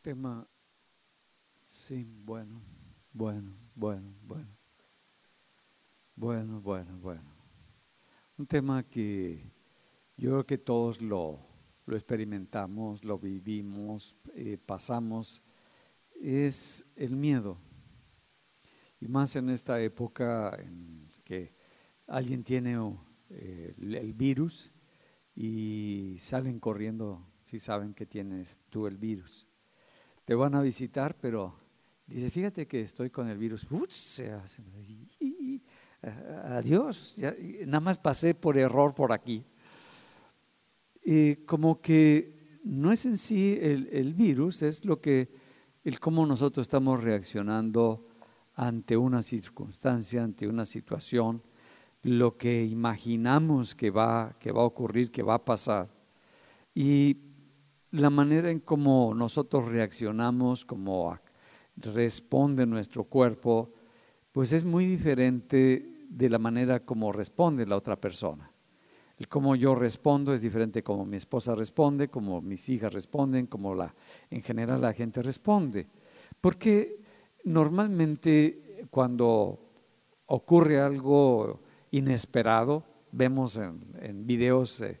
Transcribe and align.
tema, 0.00 0.48
sí, 1.66 2.06
bueno, 2.24 2.62
bueno, 3.12 3.54
bueno, 3.74 4.14
bueno. 4.22 4.56
Bueno, 6.16 6.60
bueno, 6.60 6.98
bueno. 6.98 7.22
Un 8.36 8.46
tema 8.46 8.82
que 8.82 9.52
yo 10.16 10.30
creo 10.30 10.46
que 10.46 10.58
todos 10.58 11.00
lo, 11.00 11.38
lo 11.86 11.96
experimentamos, 11.96 13.04
lo 13.04 13.18
vivimos, 13.18 14.16
eh, 14.34 14.58
pasamos, 14.58 15.42
es 16.14 16.84
el 16.96 17.16
miedo. 17.16 17.58
Y 19.00 19.08
más 19.08 19.36
en 19.36 19.50
esta 19.50 19.80
época 19.80 20.56
en 20.58 21.08
que 21.24 21.54
alguien 22.06 22.44
tiene 22.44 22.76
eh, 23.30 23.74
el 23.78 24.12
virus 24.14 24.70
y 25.34 26.16
salen 26.20 26.58
corriendo 26.58 27.26
si 27.44 27.58
saben 27.60 27.94
que 27.94 28.06
tienes 28.06 28.60
tú 28.68 28.86
el 28.86 28.98
virus. 28.98 29.49
Te 30.30 30.36
van 30.36 30.54
a 30.54 30.62
visitar, 30.62 31.16
pero 31.20 31.52
dice, 32.06 32.30
fíjate 32.30 32.68
que 32.68 32.82
estoy 32.82 33.10
con 33.10 33.28
el 33.28 33.36
virus. 33.36 33.66
adiós, 36.44 37.16
nada 37.66 37.80
más 37.80 37.98
pasé 37.98 38.36
por 38.36 38.56
error 38.56 38.94
por 38.94 39.12
aquí. 39.12 39.44
Y 41.04 41.34
como 41.34 41.80
que 41.80 42.60
no 42.62 42.92
es 42.92 43.06
en 43.06 43.18
sí 43.18 43.58
el, 43.60 43.88
el 43.90 44.14
virus, 44.14 44.62
es 44.62 44.84
lo 44.84 45.00
que, 45.00 45.34
el 45.82 45.98
cómo 45.98 46.24
nosotros 46.24 46.62
estamos 46.64 47.02
reaccionando 47.02 48.06
ante 48.54 48.96
una 48.96 49.24
circunstancia, 49.24 50.22
ante 50.22 50.46
una 50.46 50.64
situación, 50.64 51.42
lo 52.04 52.36
que 52.36 52.64
imaginamos 52.64 53.74
que 53.74 53.90
va, 53.90 54.36
que 54.38 54.52
va 54.52 54.62
a 54.62 54.66
ocurrir, 54.66 55.10
que 55.10 55.24
va 55.24 55.34
a 55.34 55.44
pasar. 55.44 55.88
Y 56.72 57.29
la 57.92 58.10
manera 58.10 58.50
en 58.50 58.60
cómo 58.60 59.14
nosotros 59.14 59.68
reaccionamos, 59.68 60.64
cómo 60.64 61.18
responde 61.76 62.66
nuestro 62.66 63.04
cuerpo, 63.04 63.72
pues 64.32 64.52
es 64.52 64.64
muy 64.64 64.86
diferente 64.86 66.06
de 66.08 66.28
la 66.28 66.38
manera 66.38 66.80
como 66.84 67.12
responde 67.12 67.66
la 67.66 67.76
otra 67.76 67.96
persona. 68.00 68.50
El 69.16 69.28
cómo 69.28 69.54
yo 69.54 69.74
respondo 69.74 70.32
es 70.32 70.40
diferente 70.40 70.82
como 70.82 71.04
mi 71.04 71.18
esposa 71.18 71.54
responde, 71.54 72.08
como 72.08 72.40
mis 72.40 72.68
hijas 72.68 72.92
responden, 72.92 73.46
como 73.46 73.74
la, 73.74 73.94
en 74.30 74.42
general 74.42 74.80
la 74.80 74.94
gente 74.94 75.22
responde. 75.22 75.86
Porque 76.40 77.00
normalmente 77.44 78.86
cuando 78.90 79.58
ocurre 80.26 80.80
algo 80.80 81.60
inesperado, 81.90 82.84
vemos 83.12 83.56
en, 83.56 84.26
videos 84.26 84.80
eh, 84.80 85.00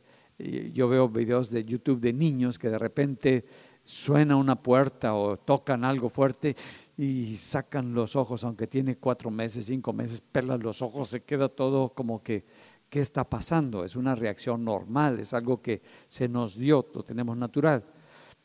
yo 0.72 0.88
veo 0.88 1.08
videos 1.08 1.50
de 1.50 1.64
YouTube 1.64 2.00
de 2.00 2.12
niños 2.12 2.58
que 2.58 2.68
de 2.68 2.78
repente 2.78 3.44
suena 3.82 4.36
una 4.36 4.56
puerta 4.56 5.14
o 5.14 5.36
tocan 5.36 5.84
algo 5.84 6.08
fuerte 6.08 6.54
y 6.96 7.36
sacan 7.36 7.94
los 7.94 8.14
ojos, 8.16 8.44
aunque 8.44 8.66
tiene 8.66 8.96
cuatro 8.96 9.30
meses, 9.30 9.66
cinco 9.66 9.92
meses, 9.92 10.20
pelan 10.20 10.60
los 10.60 10.82
ojos, 10.82 11.08
se 11.08 11.22
queda 11.22 11.48
todo 11.48 11.90
como 11.94 12.22
que, 12.22 12.44
¿qué 12.88 13.00
está 13.00 13.28
pasando? 13.28 13.84
Es 13.84 13.96
una 13.96 14.14
reacción 14.14 14.64
normal, 14.64 15.18
es 15.20 15.32
algo 15.32 15.62
que 15.62 15.80
se 16.08 16.28
nos 16.28 16.56
dio, 16.56 16.86
lo 16.94 17.02
tenemos 17.02 17.36
natural. 17.36 17.84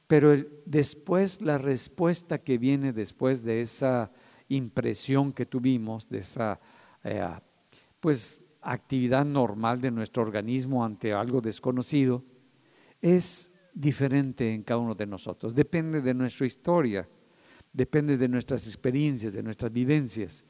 Pero 0.07 0.35
después, 0.65 1.41
la 1.41 1.57
respuesta 1.57 2.37
que 2.37 2.57
viene 2.57 2.93
después 2.93 3.43
de 3.43 3.61
esa 3.61 4.11
impresión 4.47 5.33
que 5.33 5.45
tuvimos, 5.45 6.07
de 6.07 6.19
esa, 6.19 6.59
eh, 7.03 7.27
pues 7.99 8.44
actividad 8.65 9.25
normal 9.25 9.79
de 9.79 9.91
nuestro 9.91 10.23
organismo 10.23 10.83
ante 10.83 11.13
algo 11.13 11.39
desconocido, 11.39 12.23
es 13.01 13.51
diferente 13.73 14.53
en 14.53 14.63
cada 14.63 14.79
uno 14.79 14.95
de 14.95 15.05
nosotros. 15.05 15.53
Depende 15.53 16.01
de 16.01 16.13
nuestra 16.13 16.47
historia, 16.47 17.07
depende 17.71 18.17
de 18.17 18.27
nuestras 18.27 18.65
experiencias, 18.65 19.33
de 19.33 19.43
nuestras 19.43 19.71
vivencias. 19.71 20.43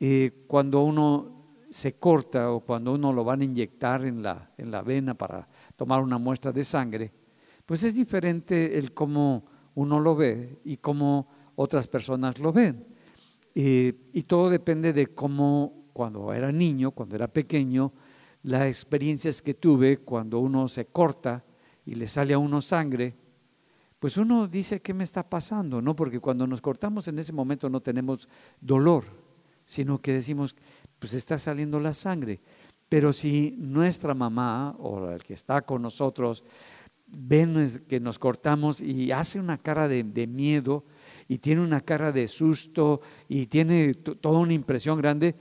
Eh, 0.00 0.44
cuando 0.48 0.82
uno 0.82 1.42
se 1.70 1.94
corta 1.94 2.50
o 2.50 2.60
cuando 2.60 2.94
uno 2.94 3.12
lo 3.12 3.24
van 3.24 3.40
a 3.40 3.44
inyectar 3.44 4.04
en 4.04 4.22
la, 4.22 4.50
en 4.58 4.70
la 4.70 4.82
vena 4.82 5.14
para 5.14 5.48
tomar 5.76 6.02
una 6.02 6.18
muestra 6.18 6.52
de 6.52 6.64
sangre, 6.64 7.12
pues 7.64 7.82
es 7.84 7.94
diferente 7.94 8.78
el 8.78 8.92
cómo 8.92 9.46
uno 9.74 10.00
lo 10.00 10.16
ve 10.16 10.60
y 10.64 10.76
cómo 10.78 11.28
otras 11.54 11.86
personas 11.86 12.38
lo 12.38 12.52
ven. 12.52 12.86
Eh, 13.54 14.08
y 14.12 14.22
todo 14.22 14.50
depende 14.50 14.92
de 14.92 15.08
cómo 15.08 15.81
cuando 15.92 16.32
era 16.32 16.50
niño, 16.52 16.90
cuando 16.90 17.16
era 17.16 17.28
pequeño, 17.28 17.92
las 18.42 18.66
experiencias 18.66 19.40
que 19.40 19.54
tuve 19.54 19.98
cuando 19.98 20.40
uno 20.40 20.68
se 20.68 20.86
corta 20.86 21.44
y 21.86 21.94
le 21.94 22.08
sale 22.08 22.34
a 22.34 22.38
uno 22.38 22.60
sangre, 22.60 23.14
pues 23.98 24.16
uno 24.16 24.48
dice, 24.48 24.82
¿qué 24.82 24.92
me 24.92 25.04
está 25.04 25.28
pasando? 25.28 25.80
No, 25.80 25.94
porque 25.94 26.18
cuando 26.18 26.46
nos 26.46 26.60
cortamos 26.60 27.06
en 27.06 27.18
ese 27.20 27.32
momento 27.32 27.70
no 27.70 27.80
tenemos 27.80 28.28
dolor, 28.60 29.04
sino 29.64 30.00
que 30.00 30.12
decimos, 30.12 30.56
pues 30.98 31.14
está 31.14 31.38
saliendo 31.38 31.78
la 31.78 31.94
sangre. 31.94 32.40
Pero 32.88 33.12
si 33.12 33.54
nuestra 33.58 34.12
mamá 34.14 34.74
o 34.78 35.08
el 35.08 35.22
que 35.22 35.34
está 35.34 35.62
con 35.62 35.82
nosotros 35.82 36.42
ven 37.06 37.84
que 37.88 38.00
nos 38.00 38.18
cortamos 38.18 38.80
y 38.80 39.12
hace 39.12 39.38
una 39.38 39.58
cara 39.58 39.86
de 39.86 40.26
miedo 40.26 40.84
y 41.28 41.38
tiene 41.38 41.62
una 41.62 41.80
cara 41.80 42.10
de 42.10 42.26
susto 42.28 43.00
y 43.28 43.46
tiene 43.46 43.94
toda 43.94 44.38
una 44.38 44.52
impresión 44.52 44.98
grande, 44.98 45.36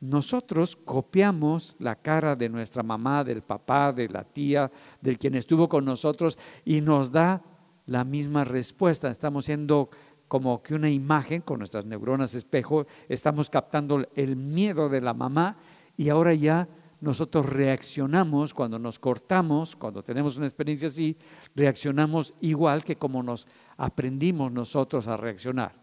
nosotros 0.00 0.76
copiamos 0.76 1.76
la 1.78 1.96
cara 1.96 2.36
de 2.36 2.48
nuestra 2.48 2.82
mamá, 2.82 3.24
del 3.24 3.42
papá, 3.42 3.92
de 3.92 4.08
la 4.08 4.24
tía, 4.24 4.70
del 5.00 5.18
quien 5.18 5.34
estuvo 5.34 5.68
con 5.68 5.84
nosotros 5.84 6.38
y 6.64 6.80
nos 6.80 7.10
da 7.10 7.42
la 7.86 8.04
misma 8.04 8.44
respuesta. 8.44 9.10
Estamos 9.10 9.46
siendo 9.46 9.90
como 10.28 10.62
que 10.62 10.74
una 10.74 10.90
imagen 10.90 11.40
con 11.40 11.58
nuestras 11.58 11.86
neuronas 11.86 12.34
espejo, 12.34 12.86
estamos 13.08 13.50
captando 13.50 14.06
el 14.14 14.36
miedo 14.36 14.88
de 14.88 15.00
la 15.00 15.14
mamá 15.14 15.56
y 15.96 16.10
ahora 16.10 16.34
ya 16.34 16.68
nosotros 17.00 17.46
reaccionamos 17.46 18.52
cuando 18.52 18.78
nos 18.78 18.98
cortamos, 18.98 19.74
cuando 19.74 20.02
tenemos 20.02 20.36
una 20.36 20.46
experiencia 20.46 20.88
así, 20.88 21.16
reaccionamos 21.54 22.34
igual 22.40 22.84
que 22.84 22.96
como 22.96 23.22
nos 23.22 23.46
aprendimos 23.76 24.52
nosotros 24.52 25.08
a 25.08 25.16
reaccionar. 25.16 25.74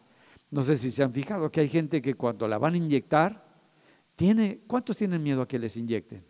No 0.52 0.64
sé 0.64 0.78
si 0.78 0.92
se 0.92 1.04
han 1.04 1.14
fijado 1.14 1.52
que 1.52 1.62
hay 1.62 1.70
gente 1.70 2.02
que 2.02 2.16
cuando 2.16 2.48
la 2.48 2.58
van 2.58 2.76
a 2.76 2.78
inyectar, 2.78 3.45
¿Tiene, 4.16 4.62
¿Cuántos 4.68 4.98
tienen 4.98 5.22
miedo 5.22 5.42
a 5.42 5.48
que 5.48 5.60
les 5.60 5.76
inyecten? 5.76 6.24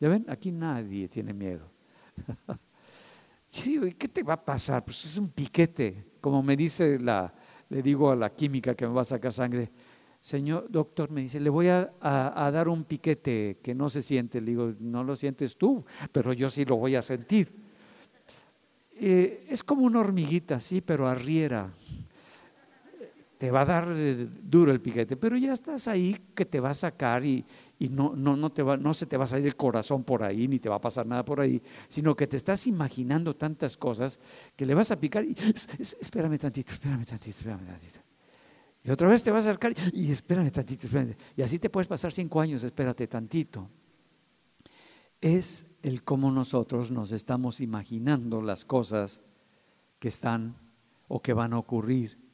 ¿Ya 0.00 0.08
ven? 0.08 0.26
Aquí 0.28 0.50
nadie 0.50 1.08
tiene 1.08 1.32
miedo. 1.32 1.70
¿y 3.64 3.92
qué 3.92 4.08
te 4.08 4.22
va 4.22 4.34
a 4.34 4.44
pasar? 4.44 4.84
Pues 4.84 5.04
es 5.04 5.16
un 5.16 5.30
piquete. 5.30 6.04
Como 6.20 6.42
me 6.42 6.56
dice 6.56 6.98
la, 6.98 7.32
le 7.68 7.82
digo 7.82 8.10
a 8.10 8.16
la 8.16 8.30
química 8.30 8.74
que 8.74 8.86
me 8.86 8.92
va 8.92 9.02
a 9.02 9.04
sacar 9.04 9.32
sangre, 9.32 9.70
señor 10.20 10.66
doctor, 10.68 11.10
me 11.10 11.22
dice, 11.22 11.40
le 11.40 11.50
voy 11.50 11.68
a, 11.68 11.92
dar 12.00 12.68
un 12.68 12.84
piquete 12.84 13.58
que 13.62 13.74
no 13.74 13.88
se 13.88 14.02
siente. 14.02 14.40
Le 14.40 14.50
digo, 14.50 14.74
no 14.80 15.04
lo 15.04 15.16
sientes 15.16 15.56
tú, 15.56 15.84
pero 16.12 16.32
yo 16.32 16.50
sí 16.50 16.64
lo 16.64 16.76
voy 16.76 16.96
a 16.96 17.02
sentir. 17.02 17.52
Eh, 18.98 19.46
es 19.48 19.62
como 19.62 19.82
una 19.82 20.00
hormiguita, 20.00 20.58
sí, 20.58 20.80
pero 20.80 21.06
arriera 21.06 21.70
te 23.38 23.50
va 23.50 23.62
a 23.62 23.64
dar 23.64 23.88
eh, 23.90 24.28
duro 24.42 24.72
el 24.72 24.80
piquete, 24.80 25.16
pero 25.16 25.36
ya 25.36 25.52
estás 25.52 25.88
ahí 25.88 26.16
que 26.34 26.46
te 26.46 26.60
va 26.60 26.70
a 26.70 26.74
sacar 26.74 27.24
y, 27.24 27.44
no, 27.90 28.16
no, 28.16 28.34
no, 28.36 28.50
te 28.50 28.62
va, 28.62 28.76
no 28.76 28.94
se 28.94 29.06
te 29.06 29.16
va 29.16 29.24
a 29.24 29.28
salir 29.28 29.46
el 29.46 29.56
corazón 29.56 30.04
por 30.04 30.22
ahí, 30.22 30.48
ni 30.48 30.58
te 30.58 30.68
va 30.68 30.76
a 30.76 30.80
pasar 30.80 31.06
nada 31.06 31.24
por 31.24 31.40
ahí, 31.40 31.62
sino 31.88 32.16
que 32.16 32.26
te 32.26 32.36
estás 32.36 32.66
imaginando 32.66 33.36
tantas 33.36 33.76
cosas 33.76 34.18
que 34.54 34.64
le 34.64 34.74
vas 34.74 34.90
a 34.90 34.98
picar 34.98 35.24
y 35.24 35.36
espérame 35.78 36.38
tantito, 36.38 36.72
espérame 36.72 37.04
tantito, 37.04 37.36
espérame 37.38 37.66
tantito. 37.66 38.00
Y 38.82 38.90
otra 38.90 39.08
vez 39.08 39.22
te 39.22 39.30
vas 39.30 39.46
a 39.46 39.50
acercar 39.50 39.74
y 39.92 40.10
espérame 40.10 40.50
tantito, 40.50 40.86
espérame. 40.86 41.16
Y 41.36 41.42
así 41.42 41.58
te 41.58 41.68
puedes 41.68 41.88
pasar 41.88 42.12
cinco 42.12 42.40
años, 42.40 42.62
espérate 42.62 43.06
tantito. 43.06 43.68
Es 45.20 45.66
el 45.82 46.04
cómo 46.04 46.30
nosotros 46.30 46.90
nos 46.90 47.12
estamos 47.12 47.60
imaginando 47.60 48.40
las 48.40 48.64
cosas 48.64 49.20
que 49.98 50.08
están 50.08 50.56
o 51.08 51.20
que 51.20 51.32
van 51.32 51.52
a 51.52 51.58
ocurrir 51.58 52.25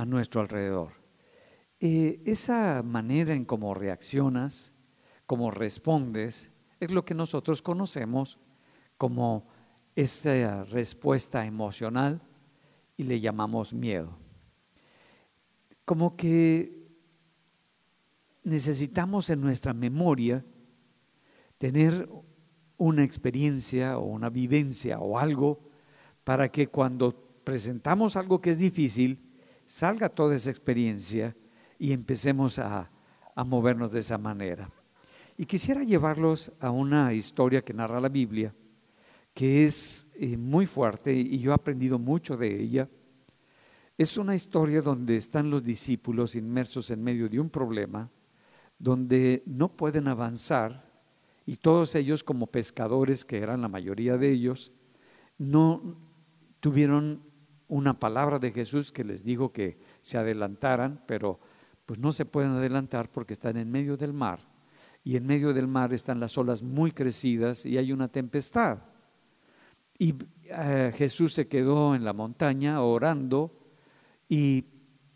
a 0.00 0.06
nuestro 0.06 0.40
alrededor. 0.40 0.92
Eh, 1.78 2.22
esa 2.24 2.82
manera 2.82 3.34
en 3.34 3.44
cómo 3.44 3.74
reaccionas, 3.74 4.72
cómo 5.26 5.50
respondes, 5.50 6.50
es 6.80 6.90
lo 6.90 7.04
que 7.04 7.12
nosotros 7.12 7.60
conocemos 7.60 8.38
como 8.96 9.46
esa 9.94 10.64
respuesta 10.64 11.44
emocional 11.44 12.22
y 12.96 13.02
le 13.02 13.20
llamamos 13.20 13.74
miedo. 13.74 14.16
Como 15.84 16.16
que 16.16 16.88
necesitamos 18.42 19.28
en 19.28 19.42
nuestra 19.42 19.74
memoria 19.74 20.42
tener 21.58 22.08
una 22.78 23.04
experiencia 23.04 23.98
o 23.98 24.06
una 24.06 24.30
vivencia 24.30 24.98
o 24.98 25.18
algo 25.18 25.60
para 26.24 26.50
que 26.50 26.68
cuando 26.68 27.42
presentamos 27.44 28.16
algo 28.16 28.40
que 28.40 28.48
es 28.48 28.58
difícil, 28.58 29.26
salga 29.70 30.08
toda 30.08 30.34
esa 30.34 30.50
experiencia 30.50 31.36
y 31.78 31.92
empecemos 31.92 32.58
a, 32.58 32.90
movernos 33.46 33.92
de 33.92 34.00
esa 34.00 34.18
manera. 34.18 34.68
Y 35.38 35.46
quisiera 35.46 35.84
llevarlos 35.84 36.52
a 36.60 36.70
una 36.70 37.14
historia 37.14 37.62
que 37.62 37.72
narra 37.72 38.00
la 38.00 38.08
Biblia, 38.08 38.52
que 39.32 39.64
es 39.64 40.08
eh, 40.16 40.36
muy 40.36 40.66
fuerte 40.66 41.14
y 41.14 41.38
yo 41.38 41.52
he 41.52 41.54
aprendido 41.54 41.98
mucho 41.98 42.36
de 42.36 42.60
ella. 42.60 42.88
Es 43.96 44.18
una 44.18 44.34
historia 44.34 44.82
donde 44.82 45.16
están 45.16 45.48
los 45.48 45.62
discípulos 45.62 46.34
inmersos 46.34 46.90
en 46.90 47.02
medio 47.02 47.28
de 47.28 47.40
un 47.40 47.48
problema, 47.48 48.10
donde 48.78 49.42
no 49.46 49.74
pueden 49.74 50.08
avanzar 50.08 50.84
y 51.46 51.56
todos 51.56 51.94
ellos 51.94 52.24
como 52.24 52.48
pescadores, 52.48 53.24
que 53.24 53.38
eran 53.38 53.62
la 53.62 53.68
mayoría 53.68 54.18
de 54.18 54.30
ellos, 54.30 54.72
no 55.38 55.96
tuvieron 56.58 57.29
una 57.70 57.98
palabra 57.98 58.38
de 58.38 58.50
Jesús 58.50 58.92
que 58.92 59.04
les 59.04 59.24
dijo 59.24 59.52
que 59.52 59.78
se 60.02 60.18
adelantaran, 60.18 61.02
pero 61.06 61.38
pues 61.86 61.98
no 61.98 62.12
se 62.12 62.26
pueden 62.26 62.52
adelantar 62.52 63.10
porque 63.10 63.32
están 63.32 63.56
en 63.56 63.70
medio 63.70 63.96
del 63.96 64.12
mar 64.12 64.40
y 65.04 65.16
en 65.16 65.26
medio 65.26 65.54
del 65.54 65.68
mar 65.68 65.94
están 65.94 66.20
las 66.20 66.36
olas 66.36 66.62
muy 66.62 66.90
crecidas 66.90 67.64
y 67.64 67.78
hay 67.78 67.92
una 67.92 68.08
tempestad. 68.08 68.80
Y 69.98 70.14
eh, 70.44 70.92
Jesús 70.96 71.32
se 71.32 71.46
quedó 71.46 71.94
en 71.94 72.04
la 72.04 72.12
montaña 72.12 72.82
orando 72.82 73.56
y 74.28 74.64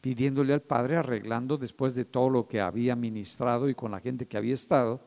pidiéndole 0.00 0.54
al 0.54 0.62
Padre, 0.62 0.96
arreglando 0.96 1.56
después 1.56 1.94
de 1.94 2.04
todo 2.04 2.30
lo 2.30 2.46
que 2.46 2.60
había 2.60 2.94
ministrado 2.94 3.68
y 3.68 3.74
con 3.74 3.90
la 3.90 4.00
gente 4.00 4.26
que 4.26 4.36
había 4.36 4.54
estado. 4.54 5.00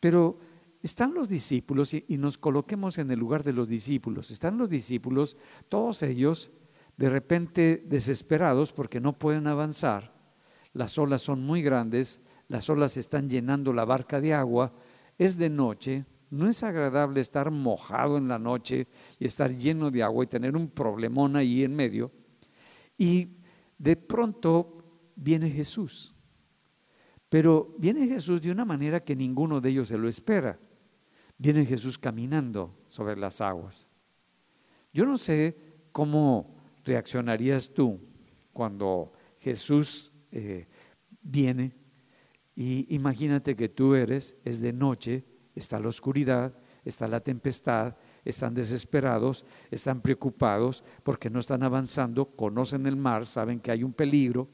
Pero 0.00 0.38
están 0.82 1.12
los 1.12 1.28
discípulos 1.28 1.92
y, 1.94 2.04
y 2.08 2.16
nos 2.16 2.38
coloquemos 2.38 2.98
en 2.98 3.10
el 3.10 3.18
lugar 3.18 3.42
de 3.44 3.52
los 3.52 3.68
discípulos. 3.68 4.30
Están 4.30 4.58
los 4.58 4.70
discípulos, 4.70 5.36
todos 5.68 6.02
ellos 6.02 6.50
de 7.02 7.10
repente 7.10 7.82
desesperados 7.84 8.72
porque 8.72 9.00
no 9.00 9.18
pueden 9.18 9.48
avanzar. 9.48 10.14
Las 10.72 10.96
olas 10.98 11.20
son 11.20 11.42
muy 11.44 11.60
grandes, 11.60 12.20
las 12.46 12.70
olas 12.70 12.96
están 12.96 13.28
llenando 13.28 13.72
la 13.72 13.84
barca 13.84 14.20
de 14.20 14.32
agua, 14.32 14.72
es 15.18 15.36
de 15.36 15.50
noche, 15.50 16.06
no 16.30 16.48
es 16.48 16.62
agradable 16.62 17.20
estar 17.20 17.50
mojado 17.50 18.18
en 18.18 18.28
la 18.28 18.38
noche 18.38 18.86
y 19.18 19.26
estar 19.26 19.50
lleno 19.50 19.90
de 19.90 20.04
agua 20.04 20.22
y 20.22 20.28
tener 20.28 20.54
un 20.54 20.68
problemón 20.68 21.34
ahí 21.34 21.64
en 21.64 21.74
medio. 21.74 22.12
Y 22.96 23.30
de 23.76 23.96
pronto 23.96 24.76
viene 25.16 25.50
Jesús. 25.50 26.14
Pero 27.28 27.74
viene 27.80 28.06
Jesús 28.06 28.40
de 28.40 28.52
una 28.52 28.64
manera 28.64 29.02
que 29.02 29.16
ninguno 29.16 29.60
de 29.60 29.70
ellos 29.70 29.88
se 29.88 29.98
lo 29.98 30.08
espera. 30.08 30.56
Viene 31.36 31.66
Jesús 31.66 31.98
caminando 31.98 32.78
sobre 32.86 33.16
las 33.16 33.40
aguas. 33.40 33.88
Yo 34.92 35.04
no 35.04 35.18
sé 35.18 35.56
cómo 35.90 36.61
reaccionarías 36.84 37.72
tú 37.72 38.00
cuando 38.52 39.12
Jesús 39.40 40.12
eh, 40.30 40.66
viene 41.22 41.74
y 42.54 42.94
imagínate 42.94 43.56
que 43.56 43.68
tú 43.68 43.94
eres, 43.94 44.36
es 44.44 44.60
de 44.60 44.72
noche, 44.72 45.24
está 45.54 45.80
la 45.80 45.88
oscuridad, 45.88 46.54
está 46.84 47.08
la 47.08 47.20
tempestad, 47.20 47.96
están 48.24 48.54
desesperados, 48.54 49.44
están 49.70 50.00
preocupados 50.00 50.84
porque 51.02 51.30
no 51.30 51.40
están 51.40 51.62
avanzando, 51.62 52.26
conocen 52.36 52.86
el 52.86 52.96
mar, 52.96 53.24
saben 53.26 53.60
que 53.60 53.70
hay 53.70 53.82
un 53.82 53.92
peligro 53.92 54.48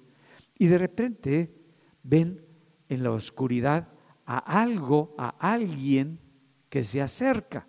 y 0.57 0.67
de 0.67 0.79
repente 0.79 1.55
ven 2.03 2.45
en 2.89 3.03
la 3.03 3.11
oscuridad 3.11 3.89
a 4.25 4.39
algo, 4.61 5.15
a 5.19 5.35
alguien 5.39 6.21
que 6.69 6.85
se 6.85 7.01
acerca 7.01 7.67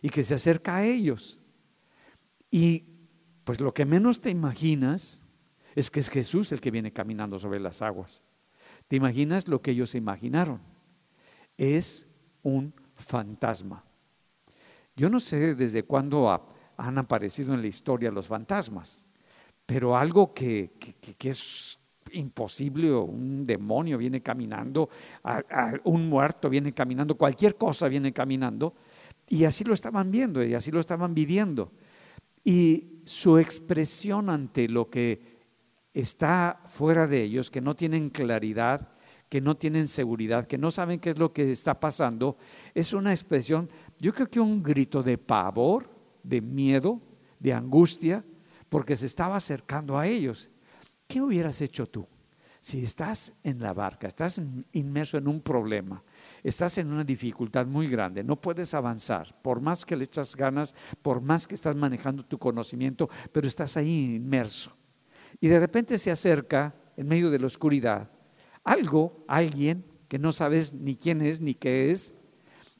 y 0.00 0.08
que 0.08 0.22
se 0.22 0.34
acerca 0.34 0.76
a 0.76 0.84
ellos. 0.84 1.40
Y 2.50 2.93
pues 3.44 3.60
lo 3.60 3.72
que 3.72 3.84
menos 3.84 4.20
te 4.20 4.30
imaginas 4.30 5.22
es 5.74 5.90
que 5.90 6.00
es 6.00 6.08
Jesús 6.08 6.50
el 6.52 6.60
que 6.60 6.70
viene 6.70 6.92
caminando 6.92 7.38
sobre 7.38 7.60
las 7.60 7.82
aguas. 7.82 8.22
¿Te 8.88 8.96
imaginas 8.96 9.48
lo 9.48 9.60
que 9.60 9.72
ellos 9.72 9.94
imaginaron? 9.94 10.60
Es 11.56 12.06
un 12.42 12.74
fantasma. 12.94 13.84
Yo 14.96 15.10
no 15.10 15.20
sé 15.20 15.54
desde 15.54 15.82
cuándo 15.82 16.30
han 16.76 16.98
aparecido 16.98 17.54
en 17.54 17.60
la 17.60 17.66
historia 17.66 18.10
los 18.10 18.28
fantasmas, 18.28 19.02
pero 19.66 19.96
algo 19.96 20.32
que, 20.32 20.72
es 21.18 21.78
imposible, 22.12 22.92
o 22.92 23.02
un 23.02 23.44
demonio 23.44 23.98
viene 23.98 24.22
caminando, 24.22 24.88
un 25.84 26.08
muerto 26.08 26.48
viene 26.48 26.72
caminando, 26.72 27.16
cualquier 27.16 27.56
cosa 27.56 27.88
viene 27.88 28.12
caminando, 28.12 28.74
y 29.26 29.44
así 29.44 29.64
lo 29.64 29.74
estaban 29.74 30.10
viendo 30.10 30.44
y 30.44 30.54
así 30.54 30.70
lo 30.70 30.80
estaban 30.80 31.14
viviendo. 31.14 31.72
Y 32.44 32.93
su 33.04 33.38
expresión 33.38 34.30
ante 34.30 34.68
lo 34.68 34.90
que 34.90 35.34
está 35.92 36.60
fuera 36.66 37.06
de 37.06 37.22
ellos, 37.22 37.50
que 37.50 37.60
no 37.60 37.76
tienen 37.76 38.10
claridad, 38.10 38.88
que 39.28 39.40
no 39.40 39.56
tienen 39.56 39.88
seguridad, 39.88 40.46
que 40.46 40.58
no 40.58 40.70
saben 40.70 41.00
qué 41.00 41.10
es 41.10 41.18
lo 41.18 41.32
que 41.32 41.50
está 41.50 41.78
pasando, 41.80 42.36
es 42.74 42.92
una 42.92 43.12
expresión, 43.12 43.68
yo 43.98 44.12
creo 44.12 44.28
que 44.28 44.40
un 44.40 44.62
grito 44.62 45.02
de 45.02 45.18
pavor, 45.18 45.88
de 46.22 46.40
miedo, 46.40 47.00
de 47.38 47.52
angustia, 47.52 48.24
porque 48.68 48.96
se 48.96 49.06
estaba 49.06 49.36
acercando 49.36 49.98
a 49.98 50.06
ellos. 50.06 50.50
¿Qué 51.06 51.20
hubieras 51.20 51.60
hecho 51.60 51.86
tú? 51.86 52.06
Si 52.60 52.82
estás 52.82 53.34
en 53.42 53.60
la 53.60 53.72
barca, 53.72 54.08
estás 54.08 54.40
inmerso 54.72 55.18
en 55.18 55.28
un 55.28 55.40
problema, 55.40 56.02
estás 56.44 56.78
en 56.78 56.92
una 56.92 57.02
dificultad 57.02 57.66
muy 57.66 57.88
grande, 57.88 58.22
no 58.22 58.40
puedes 58.40 58.74
avanzar, 58.74 59.34
por 59.42 59.60
más 59.60 59.84
que 59.84 59.96
le 59.96 60.04
echas 60.04 60.36
ganas, 60.36 60.76
por 61.02 61.20
más 61.20 61.48
que 61.48 61.56
estás 61.56 61.74
manejando 61.74 62.24
tu 62.24 62.38
conocimiento, 62.38 63.08
pero 63.32 63.48
estás 63.48 63.76
ahí 63.76 64.14
inmerso. 64.14 64.76
Y 65.40 65.48
de 65.48 65.58
repente 65.58 65.98
se 65.98 66.12
acerca 66.12 66.74
en 66.96 67.08
medio 67.08 67.30
de 67.30 67.40
la 67.40 67.46
oscuridad 67.46 68.10
algo, 68.64 69.24
alguien 69.28 69.84
que 70.08 70.18
no 70.18 70.32
sabes 70.32 70.72
ni 70.74 70.96
quién 70.96 71.20
es 71.20 71.40
ni 71.40 71.54
qué 71.54 71.90
es. 71.90 72.14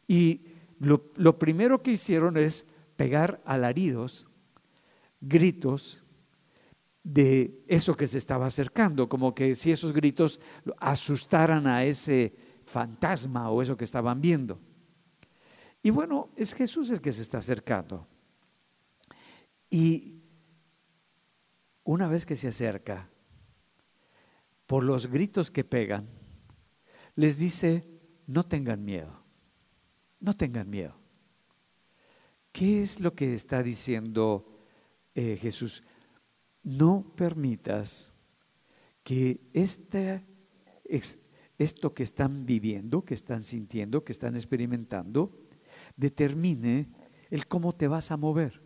Y 0.09 0.47
lo, 0.79 1.39
primero 1.39 1.83
que 1.83 1.93
hicieron 1.93 2.37
es 2.37 2.67
pegar 2.97 3.43
alaridos, 3.45 4.27
gritos 5.21 6.03
de 7.03 7.63
eso 7.69 7.97
que 7.97 8.09
se 8.09 8.19
estaba 8.19 8.47
acercando, 8.47 9.09
como 9.09 9.35
que 9.35 9.55
si 9.55 9.71
esos 9.71 9.93
gritos 9.93 10.41
asustaran 10.79 11.67
a 11.67 11.85
ese 11.85 12.35
fantasma 12.65 13.51
o 13.51 13.63
eso 13.63 13.77
que 13.77 13.85
estaban 13.85 14.21
viendo. 14.21 14.61
Y 15.83 15.91
bueno, 15.91 16.31
es 16.37 16.55
Jesús 16.55 16.91
el 16.91 17.01
que 17.01 17.13
se 17.13 17.23
está 17.23 17.39
acercando. 17.39 18.07
Y 19.71 20.23
una 21.85 22.09
vez 22.09 22.25
que 22.25 22.37
se 22.37 22.49
acerca, 22.49 23.11
por 24.67 24.83
los 24.83 25.09
gritos 25.09 25.51
que 25.51 25.65
pegan, 25.65 26.09
les 27.17 27.37
dice, 27.37 27.87
no 28.27 28.45
tengan 28.47 28.85
miedo, 28.85 29.23
no 30.21 30.35
tengan 30.35 30.71
miedo. 30.71 30.97
¿Qué 32.51 32.83
es 32.83 33.01
lo 33.01 33.15
que 33.15 33.35
está 33.35 33.63
diciendo 33.63 34.57
eh, 35.15 35.37
Jesús? 35.37 35.83
No 36.63 37.13
permitas 37.15 38.13
que 39.03 39.41
este, 39.53 40.25
esto 41.59 41.95
que 41.95 42.03
están 42.03 42.47
viviendo, 42.47 43.05
que 43.05 43.15
están 43.15 43.43
sintiendo, 43.43 44.05
que 44.05 44.13
están 44.13 44.35
experimentando, 44.35 45.33
determine 45.97 46.89
el 47.31 47.47
cómo 47.47 47.75
te 47.75 47.89
vas 47.89 48.11
a 48.11 48.17
mover, 48.17 48.63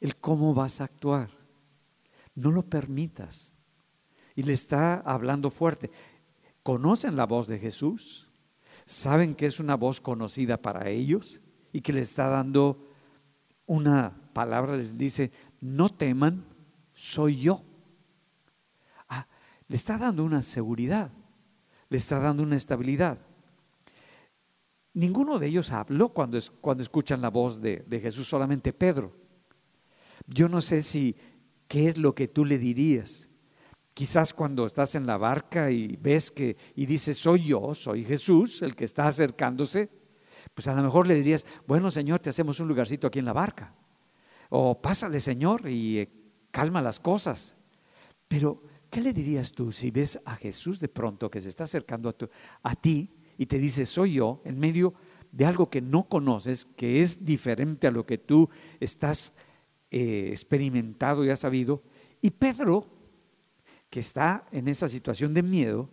el 0.00 0.16
cómo 0.16 0.54
vas 0.54 0.80
a 0.80 0.84
actuar. 0.84 1.30
No 2.34 2.50
lo 2.50 2.62
permitas. 2.62 3.54
Y 4.34 4.44
le 4.44 4.52
está 4.52 4.94
hablando 4.94 5.50
fuerte. 5.50 5.90
¿Conocen 6.62 7.16
la 7.16 7.26
voz 7.26 7.48
de 7.48 7.58
Jesús? 7.58 8.28
¿Saben 8.86 9.34
que 9.34 9.46
es 9.46 9.60
una 9.60 9.76
voz 9.76 10.00
conocida 10.00 10.60
para 10.60 10.88
ellos? 10.88 11.40
Y 11.72 11.80
que 11.80 11.92
le 11.92 12.00
está 12.00 12.28
dando 12.28 12.88
una 13.66 14.16
palabra, 14.32 14.76
les 14.76 14.96
dice, 14.96 15.30
no 15.60 15.90
teman, 15.90 16.44
soy 16.92 17.40
yo. 17.40 17.62
Ah, 19.08 19.26
le 19.68 19.76
está 19.76 19.98
dando 19.98 20.24
una 20.24 20.42
seguridad, 20.42 21.12
le 21.90 21.98
está 21.98 22.18
dando 22.18 22.42
una 22.42 22.56
estabilidad. 22.56 23.18
Ninguno 24.94 25.38
de 25.38 25.48
ellos 25.48 25.70
habló 25.70 26.08
cuando, 26.08 26.38
cuando 26.60 26.82
escuchan 26.82 27.20
la 27.20 27.28
voz 27.28 27.60
de, 27.60 27.84
de 27.86 28.00
Jesús, 28.00 28.26
solamente 28.26 28.72
Pedro. 28.72 29.14
Yo 30.26 30.48
no 30.48 30.60
sé 30.60 30.82
si 30.82 31.16
¿qué 31.70 31.86
es 31.86 31.96
lo 31.96 32.16
que 32.16 32.26
tú 32.26 32.44
le 32.44 32.58
dirías? 32.58 33.28
Quizás 33.94 34.34
cuando 34.34 34.66
estás 34.66 34.96
en 34.96 35.06
la 35.06 35.16
barca 35.16 35.70
y 35.70 35.96
ves 35.96 36.32
que 36.32 36.56
y 36.74 36.84
dices, 36.84 37.16
soy 37.16 37.44
yo, 37.44 37.74
soy 37.74 38.02
Jesús, 38.02 38.60
el 38.62 38.74
que 38.74 38.84
está 38.84 39.06
acercándose, 39.06 39.88
pues 40.52 40.66
a 40.66 40.74
lo 40.74 40.82
mejor 40.82 41.06
le 41.06 41.14
dirías, 41.14 41.46
bueno 41.68 41.92
Señor, 41.92 42.18
te 42.18 42.30
hacemos 42.30 42.58
un 42.58 42.66
lugarcito 42.66 43.06
aquí 43.06 43.20
en 43.20 43.24
la 43.24 43.32
barca. 43.32 43.72
O 44.48 44.82
pásale 44.82 45.20
Señor 45.20 45.68
y 45.68 45.98
eh, 46.00 46.12
calma 46.50 46.82
las 46.82 46.98
cosas. 46.98 47.54
Pero, 48.26 48.64
¿qué 48.90 49.00
le 49.00 49.12
dirías 49.12 49.52
tú 49.52 49.72
si 49.72 49.90
ves 49.90 50.20
a 50.24 50.36
Jesús 50.36 50.80
de 50.80 50.88
pronto 50.88 51.30
que 51.30 51.40
se 51.40 51.48
está 51.48 51.64
acercando 51.64 52.08
a, 52.08 52.14
a 52.70 52.74
ti 52.74 53.10
y 53.38 53.46
te 53.46 53.58
dice, 53.58 53.86
soy 53.86 54.14
yo, 54.14 54.42
en 54.44 54.58
medio 54.58 54.94
de 55.32 55.46
algo 55.46 55.70
que 55.70 55.80
no 55.80 56.08
conoces, 56.08 56.66
que 56.76 57.02
es 57.02 57.24
diferente 57.24 57.86
a 57.86 57.90
lo 57.90 58.04
que 58.04 58.18
tú 58.18 58.50
estás 58.80 59.32
eh, 59.90 60.28
experimentado 60.30 61.24
y 61.24 61.30
ha 61.30 61.36
sabido. 61.36 61.82
Y 62.20 62.32
Pedro, 62.32 62.86
que 63.88 64.00
está 64.00 64.44
en 64.52 64.68
esa 64.68 64.88
situación 64.88 65.32
de 65.34 65.42
miedo, 65.42 65.88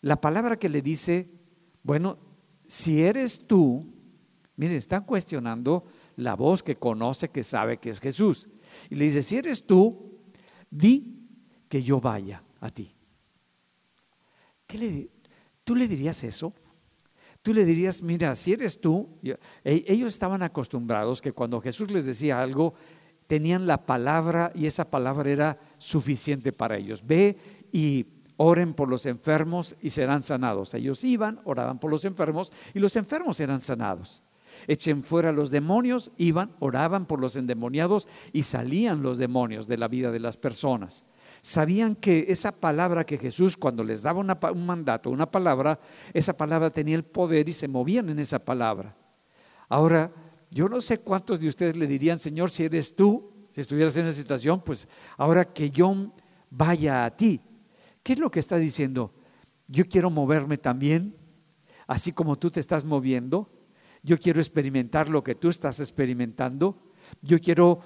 la 0.00 0.20
palabra 0.20 0.58
que 0.58 0.68
le 0.68 0.82
dice, 0.82 1.30
bueno, 1.82 2.18
si 2.66 3.02
eres 3.02 3.46
tú, 3.46 3.86
miren, 4.56 4.76
están 4.76 5.04
cuestionando 5.04 5.84
la 6.16 6.34
voz 6.34 6.62
que 6.62 6.76
conoce, 6.76 7.30
que 7.30 7.44
sabe 7.44 7.78
que 7.78 7.90
es 7.90 8.00
Jesús. 8.00 8.48
Y 8.90 8.96
le 8.96 9.06
dice, 9.06 9.22
si 9.22 9.36
eres 9.36 9.66
tú, 9.66 10.18
di 10.70 11.19
que 11.70 11.84
yo 11.84 12.00
vaya 12.00 12.42
a 12.60 12.68
ti. 12.68 12.92
¿Qué 14.66 14.76
le, 14.76 15.08
¿Tú 15.62 15.76
le 15.76 15.86
dirías 15.86 16.24
eso? 16.24 16.52
Tú 17.42 17.54
le 17.54 17.64
dirías, 17.64 18.02
mira, 18.02 18.34
si 18.34 18.52
eres 18.52 18.80
tú, 18.80 19.08
e, 19.22 19.38
ellos 19.86 20.12
estaban 20.12 20.42
acostumbrados 20.42 21.22
que 21.22 21.32
cuando 21.32 21.60
Jesús 21.60 21.92
les 21.92 22.06
decía 22.06 22.42
algo, 22.42 22.74
tenían 23.28 23.68
la 23.68 23.86
palabra 23.86 24.50
y 24.52 24.66
esa 24.66 24.90
palabra 24.90 25.30
era 25.30 25.58
suficiente 25.78 26.52
para 26.52 26.76
ellos. 26.76 27.06
Ve 27.06 27.38
y 27.70 28.04
oren 28.36 28.74
por 28.74 28.88
los 28.88 29.06
enfermos 29.06 29.76
y 29.80 29.90
serán 29.90 30.24
sanados. 30.24 30.74
Ellos 30.74 31.04
iban, 31.04 31.40
oraban 31.44 31.78
por 31.78 31.92
los 31.92 32.04
enfermos 32.04 32.52
y 32.74 32.80
los 32.80 32.96
enfermos 32.96 33.38
eran 33.38 33.60
sanados. 33.60 34.24
Echen 34.66 35.04
fuera 35.04 35.30
los 35.30 35.52
demonios, 35.52 36.10
iban, 36.16 36.50
oraban 36.58 37.06
por 37.06 37.20
los 37.20 37.36
endemoniados 37.36 38.08
y 38.32 38.42
salían 38.42 39.04
los 39.04 39.18
demonios 39.18 39.68
de 39.68 39.78
la 39.78 39.86
vida 39.86 40.10
de 40.10 40.18
las 40.18 40.36
personas 40.36 41.04
sabían 41.42 41.94
que 41.94 42.26
esa 42.28 42.52
palabra 42.52 43.04
que 43.04 43.18
Jesús 43.18 43.56
cuando 43.56 43.84
les 43.84 44.02
daba 44.02 44.20
un 44.20 44.66
mandato, 44.66 45.10
una 45.10 45.30
palabra, 45.30 45.78
esa 46.12 46.36
palabra 46.36 46.70
tenía 46.70 46.96
el 46.96 47.04
poder 47.04 47.48
y 47.48 47.52
se 47.52 47.68
movían 47.68 48.08
en 48.08 48.18
esa 48.18 48.38
palabra. 48.38 48.96
Ahora, 49.68 50.12
yo 50.50 50.68
no 50.68 50.80
sé 50.80 50.98
cuántos 50.98 51.40
de 51.40 51.48
ustedes 51.48 51.76
le 51.76 51.86
dirían, 51.86 52.18
Señor, 52.18 52.50
si 52.50 52.64
eres 52.64 52.94
tú, 52.94 53.32
si 53.52 53.60
estuvieras 53.60 53.96
en 53.96 54.06
esa 54.06 54.16
situación, 54.16 54.60
pues 54.60 54.88
ahora 55.16 55.44
que 55.44 55.70
yo 55.70 56.12
vaya 56.50 57.04
a 57.04 57.16
ti. 57.16 57.40
¿Qué 58.02 58.14
es 58.14 58.18
lo 58.18 58.30
que 58.30 58.40
está 58.40 58.56
diciendo? 58.56 59.14
Yo 59.66 59.88
quiero 59.88 60.10
moverme 60.10 60.58
también, 60.58 61.16
así 61.86 62.12
como 62.12 62.36
tú 62.36 62.50
te 62.50 62.60
estás 62.60 62.84
moviendo. 62.84 63.48
Yo 64.02 64.18
quiero 64.18 64.40
experimentar 64.40 65.08
lo 65.08 65.22
que 65.22 65.34
tú 65.34 65.48
estás 65.48 65.78
experimentando. 65.78 66.82
Yo 67.22 67.38
quiero 67.40 67.80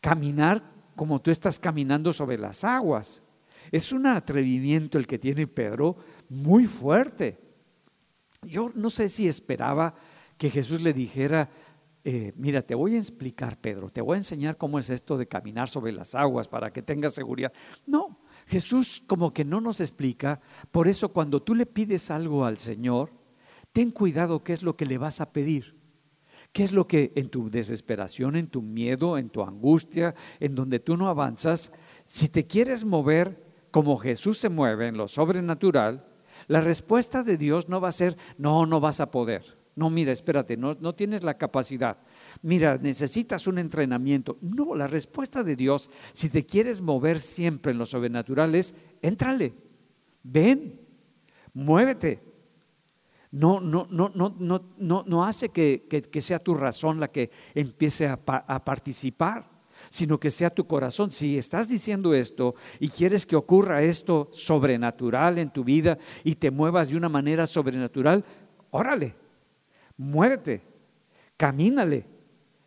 caminar 0.00 0.62
como 1.00 1.18
tú 1.18 1.30
estás 1.30 1.58
caminando 1.58 2.12
sobre 2.12 2.36
las 2.36 2.62
aguas. 2.62 3.22
Es 3.72 3.90
un 3.90 4.06
atrevimiento 4.06 4.98
el 4.98 5.06
que 5.06 5.18
tiene 5.18 5.46
Pedro 5.46 5.96
muy 6.28 6.66
fuerte. 6.66 7.38
Yo 8.42 8.70
no 8.74 8.90
sé 8.90 9.08
si 9.08 9.26
esperaba 9.26 9.94
que 10.36 10.50
Jesús 10.50 10.82
le 10.82 10.92
dijera, 10.92 11.48
eh, 12.04 12.34
mira, 12.36 12.60
te 12.60 12.74
voy 12.74 12.96
a 12.96 12.98
explicar, 12.98 13.58
Pedro, 13.58 13.88
te 13.88 14.02
voy 14.02 14.16
a 14.16 14.18
enseñar 14.18 14.58
cómo 14.58 14.78
es 14.78 14.90
esto 14.90 15.16
de 15.16 15.26
caminar 15.26 15.70
sobre 15.70 15.92
las 15.92 16.14
aguas 16.14 16.48
para 16.48 16.70
que 16.70 16.82
tengas 16.82 17.14
seguridad. 17.14 17.50
No, 17.86 18.20
Jesús 18.46 19.02
como 19.06 19.32
que 19.32 19.46
no 19.46 19.62
nos 19.62 19.80
explica. 19.80 20.42
Por 20.70 20.86
eso 20.86 21.08
cuando 21.08 21.40
tú 21.40 21.54
le 21.54 21.64
pides 21.64 22.10
algo 22.10 22.44
al 22.44 22.58
Señor, 22.58 23.10
ten 23.72 23.90
cuidado 23.90 24.44
qué 24.44 24.52
es 24.52 24.62
lo 24.62 24.76
que 24.76 24.84
le 24.84 24.98
vas 24.98 25.22
a 25.22 25.32
pedir. 25.32 25.79
¿Qué 26.52 26.64
es 26.64 26.72
lo 26.72 26.86
que 26.86 27.12
en 27.14 27.28
tu 27.28 27.48
desesperación, 27.48 28.34
en 28.34 28.48
tu 28.48 28.60
miedo, 28.60 29.18
en 29.18 29.30
tu 29.30 29.42
angustia, 29.42 30.14
en 30.40 30.54
donde 30.54 30.80
tú 30.80 30.96
no 30.96 31.08
avanzas, 31.08 31.70
si 32.04 32.28
te 32.28 32.46
quieres 32.46 32.84
mover 32.84 33.50
como 33.70 33.96
Jesús 33.98 34.38
se 34.38 34.48
mueve 34.48 34.88
en 34.88 34.96
lo 34.96 35.06
sobrenatural, 35.06 36.04
la 36.48 36.60
respuesta 36.60 37.22
de 37.22 37.36
Dios 37.36 37.68
no 37.68 37.80
va 37.80 37.88
a 37.88 37.92
ser, 37.92 38.16
no, 38.36 38.66
no 38.66 38.80
vas 38.80 38.98
a 38.98 39.10
poder. 39.10 39.60
No, 39.76 39.88
mira, 39.88 40.10
espérate, 40.10 40.56
no, 40.56 40.76
no 40.80 40.94
tienes 40.94 41.22
la 41.22 41.38
capacidad. 41.38 41.98
Mira, 42.42 42.76
necesitas 42.76 43.46
un 43.46 43.58
entrenamiento. 43.58 44.36
No, 44.40 44.74
la 44.74 44.88
respuesta 44.88 45.44
de 45.44 45.54
Dios, 45.54 45.90
si 46.12 46.28
te 46.28 46.44
quieres 46.44 46.82
mover 46.82 47.20
siempre 47.20 47.72
en 47.72 47.78
lo 47.78 47.86
sobrenatural, 47.86 48.54
es, 48.56 48.74
éntrale, 49.00 49.54
ven, 50.24 50.80
muévete, 51.54 52.20
no, 53.32 53.60
no, 53.60 53.86
no, 53.90 54.10
no, 54.14 54.34
no, 54.38 54.62
no, 54.78 55.04
no 55.06 55.24
hace 55.24 55.50
que, 55.50 56.20
sea 56.20 56.38
tu 56.38 56.54
razón 56.54 56.98
la 56.98 57.08
que 57.08 57.30
empiece 57.54 58.06
a, 58.08 58.18
a 58.26 58.64
participar, 58.64 59.48
sino 59.88 60.18
que 60.18 60.30
sea 60.30 60.50
tu 60.50 60.66
corazón. 60.66 61.10
Si 61.10 61.38
estás 61.38 61.68
diciendo 61.68 62.12
esto 62.12 62.54
y 62.78 62.88
quieres 62.88 63.24
que 63.26 63.36
ocurra 63.36 63.82
esto 63.82 64.28
sobrenatural 64.32 65.38
en 65.38 65.50
tu 65.50 65.64
vida 65.64 65.98
y 66.24 66.34
te 66.34 66.50
muevas 66.50 66.90
de 66.90 66.96
una 66.96 67.08
manera 67.08 67.46
sobrenatural, 67.46 68.24
órale, 68.70 69.14
muévete, 69.96 70.62
camínale, 71.36 72.06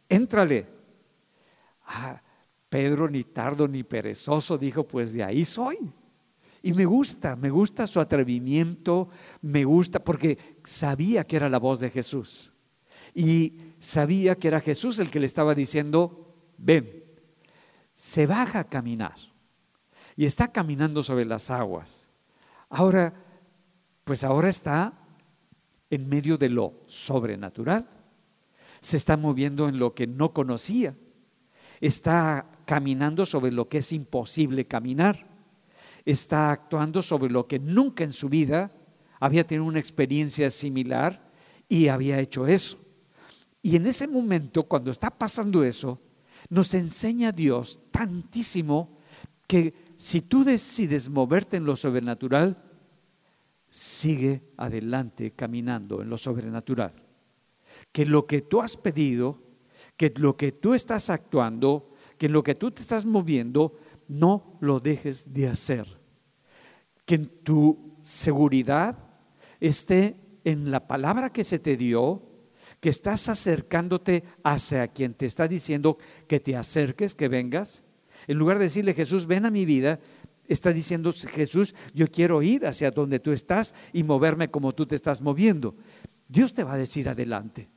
éntrale. 0.08 0.68
Ah, 1.86 2.22
Pedro 2.70 3.10
ni 3.10 3.24
tardo 3.24 3.68
ni 3.68 3.84
perezoso 3.84 4.58
dijo, 4.58 4.88
pues 4.88 5.14
de 5.14 5.24
ahí 5.24 5.46
soy. 5.46 5.78
Y 6.66 6.74
me 6.74 6.86
gusta, 6.86 7.36
me 7.36 7.50
gusta 7.50 7.86
su 7.86 8.00
atrevimiento, 8.00 9.10
me 9.42 9.66
gusta 9.66 10.02
porque 10.02 10.53
sabía 10.66 11.26
que 11.26 11.36
era 11.36 11.50
la 11.50 11.60
voz 11.60 11.80
de 11.80 11.90
Jesús. 11.90 12.54
Y 13.14 13.74
sabía 13.80 14.36
que 14.36 14.48
era 14.48 14.62
Jesús 14.62 15.00
el 15.00 15.10
que 15.10 15.20
le 15.20 15.26
estaba 15.26 15.54
diciendo, 15.56 16.36
ven, 16.58 17.04
se 17.94 18.26
baja 18.26 18.60
a 18.60 18.70
caminar. 18.70 19.16
Y 20.16 20.26
está 20.26 20.52
caminando 20.52 21.04
sobre 21.04 21.26
las 21.26 21.50
aguas. 21.50 22.10
Ahora, 22.70 23.14
pues 24.04 24.24
ahora 24.24 24.50
está 24.50 24.94
en 25.90 26.10
medio 26.10 26.38
de 26.38 26.50
lo 26.50 26.82
sobrenatural. 26.88 27.88
Se 28.82 28.98
está 28.98 29.18
moviendo 29.18 29.68
en 29.70 29.80
lo 29.80 29.94
que 29.94 30.08
no 30.08 30.34
conocía. 30.34 30.96
Está 31.82 32.48
caminando 32.66 33.26
sobre 33.26 33.52
lo 33.52 33.70
que 33.70 33.80
es 33.80 33.92
imposible 33.92 34.66
caminar 34.66 35.34
está 36.06 36.52
actuando 36.52 37.02
sobre 37.02 37.32
lo 37.32 37.48
que 37.48 37.60
nunca 37.60 38.04
en 38.04 38.12
su 38.12 38.30
vida 38.30 38.72
había 39.24 39.48
tenido 39.48 39.64
una 39.64 39.80
experiencia 39.80 40.50
similar 40.50 41.32
y 41.70 41.88
había 41.88 42.20
hecho 42.20 42.46
eso. 42.46 42.78
Y 43.62 43.78
en 43.78 43.86
ese 43.86 44.06
momento, 44.06 44.64
cuando 44.64 44.92
está 44.92 45.10
pasando 45.10 45.64
eso, 45.64 45.98
nos 46.50 46.74
enseña 46.74 47.32
Dios 47.32 47.80
tantísimo 47.90 48.98
que 49.48 49.94
si 49.96 50.20
tú 50.20 50.44
decides 50.44 51.08
moverte 51.08 51.56
en 51.56 51.64
lo 51.64 51.78
sobrenatural, 51.78 52.62
sigue 53.70 54.42
adelante 54.58 55.32
caminando 55.32 56.02
en 56.02 56.10
lo 56.10 56.18
sobrenatural. 56.18 56.92
Que 57.94 58.06
lo 58.06 58.28
que 58.28 58.42
tú 58.42 58.60
has 58.62 58.76
pedido, 58.76 59.42
que 59.96 60.14
lo 60.18 60.36
que 60.36 60.52
tú 60.52 60.74
estás 60.74 61.10
actuando, 61.10 61.94
que 62.18 62.28
lo 62.28 62.44
que 62.44 62.56
tú 62.56 62.72
te 62.72 62.82
estás 62.82 63.06
moviendo, 63.06 63.80
no 64.10 64.58
lo 64.60 64.82
dejes 64.82 65.34
de 65.34 65.48
hacer. 65.48 65.88
Que 67.06 67.16
en 67.16 67.28
tu 67.28 67.96
seguridad 68.02 69.03
esté 69.68 70.18
en 70.44 70.72
la 70.72 70.88
palabra 70.88 71.32
que 71.32 71.46
se 71.46 71.58
te 71.58 71.78
dio, 71.78 72.22
que 72.82 72.90
estás 72.90 73.30
acercándote 73.30 74.26
hacia 74.44 74.90
quien 74.90 75.14
te 75.14 75.26
está 75.26 75.48
diciendo 75.48 75.98
que 76.28 76.42
te 76.42 76.58
acerques, 76.58 77.16
que 77.16 77.30
vengas. 77.30 77.82
En 78.28 78.38
lugar 78.38 78.58
de 78.58 78.66
decirle, 78.66 78.94
Jesús, 78.94 79.26
ven 79.26 79.46
a 79.46 79.52
mi 79.52 79.64
vida, 79.64 80.02
está 80.50 80.74
diciendo, 80.74 81.14
Jesús, 81.14 81.76
yo 81.94 82.12
quiero 82.12 82.42
ir 82.42 82.68
hacia 82.68 82.92
donde 82.92 83.20
tú 83.20 83.32
estás 83.32 83.74
y 83.94 84.04
moverme 84.04 84.52
como 84.52 84.74
tú 84.76 84.86
te 84.86 84.96
estás 84.96 85.22
moviendo. 85.22 85.78
Dios 86.28 86.54
te 86.54 86.66
va 86.66 86.74
a 86.74 86.78
decir 86.78 87.08
adelante. 87.08 87.70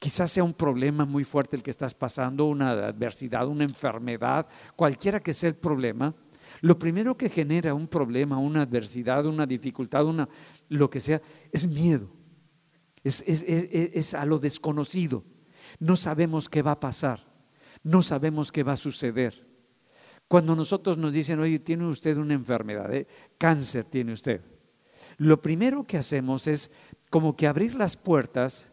Quizás 0.00 0.32
sea 0.32 0.42
un 0.42 0.54
problema 0.54 1.04
muy 1.04 1.22
fuerte 1.22 1.54
el 1.54 1.62
que 1.62 1.70
estás 1.70 1.94
pasando, 1.94 2.46
una 2.46 2.72
adversidad, 2.72 3.46
una 3.46 3.62
enfermedad, 3.62 4.48
cualquiera 4.74 5.20
que 5.20 5.32
sea 5.32 5.50
el 5.50 5.56
problema. 5.56 6.14
Lo 6.60 6.78
primero 6.78 7.16
que 7.16 7.28
genera 7.28 7.74
un 7.74 7.88
problema, 7.88 8.38
una 8.38 8.62
adversidad, 8.62 9.26
una 9.26 9.46
dificultad, 9.46 10.06
una, 10.06 10.28
lo 10.68 10.88
que 10.90 11.00
sea, 11.00 11.20
es 11.52 11.66
miedo. 11.66 12.08
Es, 13.02 13.22
es 13.26 14.14
a 14.14 14.24
lo 14.24 14.38
desconocido. 14.38 15.24
No 15.78 15.96
sabemos 15.96 16.48
qué 16.48 16.62
va 16.62 16.72
a 16.72 16.80
pasar. 16.80 17.20
No 17.82 18.02
sabemos 18.02 18.50
qué 18.50 18.62
va 18.62 18.72
a 18.72 18.76
suceder. 18.76 19.46
Cuando 20.28 20.56
nosotros 20.56 20.96
nos 20.96 21.12
dicen, 21.12 21.38
oye, 21.40 21.58
tiene 21.58 21.86
usted 21.86 22.16
una 22.16 22.34
enfermedad, 22.34 22.92
¿eh? 22.94 23.06
cáncer 23.38 23.84
tiene 23.84 24.12
usted. 24.12 24.40
Lo 25.16 25.40
primero 25.42 25.84
que 25.84 25.98
hacemos 25.98 26.46
es 26.46 26.70
como 27.10 27.36
que 27.36 27.46
abrir 27.46 27.74
las 27.74 27.96
puertas 27.96 28.72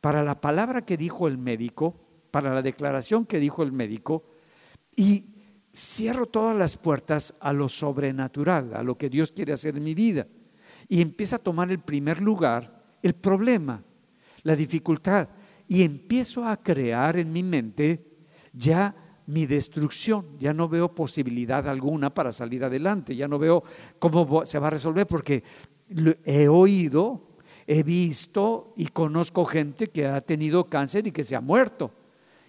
para 0.00 0.22
la 0.22 0.40
palabra 0.40 0.84
que 0.84 0.96
dijo 0.96 1.28
el 1.28 1.38
médico, 1.38 1.96
para 2.30 2.54
la 2.54 2.62
declaración 2.62 3.26
que 3.26 3.40
dijo 3.40 3.62
el 3.62 3.72
médico, 3.72 4.24
y 4.96 5.31
cierro 5.74 6.26
todas 6.26 6.56
las 6.56 6.76
puertas 6.76 7.34
a 7.40 7.52
lo 7.52 7.68
sobrenatural, 7.68 8.74
a 8.74 8.82
lo 8.82 8.96
que 8.96 9.08
Dios 9.08 9.32
quiere 9.32 9.52
hacer 9.52 9.76
en 9.76 9.84
mi 9.84 9.94
vida. 9.94 10.26
Y 10.88 11.00
empieza 11.00 11.36
a 11.36 11.38
tomar 11.40 11.70
el 11.70 11.78
primer 11.78 12.20
lugar 12.20 12.82
el 13.02 13.14
problema, 13.14 13.82
la 14.44 14.54
dificultad, 14.54 15.28
y 15.66 15.82
empiezo 15.82 16.44
a 16.44 16.56
crear 16.56 17.16
en 17.16 17.32
mi 17.32 17.42
mente 17.42 18.04
ya 18.52 18.94
mi 19.26 19.46
destrucción, 19.46 20.26
ya 20.38 20.52
no 20.52 20.68
veo 20.68 20.94
posibilidad 20.94 21.66
alguna 21.68 22.12
para 22.12 22.32
salir 22.32 22.64
adelante, 22.64 23.16
ya 23.16 23.26
no 23.26 23.38
veo 23.38 23.64
cómo 23.98 24.44
se 24.44 24.58
va 24.58 24.68
a 24.68 24.70
resolver 24.70 25.06
porque 25.06 25.42
he 26.24 26.48
oído 26.48 27.32
he 27.66 27.82
visto 27.82 28.74
y 28.76 28.86
conozco 28.86 29.44
gente 29.44 29.86
que 29.86 30.06
ha 30.06 30.20
tenido 30.20 30.68
cáncer 30.68 31.06
y 31.06 31.12
que 31.12 31.24
se 31.24 31.36
ha 31.36 31.40
muerto. 31.40 31.92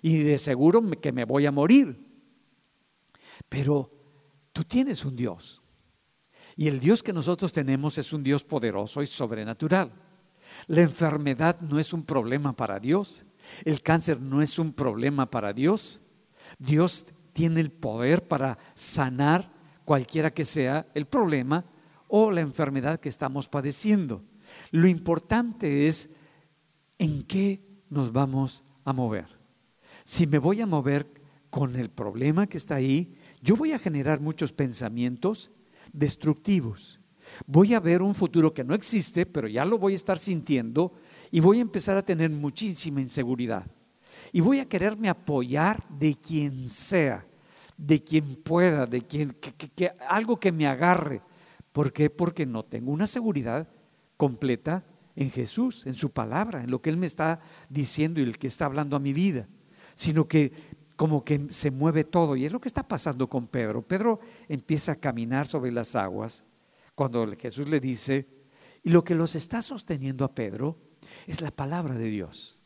Y 0.02 0.18
de 0.18 0.38
seguro 0.38 0.82
que 1.02 1.12
me 1.12 1.26
voy 1.26 1.46
a 1.46 1.52
morir. 1.52 2.03
Pero 3.54 3.92
tú 4.52 4.64
tienes 4.64 5.06
un 5.06 5.16
Dios. 5.16 5.62
Y 6.56 6.68
el 6.68 6.80
Dios 6.80 7.04
que 7.04 7.14
nosotros 7.14 7.54
tenemos 7.54 8.00
es 8.00 8.12
un 8.12 8.24
Dios 8.24 8.44
poderoso 8.44 9.04
y 9.04 9.06
sobrenatural. 9.06 9.94
La 10.66 10.82
enfermedad 10.82 11.62
no 11.62 11.78
es 11.78 11.94
un 11.94 12.02
problema 12.02 12.56
para 12.56 12.80
Dios. 12.80 13.28
El 13.64 13.84
cáncer 13.84 14.20
no 14.20 14.42
es 14.42 14.58
un 14.58 14.74
problema 14.74 15.30
para 15.30 15.54
Dios. 15.54 16.02
Dios 16.58 17.06
tiene 17.32 17.62
el 17.62 17.72
poder 17.72 18.28
para 18.28 18.58
sanar 18.74 19.54
cualquiera 19.86 20.34
que 20.34 20.46
sea 20.46 20.88
el 20.96 21.06
problema 21.06 21.64
o 22.08 22.32
la 22.32 22.42
enfermedad 22.42 23.00
que 23.00 23.10
estamos 23.10 23.48
padeciendo. 23.50 24.24
Lo 24.72 24.88
importante 24.88 25.88
es 25.88 26.10
en 26.98 27.22
qué 27.22 27.64
nos 27.92 28.12
vamos 28.12 28.64
a 28.84 28.94
mover. 28.94 29.28
Si 30.06 30.26
me 30.26 30.40
voy 30.40 30.60
a 30.62 30.66
mover 30.66 31.22
con 31.52 31.76
el 31.76 31.92
problema 31.92 32.48
que 32.48 32.58
está 32.58 32.74
ahí, 32.74 33.16
yo 33.44 33.58
voy 33.58 33.74
a 33.74 33.80
generar 33.80 34.22
muchos 34.22 34.54
pensamientos 34.54 35.52
destructivos. 35.92 37.02
Voy 37.46 37.74
a 37.74 37.82
ver 37.82 38.02
un 38.02 38.16
futuro 38.16 38.54
que 38.54 38.64
no 38.64 38.74
existe, 38.74 39.26
pero 39.26 39.50
ya 39.50 39.66
lo 39.66 39.78
voy 39.78 39.94
a 39.94 39.98
estar 39.98 40.18
sintiendo 40.18 40.94
y 41.30 41.42
voy 41.42 41.60
a 41.60 41.62
empezar 41.62 41.98
a 41.98 42.06
tener 42.06 42.30
muchísima 42.30 43.02
inseguridad. 43.02 43.68
Y 44.32 44.40
voy 44.40 44.60
a 44.60 44.70
quererme 44.70 45.10
apoyar 45.10 45.84
de 45.90 46.16
quien 46.16 46.70
sea, 46.70 47.26
de 47.76 48.02
quien 48.02 48.36
pueda, 48.36 48.86
de 48.86 49.02
quien, 49.02 49.34
que, 49.34 49.92
algo 50.08 50.40
que 50.40 50.54
me 50.54 50.66
agarre. 50.66 51.22
¿Por 51.74 51.92
qué? 51.92 52.10
Porque 52.10 52.46
no 52.46 52.64
tengo 52.64 52.92
una 52.92 53.08
seguridad 53.08 53.68
completa 54.16 54.86
en 55.18 55.30
Jesús, 55.32 55.86
en 55.86 55.96
su 55.96 56.12
palabra, 56.12 56.64
en 56.64 56.72
lo 56.72 56.82
que 56.82 56.90
Él 56.90 56.98
me 56.98 57.08
está 57.08 57.42
diciendo 57.68 58.22
y 58.22 58.24
el 58.24 58.38
que 58.38 58.48
está 58.48 58.66
hablando 58.66 58.96
a 58.96 59.00
mi 59.00 59.12
vida, 59.12 59.50
sino 59.96 60.28
que 60.28 60.54
como 60.96 61.24
que 61.24 61.48
se 61.50 61.72
mueve 61.72 62.04
todo. 62.04 62.36
Y 62.36 62.46
es 62.46 62.52
lo 62.52 62.62
que 62.62 62.68
está 62.68 62.88
pasando 62.88 63.30
con 63.30 63.48
Pedro. 63.48 63.82
Pedro 63.82 64.20
empieza 64.48 64.94
a 64.94 64.96
caminar 64.96 65.48
sobre 65.48 65.72
las 65.72 65.96
aguas 65.96 66.44
cuando 66.96 67.26
Jesús 67.38 67.68
le 67.70 67.80
dice, 67.80 68.28
y 68.84 68.90
lo 68.90 69.04
que 69.04 69.16
los 69.16 69.36
está 69.36 69.62
sosteniendo 69.62 70.26
a 70.26 70.36
Pedro 70.36 70.78
es 71.28 71.42
la 71.42 71.52
palabra 71.52 71.96
de 71.96 72.06
Dios. 72.06 72.62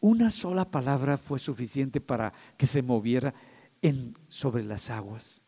Una 0.00 0.30
sola 0.30 0.70
palabra 0.70 1.16
fue 1.16 1.38
suficiente 1.38 2.00
para 2.00 2.32
que 2.56 2.66
se 2.66 2.82
moviera 2.82 3.34
en, 3.82 4.16
sobre 4.28 4.62
las 4.62 4.90
aguas. 4.90 5.44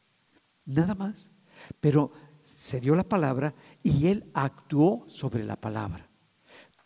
Nada 0.65 0.95
más. 0.95 1.31
Pero 1.81 2.13
se 2.43 2.81
dio 2.81 2.95
la 2.95 3.05
palabra 3.05 3.55
y 3.83 4.09
él 4.09 4.31
actuó 4.35 5.05
sobre 5.09 5.45
la 5.45 5.61
palabra. 5.61 6.09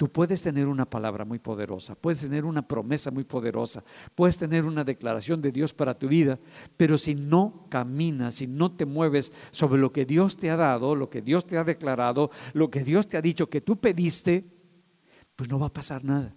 Tú 0.01 0.11
puedes 0.11 0.41
tener 0.41 0.67
una 0.67 0.89
palabra 0.89 1.27
muy 1.27 1.39
poderosa, 1.39 1.95
puedes 1.95 2.23
tener 2.23 2.47
una 2.47 2.67
promesa 2.67 3.11
muy 3.11 3.25
poderosa, 3.25 3.85
puedes 4.15 4.39
tener 4.39 4.65
una 4.65 4.83
declaración 4.83 5.43
de 5.43 5.53
Dios 5.53 5.75
para 5.75 5.93
tu 5.93 6.09
vida, 6.09 6.39
pero 6.79 6.97
si 6.97 7.15
no 7.15 7.67
caminas, 7.69 8.37
si 8.37 8.47
no 8.47 8.73
te 8.73 8.87
mueves 8.87 9.31
sobre 9.51 9.79
lo 9.79 9.93
que 9.93 10.07
Dios 10.07 10.39
te 10.39 10.49
ha 10.49 10.57
dado, 10.57 10.97
lo 10.97 11.11
que 11.11 11.21
Dios 11.21 11.47
te 11.47 11.59
ha 11.59 11.65
declarado, 11.65 12.31
lo 12.55 12.71
que 12.71 12.83
Dios 12.83 13.09
te 13.09 13.19
ha 13.19 13.21
dicho 13.21 13.51
que 13.51 13.61
tú 13.61 13.79
pediste, 13.79 14.47
pues 15.37 15.51
no 15.51 15.59
va 15.59 15.67
a 15.67 15.75
pasar 15.75 16.03
nada. 16.03 16.35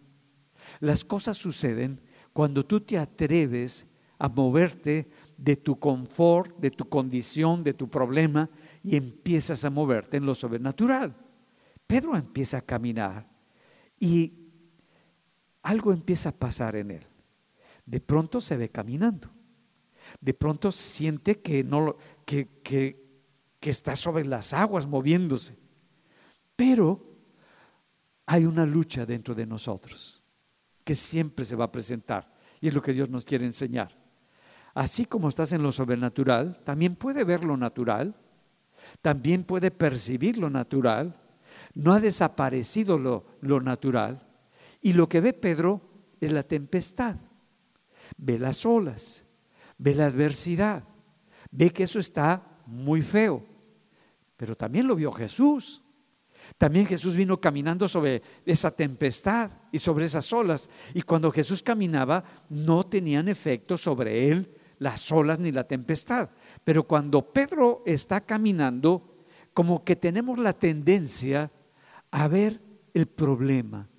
Las 0.81 1.05
cosas 1.05 1.37
suceden 1.37 2.01
cuando 2.33 2.65
tú 2.65 2.81
te 2.81 2.97
atreves 2.97 3.87
a 4.19 4.27
moverte 4.27 5.09
de 5.37 5.55
tu 5.55 5.79
confort, 5.79 6.53
de 6.57 6.71
tu 6.71 6.89
condición, 6.89 7.63
de 7.63 7.73
tu 7.73 7.89
problema, 7.89 8.49
y 8.83 8.97
empiezas 8.97 9.63
a 9.63 9.69
moverte 9.69 10.17
en 10.17 10.25
lo 10.25 10.35
sobrenatural. 10.35 11.15
Pedro 11.87 12.17
empieza 12.17 12.57
a 12.57 12.61
caminar 12.61 13.31
y 14.03 14.33
algo 15.61 15.93
empieza 15.93 16.27
a 16.27 16.37
pasar 16.37 16.75
en 16.75 16.91
él. 16.91 17.07
De 17.85 18.01
pronto 18.01 18.41
se 18.41 18.57
ve 18.57 18.67
caminando. 18.67 19.29
De 20.19 20.33
pronto 20.33 20.73
siente 20.73 21.39
que, 21.39 21.63
no, 21.63 21.95
que, 22.25 22.59
que, 22.61 23.01
que 23.61 23.69
está 23.69 23.95
sobre 23.95 24.25
las 24.25 24.51
aguas 24.51 24.85
moviéndose. 24.85 25.57
Pero 26.57 27.15
hay 28.25 28.45
una 28.45 28.65
lucha 28.65 29.05
dentro 29.05 29.33
de 29.33 29.45
nosotros 29.45 30.21
que 30.83 30.95
siempre 30.95 31.45
se 31.45 31.55
va 31.55 31.63
a 31.63 31.71
presentar. 31.71 32.29
Y 32.59 32.67
es 32.67 32.73
lo 32.73 32.81
que 32.81 32.91
Dios 32.91 33.09
nos 33.09 33.23
quiere 33.23 33.45
enseñar. 33.45 33.97
Así 34.73 35.05
como 35.05 35.29
estás 35.29 35.53
en 35.53 35.63
lo 35.63 35.71
sobrenatural, 35.71 36.61
también 36.65 36.97
puede 36.97 37.23
ver 37.23 37.45
lo 37.45 37.55
natural, 37.55 38.13
también 39.01 39.45
puede 39.45 39.71
percibir 39.71 40.37
lo 40.37 40.49
natural, 40.49 41.22
no 41.73 41.93
ha 41.93 41.99
desaparecido 41.99 42.97
lo, 42.97 43.25
lo 43.41 43.61
natural. 43.61 44.27
Y 44.81 44.93
lo 44.93 45.07
que 45.07 45.21
ve 45.21 45.33
Pedro 45.33 45.81
es 46.19 46.31
la 46.31 46.43
tempestad, 46.43 47.17
ve 48.17 48.39
las 48.39 48.65
olas, 48.65 49.23
ve 49.77 49.95
la 49.95 50.07
adversidad, 50.07 50.83
ve 51.51 51.71
que 51.71 51.83
eso 51.83 51.99
está 51.99 52.61
muy 52.65 53.01
feo. 53.01 53.45
Pero 54.37 54.55
también 54.55 54.87
lo 54.87 54.95
vio 54.95 55.11
Jesús. 55.11 55.81
También 56.57 56.85
Jesús 56.85 57.15
vino 57.15 57.39
caminando 57.39 57.87
sobre 57.87 58.21
esa 58.45 58.71
tempestad 58.71 59.51
y 59.71 59.79
sobre 59.79 60.05
esas 60.05 60.31
olas. 60.33 60.69
Y 60.93 61.01
cuando 61.01 61.31
Jesús 61.31 61.63
caminaba, 61.63 62.23
no 62.49 62.85
tenían 62.85 63.29
efecto 63.29 63.77
sobre 63.77 64.29
él 64.29 64.53
las 64.79 65.09
olas 65.11 65.39
ni 65.39 65.51
la 65.51 65.63
tempestad. 65.63 66.29
Pero 66.63 66.83
cuando 66.83 67.31
Pedro 67.31 67.83
está 67.85 68.21
caminando, 68.21 69.15
como 69.53 69.83
que 69.83 69.95
tenemos 69.95 70.37
la 70.37 70.53
tendencia 70.53 71.51
a 72.13 72.27
ver 72.27 72.61
el 72.93 73.07
problema, 73.07 73.89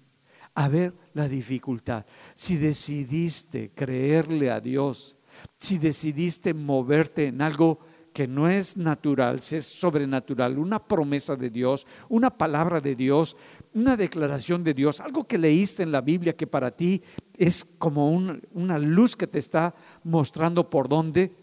a 0.54 0.68
ver 0.68 0.94
la 1.14 1.26
dificultad. 1.26 2.06
Si 2.36 2.56
decidiste 2.56 3.72
creerle 3.74 4.52
a 4.52 4.60
Dios, 4.60 5.18
si 5.58 5.78
decidiste 5.78 6.54
moverte 6.54 7.26
en 7.26 7.42
algo 7.42 7.80
que 8.12 8.28
no 8.28 8.48
es 8.48 8.76
natural, 8.76 9.40
si 9.40 9.56
es 9.56 9.66
sobrenatural, 9.66 10.58
una 10.58 10.78
promesa 10.78 11.34
de 11.34 11.50
Dios, 11.50 11.88
una 12.08 12.30
palabra 12.30 12.80
de 12.80 12.94
Dios, 12.94 13.36
una 13.74 13.96
declaración 13.96 14.62
de 14.62 14.74
Dios, 14.74 15.00
algo 15.00 15.26
que 15.26 15.36
leíste 15.36 15.82
en 15.82 15.90
la 15.90 16.00
Biblia 16.00 16.36
que 16.36 16.46
para 16.46 16.70
ti 16.70 17.02
es 17.36 17.64
como 17.64 18.12
una 18.12 18.78
luz 18.78 19.16
que 19.16 19.26
te 19.26 19.40
está 19.40 19.74
mostrando 20.04 20.70
por 20.70 20.88
dónde, 20.88 21.34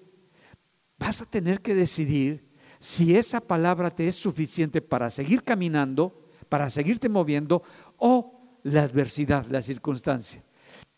vas 0.98 1.22
a 1.22 1.26
tener 1.26 1.60
que 1.60 1.76
decidir 1.76 2.50
si 2.80 3.18
esa 3.18 3.42
palabra 3.42 3.94
te 3.94 4.08
es 4.08 4.16
suficiente 4.16 4.82
para 4.82 5.10
seguir 5.10 5.44
caminando 5.44 6.21
para 6.52 6.70
seguirte 6.70 7.08
moviendo 7.08 7.64
o 7.96 8.60
la 8.64 8.84
adversidad, 8.84 9.46
la 9.46 9.62
circunstancia. 9.62 10.44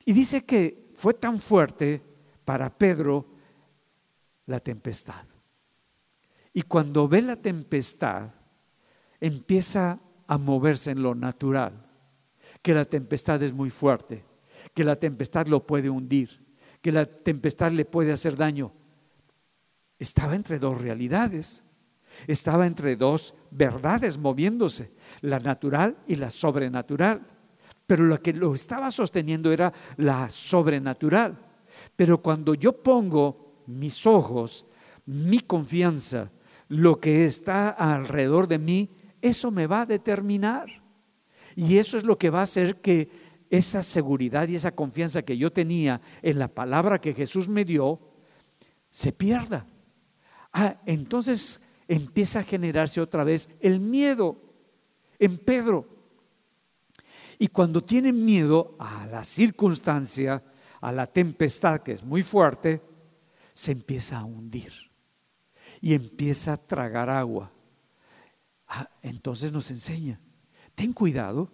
Y 0.04 0.12
dice 0.12 0.46
que 0.46 0.90
fue 0.96 1.14
tan 1.14 1.40
fuerte 1.40 2.02
para 2.44 2.76
Pedro 2.76 3.28
la 4.48 4.60
tempestad. 4.60 5.28
Y 6.54 6.64
cuando 6.64 7.08
ve 7.08 7.22
la 7.22 7.36
tempestad, 7.36 8.32
empieza 9.20 10.00
a 10.26 10.40
moverse 10.40 10.90
en 10.90 11.04
lo 11.04 11.14
natural, 11.14 11.86
que 12.64 12.74
la 12.74 12.86
tempestad 12.86 13.44
es 13.44 13.54
muy 13.54 13.70
fuerte, 13.70 14.26
que 14.74 14.84
la 14.84 14.96
tempestad 14.96 15.46
lo 15.46 15.68
puede 15.68 15.88
hundir, 15.88 16.44
que 16.82 16.92
la 16.92 17.06
tempestad 17.06 17.72
le 17.74 17.86
puede 17.86 18.12
hacer 18.12 18.36
daño. 18.36 18.74
Estaba 20.00 20.36
entre 20.36 20.58
dos 20.58 20.82
realidades. 20.82 21.63
Estaba 22.28 22.68
entre 22.68 22.96
dos 22.96 23.36
verdades 23.52 24.18
moviéndose, 24.18 24.92
la 25.22 25.40
natural 25.40 25.98
y 26.08 26.16
la 26.16 26.30
sobrenatural. 26.30 27.22
Pero 27.86 28.06
lo 28.06 28.22
que 28.22 28.34
lo 28.34 28.56
estaba 28.56 28.92
sosteniendo 28.92 29.52
era 29.52 29.74
la 29.98 30.30
sobrenatural. 30.30 31.38
Pero 31.96 32.22
cuando 32.22 32.54
yo 32.56 32.82
pongo 32.82 33.64
mis 33.68 34.06
ojos, 34.06 34.66
mi 35.06 35.40
confianza, 35.40 36.32
lo 36.70 37.00
que 37.00 37.26
está 37.26 37.70
alrededor 37.70 38.48
de 38.48 38.58
mí, 38.58 38.90
eso 39.22 39.52
me 39.52 39.68
va 39.68 39.82
a 39.82 39.86
determinar. 39.86 40.68
Y 41.56 41.78
eso 41.78 41.98
es 41.98 42.04
lo 42.04 42.18
que 42.18 42.30
va 42.30 42.40
a 42.40 42.44
hacer 42.44 42.82
que 42.82 43.10
esa 43.50 43.84
seguridad 43.84 44.48
y 44.48 44.56
esa 44.56 44.72
confianza 44.72 45.22
que 45.22 45.38
yo 45.38 45.52
tenía 45.52 46.02
en 46.22 46.40
la 46.40 46.48
palabra 46.48 47.00
que 47.00 47.14
Jesús 47.14 47.48
me 47.48 47.64
dio, 47.64 48.00
se 48.90 49.12
pierda. 49.12 49.68
Ah, 50.52 50.78
entonces 50.86 51.62
empieza 51.94 52.40
a 52.40 52.44
generarse 52.44 53.00
otra 53.00 53.24
vez 53.24 53.50
el 53.60 53.80
miedo 53.80 54.38
en 55.20 55.38
Pedro. 55.38 55.88
Y 57.38 57.48
cuando 57.48 57.84
tiene 57.84 58.12
miedo 58.12 58.76
a 58.80 59.06
la 59.08 59.24
circunstancia, 59.24 60.44
a 60.82 60.92
la 60.92 61.08
tempestad 61.08 61.82
que 61.82 61.92
es 61.92 62.04
muy 62.04 62.24
fuerte, 62.24 62.82
se 63.54 63.72
empieza 63.72 64.20
a 64.20 64.26
hundir 64.26 64.74
y 65.82 65.94
empieza 65.94 66.54
a 66.54 66.58
tragar 66.58 67.10
agua. 67.10 67.52
Ah, 68.68 68.90
entonces 69.02 69.52
nos 69.52 69.70
enseña, 69.70 70.20
ten 70.74 70.94
cuidado, 70.94 71.52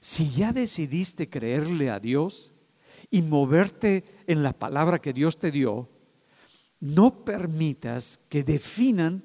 si 0.00 0.30
ya 0.30 0.52
decidiste 0.52 1.30
creerle 1.30 1.90
a 1.90 2.00
Dios 2.00 2.52
y 3.10 3.22
moverte 3.22 4.04
en 4.26 4.42
la 4.42 4.52
palabra 4.52 4.98
que 4.98 5.12
Dios 5.12 5.38
te 5.38 5.50
dio, 5.50 5.88
no 6.80 7.24
permitas 7.24 8.20
que 8.28 8.44
definan 8.44 9.24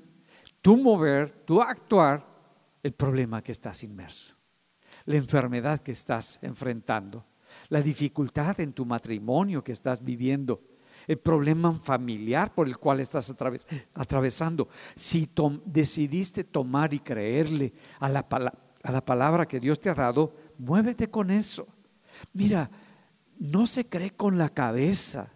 tu 0.69 0.77
mover, 0.77 1.31
tu 1.45 1.59
actuar, 1.63 2.23
el 2.83 2.91
problema 2.93 3.41
que 3.41 3.51
estás 3.51 3.83
inmerso, 3.83 4.35
la 5.05 5.15
enfermedad 5.15 5.79
que 5.79 5.91
estás 5.91 6.37
enfrentando, 6.43 7.25
la 7.69 7.81
dificultad 7.81 8.59
en 8.59 8.73
tu 8.73 8.85
matrimonio 8.85 9.63
que 9.63 9.71
estás 9.71 10.03
viviendo, 10.03 10.61
el 11.07 11.17
problema 11.17 11.73
familiar 11.73 12.53
por 12.53 12.67
el 12.67 12.77
cual 12.77 12.99
estás 12.99 13.33
atravesando. 13.95 14.69
Si 14.95 15.27
decidiste 15.65 16.43
tomar 16.43 16.93
y 16.93 16.99
creerle 16.99 17.73
a 17.99 18.07
la, 18.07 18.19
a 18.83 18.91
la 18.91 19.03
palabra 19.03 19.47
que 19.47 19.59
Dios 19.59 19.79
te 19.79 19.89
ha 19.89 19.95
dado, 19.95 20.35
muévete 20.59 21.09
con 21.09 21.31
eso. 21.31 21.67
Mira, 22.31 22.69
no 23.39 23.65
se 23.65 23.87
cree 23.87 24.11
con 24.11 24.37
la 24.37 24.49
cabeza 24.49 25.31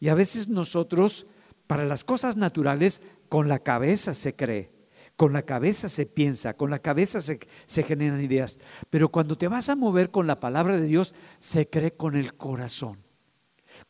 Y 0.00 0.08
a 0.10 0.14
veces 0.14 0.48
nosotros, 0.48 1.26
para 1.66 1.86
las 1.86 2.04
cosas 2.04 2.36
naturales, 2.36 3.00
con 3.28 3.48
la 3.48 3.58
cabeza 3.60 4.14
se 4.14 4.34
cree, 4.34 4.72
con 5.16 5.32
la 5.32 5.42
cabeza 5.42 5.88
se 5.88 6.06
piensa, 6.06 6.54
con 6.54 6.70
la 6.70 6.78
cabeza 6.78 7.20
se, 7.20 7.40
se, 7.66 7.82
generan 7.82 8.22
ideas. 8.22 8.58
Pero 8.90 9.10
cuando 9.10 9.36
te 9.38 9.48
vas 9.48 9.68
a 9.68 9.76
mover 9.76 10.10
con 10.10 10.26
la 10.26 10.40
palabra 10.40 10.76
de 10.76 10.86
Dios, 10.86 11.14
se 11.38 11.68
cree 11.68 11.92
con 11.92 12.16
el 12.16 12.34
corazón. 12.34 13.02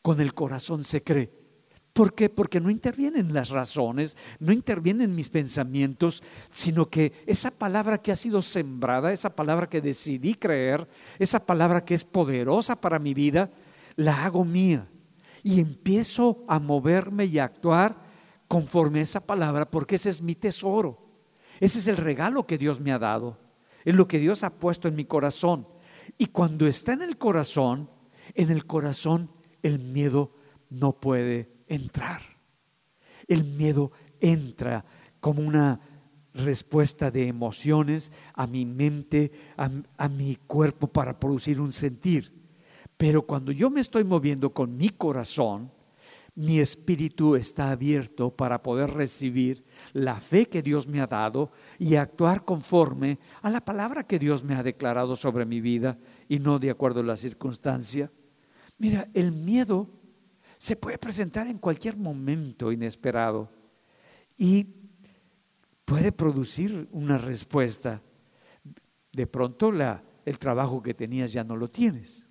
Con 0.01 0.21
el 0.21 0.33
corazón 0.33 0.83
se 0.83 1.03
cree. 1.03 1.31
¿Por 1.97 2.13
qué? 2.13 2.29
Porque 2.29 2.61
no 2.61 2.69
intervienen 2.69 3.33
las 3.33 3.49
razones, 3.49 4.17
no 4.37 4.53
intervienen 4.53 5.15
mis 5.15 5.31
pensamientos, 5.31 6.21
sino 6.51 6.91
que 6.91 7.11
esa 7.25 7.49
palabra 7.49 7.97
que 7.97 8.11
ha 8.11 8.15
sido 8.15 8.43
sembrada, 8.43 9.11
esa 9.11 9.35
palabra 9.35 9.67
que 9.67 9.81
decidí 9.81 10.35
creer, 10.35 10.87
esa 11.17 11.43
palabra 11.43 11.83
que 11.83 11.95
es 11.95 12.05
poderosa 12.05 12.79
para 12.79 12.99
mi 12.99 13.15
vida, 13.15 13.49
la 13.95 14.25
hago 14.25 14.45
mía. 14.45 14.87
Y 15.41 15.59
empiezo 15.59 16.45
a 16.47 16.59
moverme 16.59 17.25
y 17.25 17.39
a 17.39 17.45
actuar 17.45 18.06
conforme 18.47 18.99
a 18.99 19.03
esa 19.03 19.19
palabra, 19.19 19.69
porque 19.69 19.95
ese 19.95 20.09
es 20.09 20.21
mi 20.21 20.35
tesoro. 20.35 21.05
Ese 21.59 21.79
es 21.79 21.87
el 21.87 21.97
regalo 21.97 22.45
que 22.45 22.57
Dios 22.57 22.79
me 22.79 22.91
ha 22.91 22.99
dado. 22.99 23.37
Es 23.83 23.95
lo 23.95 24.07
que 24.07 24.19
Dios 24.19 24.43
ha 24.43 24.51
puesto 24.51 24.87
en 24.87 24.95
mi 24.95 25.05
corazón. 25.05 25.67
Y 26.17 26.27
cuando 26.27 26.67
está 26.67 26.93
en 26.93 27.01
el 27.01 27.17
corazón, 27.17 27.89
en 28.33 28.49
el 28.49 28.65
corazón 28.65 29.29
el 29.63 29.79
miedo 29.79 30.33
no 30.69 30.99
puede 30.99 31.49
entrar. 31.67 32.21
El 33.27 33.43
miedo 33.43 33.91
entra 34.19 34.85
como 35.19 35.41
una 35.41 35.79
respuesta 36.33 37.11
de 37.11 37.27
emociones 37.27 38.11
a 38.33 38.47
mi 38.47 38.65
mente, 38.65 39.31
a, 39.57 40.07
mi 40.07 40.35
cuerpo 40.35 40.87
para 40.87 41.19
producir 41.19 41.59
un 41.59 41.71
sentir. 41.71 42.31
Pero 42.95 43.23
cuando 43.23 43.51
yo 43.51 43.69
me 43.69 43.81
estoy 43.81 44.03
moviendo 44.03 44.53
con 44.53 44.77
mi 44.77 44.89
corazón, 44.89 45.71
mi 46.37 46.59
espíritu 46.59 47.35
está 47.35 47.71
abierto 47.71 48.29
para 48.29 48.61
poder 48.61 48.91
recibir 48.91 49.65
la 49.93 50.17
fe 50.17 50.47
que 50.47 50.61
Dios 50.61 50.85
me 50.85 51.01
ha 51.01 51.07
dado 51.07 51.51
y 51.79 51.95
actuar 51.95 52.45
conforme 52.45 53.17
a 53.41 53.49
la 53.49 53.65
palabra 53.65 54.05
que 54.05 54.19
Dios 54.19 54.43
me 54.43 54.53
ha 54.53 54.61
declarado 54.61 55.15
sobre 55.15 55.47
mi 55.47 55.61
vida 55.61 55.97
y 56.29 56.37
no 56.37 56.59
de 56.59 56.69
acuerdo 56.69 56.99
a 56.99 57.03
la 57.03 57.17
circunstancia. 57.17 58.11
Mira, 58.77 59.09
el 59.15 59.31
miedo 59.31 59.89
se 60.59 60.75
puede 60.75 60.99
presentar 60.99 61.47
en 61.47 61.57
cualquier 61.57 61.97
momento 61.97 62.71
inesperado 62.71 63.49
y 64.37 64.75
puede 65.85 66.11
producir 66.11 66.87
una 66.91 67.17
respuesta. 67.17 68.03
De 69.11 69.25
pronto 69.25 69.71
la, 69.71 70.03
el 70.23 70.37
trabajo 70.37 70.83
que 70.83 70.93
tenías 70.93 71.33
ya 71.33 71.43
no 71.43 71.55
lo 71.55 71.67
tienes 71.67 72.27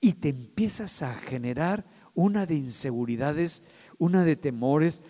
y 0.00 0.14
te 0.14 0.30
empiezas 0.30 1.02
a 1.02 1.14
generar 1.14 1.84
una 2.16 2.46
de 2.46 2.56
inseguridades, 2.56 3.62
una 3.98 4.24
de 4.24 4.34
temores. 4.34 5.02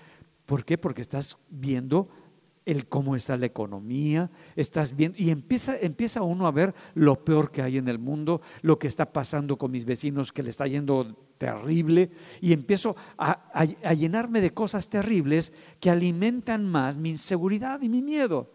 ¿Por 0.45 0.67
qué? 0.67 0.77
Porque 0.77 1.01
estás 1.01 1.39
viendo 1.49 2.09
el 2.67 2.89
cómo 2.89 3.15
está 3.15 3.37
la 3.37 3.47
economía, 3.47 4.29
estás 4.57 4.95
viendo, 4.97 5.17
y 5.17 5.31
empieza, 5.31 5.79
empieza 5.79 6.23
uno 6.23 6.49
a 6.49 6.51
ver 6.51 6.75
lo 6.95 7.25
peor 7.25 7.53
que 7.53 7.63
hay 7.63 7.79
en 7.79 7.87
el 7.87 8.01
mundo, 8.01 8.43
lo 8.63 8.77
que 8.77 8.89
está 8.89 9.13
pasando 9.13 9.57
con 9.57 9.71
mis 9.71 9.85
vecinos 9.85 10.33
que 10.33 10.43
le 10.43 10.51
está 10.51 10.67
yendo 10.67 11.17
terrible, 11.39 12.11
y 12.41 12.53
empiezo 12.53 12.97
a, 13.17 13.51
a 13.55 13.95
llenarme 13.95 14.41
de 14.41 14.53
cosas 14.53 14.89
terribles 14.89 15.53
que 15.79 15.91
alimentan 15.91 16.69
más 16.69 16.97
mi 16.97 17.11
inseguridad 17.11 17.81
y 17.83 17.89
mi 17.89 18.03
miedo. 18.03 18.51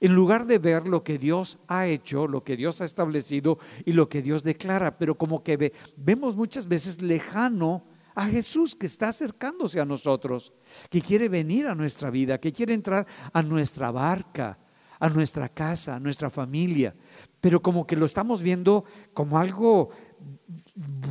En 0.00 0.14
lugar 0.14 0.46
de 0.46 0.58
ver 0.58 0.86
lo 0.86 1.02
que 1.02 1.16
Dios 1.16 1.58
ha 1.66 1.86
hecho, 1.86 2.26
lo 2.26 2.44
que 2.44 2.58
Dios 2.58 2.82
ha 2.82 2.84
establecido 2.84 3.58
y 3.86 3.92
lo 3.92 4.10
que 4.10 4.20
Dios 4.20 4.42
declara, 4.42 4.98
pero 4.98 5.14
como 5.14 5.42
que 5.42 5.56
ve, 5.56 5.72
vemos 5.96 6.36
muchas 6.36 6.68
veces 6.68 7.00
lejano 7.00 7.93
a 8.14 8.26
Jesús 8.26 8.76
que 8.76 8.86
está 8.86 9.08
acercándose 9.08 9.80
a 9.80 9.84
nosotros, 9.84 10.52
que 10.90 11.00
quiere 11.00 11.28
venir 11.28 11.66
a 11.66 11.74
nuestra 11.74 12.10
vida, 12.10 12.38
que 12.38 12.52
quiere 12.52 12.74
entrar 12.74 13.06
a 13.32 13.42
nuestra 13.42 13.90
barca, 13.90 14.58
a 15.00 15.08
nuestra 15.10 15.48
casa, 15.48 15.96
a 15.96 16.00
nuestra 16.00 16.30
familia, 16.30 16.94
pero 17.40 17.60
como 17.60 17.86
que 17.86 17.96
lo 17.96 18.06
estamos 18.06 18.40
viendo 18.40 18.84
como 19.12 19.38
algo 19.38 19.90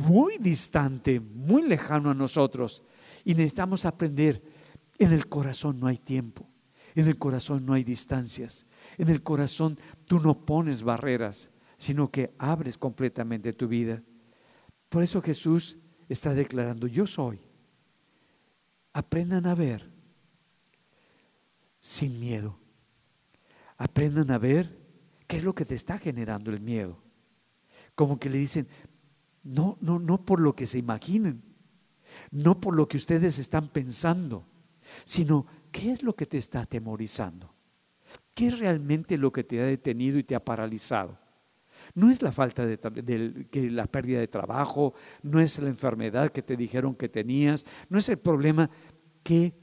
muy 0.08 0.38
distante, 0.38 1.20
muy 1.20 1.62
lejano 1.62 2.10
a 2.10 2.14
nosotros. 2.14 2.82
Y 3.24 3.34
necesitamos 3.34 3.84
aprender, 3.84 4.42
en 4.98 5.12
el 5.12 5.28
corazón 5.28 5.78
no 5.78 5.86
hay 5.86 5.98
tiempo, 5.98 6.48
en 6.94 7.06
el 7.06 7.18
corazón 7.18 7.64
no 7.66 7.74
hay 7.74 7.84
distancias, 7.84 8.66
en 8.98 9.10
el 9.10 9.22
corazón 9.22 9.78
tú 10.06 10.20
no 10.20 10.44
pones 10.44 10.82
barreras, 10.82 11.50
sino 11.76 12.10
que 12.10 12.34
abres 12.38 12.78
completamente 12.78 13.52
tu 13.52 13.68
vida. 13.68 14.02
Por 14.88 15.02
eso 15.02 15.20
Jesús 15.20 15.78
está 16.08 16.34
declarando, 16.34 16.86
yo 16.86 17.06
soy. 17.06 17.40
Aprendan 18.92 19.46
a 19.46 19.54
ver 19.54 19.90
sin 21.80 22.18
miedo. 22.18 22.58
Aprendan 23.76 24.30
a 24.30 24.38
ver 24.38 24.78
qué 25.26 25.38
es 25.38 25.44
lo 25.44 25.54
que 25.54 25.64
te 25.64 25.74
está 25.74 25.98
generando 25.98 26.50
el 26.50 26.60
miedo. 26.60 27.02
Como 27.94 28.18
que 28.18 28.30
le 28.30 28.38
dicen, 28.38 28.68
no, 29.42 29.76
no, 29.80 29.98
no 29.98 30.24
por 30.24 30.40
lo 30.40 30.54
que 30.54 30.66
se 30.66 30.78
imaginen, 30.78 31.42
no 32.30 32.60
por 32.60 32.74
lo 32.74 32.88
que 32.88 32.96
ustedes 32.96 33.38
están 33.38 33.68
pensando, 33.68 34.46
sino 35.04 35.46
qué 35.70 35.92
es 35.92 36.02
lo 36.02 36.14
que 36.14 36.26
te 36.26 36.38
está 36.38 36.62
atemorizando. 36.62 37.54
¿Qué 38.34 38.48
es 38.48 38.58
realmente 38.58 39.18
lo 39.18 39.32
que 39.32 39.44
te 39.44 39.60
ha 39.60 39.66
detenido 39.66 40.18
y 40.18 40.24
te 40.24 40.34
ha 40.34 40.44
paralizado? 40.44 41.18
No 41.94 42.10
es 42.10 42.22
la 42.22 42.32
falta 42.32 42.66
de, 42.66 43.70
la 43.70 43.86
pérdida 43.86 44.18
de 44.18 44.26
trabajo, 44.26 44.94
no 45.22 45.40
es 45.40 45.58
la 45.60 45.68
enfermedad 45.68 46.30
que 46.30 46.42
te 46.42 46.56
dijeron 46.56 46.96
que 46.96 47.08
tenías, 47.08 47.64
no 47.88 47.98
es 47.98 48.08
el 48.08 48.18
problema 48.18 48.68
que 49.22 49.54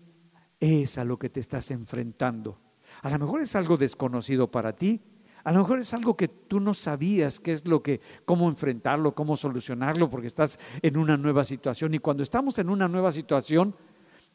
es 0.60 0.98
a 0.98 1.04
lo 1.04 1.20
que 1.20 1.30
te 1.30 1.41
estás 1.41 1.72
enfrentando. 1.72 2.58
A 3.02 3.10
lo 3.10 3.20
mejor 3.20 3.41
es 3.41 3.56
algo 3.56 3.76
desconocido 3.76 4.50
para 4.50 4.74
ti, 4.74 5.02
a 5.44 5.52
lo 5.52 5.60
mejor 5.60 5.80
es 5.80 5.94
algo 5.94 6.15
que 6.15 6.28
tú 6.28 6.60
no 6.60 6.74
sabías 6.74 7.39
qué 7.39 7.52
es 7.52 7.67
lo 7.67 7.82
que, 7.82 8.00
cómo 8.26 8.48
enfrentarlo, 8.48 9.13
cómo 9.13 9.36
solucionarlo, 9.36 10.10
porque 10.10 10.28
estás 10.28 10.60
en 10.82 10.98
una 10.98 11.17
nueva 11.17 11.44
situación. 11.44 11.94
Y 11.94 12.00
cuando 12.00 12.24
estamos 12.24 12.60
en 12.60 12.70
una 12.70 12.88
nueva 12.88 13.12
situación, 13.12 13.76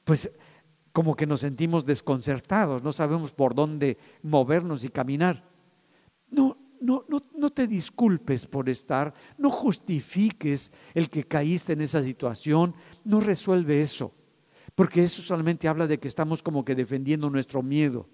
pues 0.05 0.31
como 0.93 1.15
que 1.15 1.27
nos 1.27 1.41
sentimos 1.41 1.87
desconcertados, 1.87 2.83
no 2.83 2.93
sabemos 2.93 3.33
por 3.33 3.55
dónde 3.55 3.99
movernos 4.23 4.83
y 4.85 4.89
caminar. 4.89 5.45
No, 6.29 6.57
no, 6.81 7.05
no, 7.09 7.23
no, 7.37 7.51
te 7.51 7.67
disculpes 7.67 8.47
por 8.47 8.69
estar, 8.69 9.13
no 9.39 9.51
justifiques 9.51 10.73
el 10.95 11.11
que 11.11 11.25
caíste 11.25 11.73
en 11.73 11.81
esa 11.81 12.03
situación, 12.03 12.75
no 13.05 13.21
resuelve 13.21 13.83
eso, 13.83 14.15
porque 14.75 15.03
eso 15.03 15.23
solamente 15.23 15.69
habla 15.69 15.87
de 15.87 15.99
que 15.99 16.09
estamos 16.09 16.43
como 16.43 16.65
que 16.65 16.75
defendiendo 16.75 17.31
nuestro 17.31 17.63
miedo, 17.63 18.09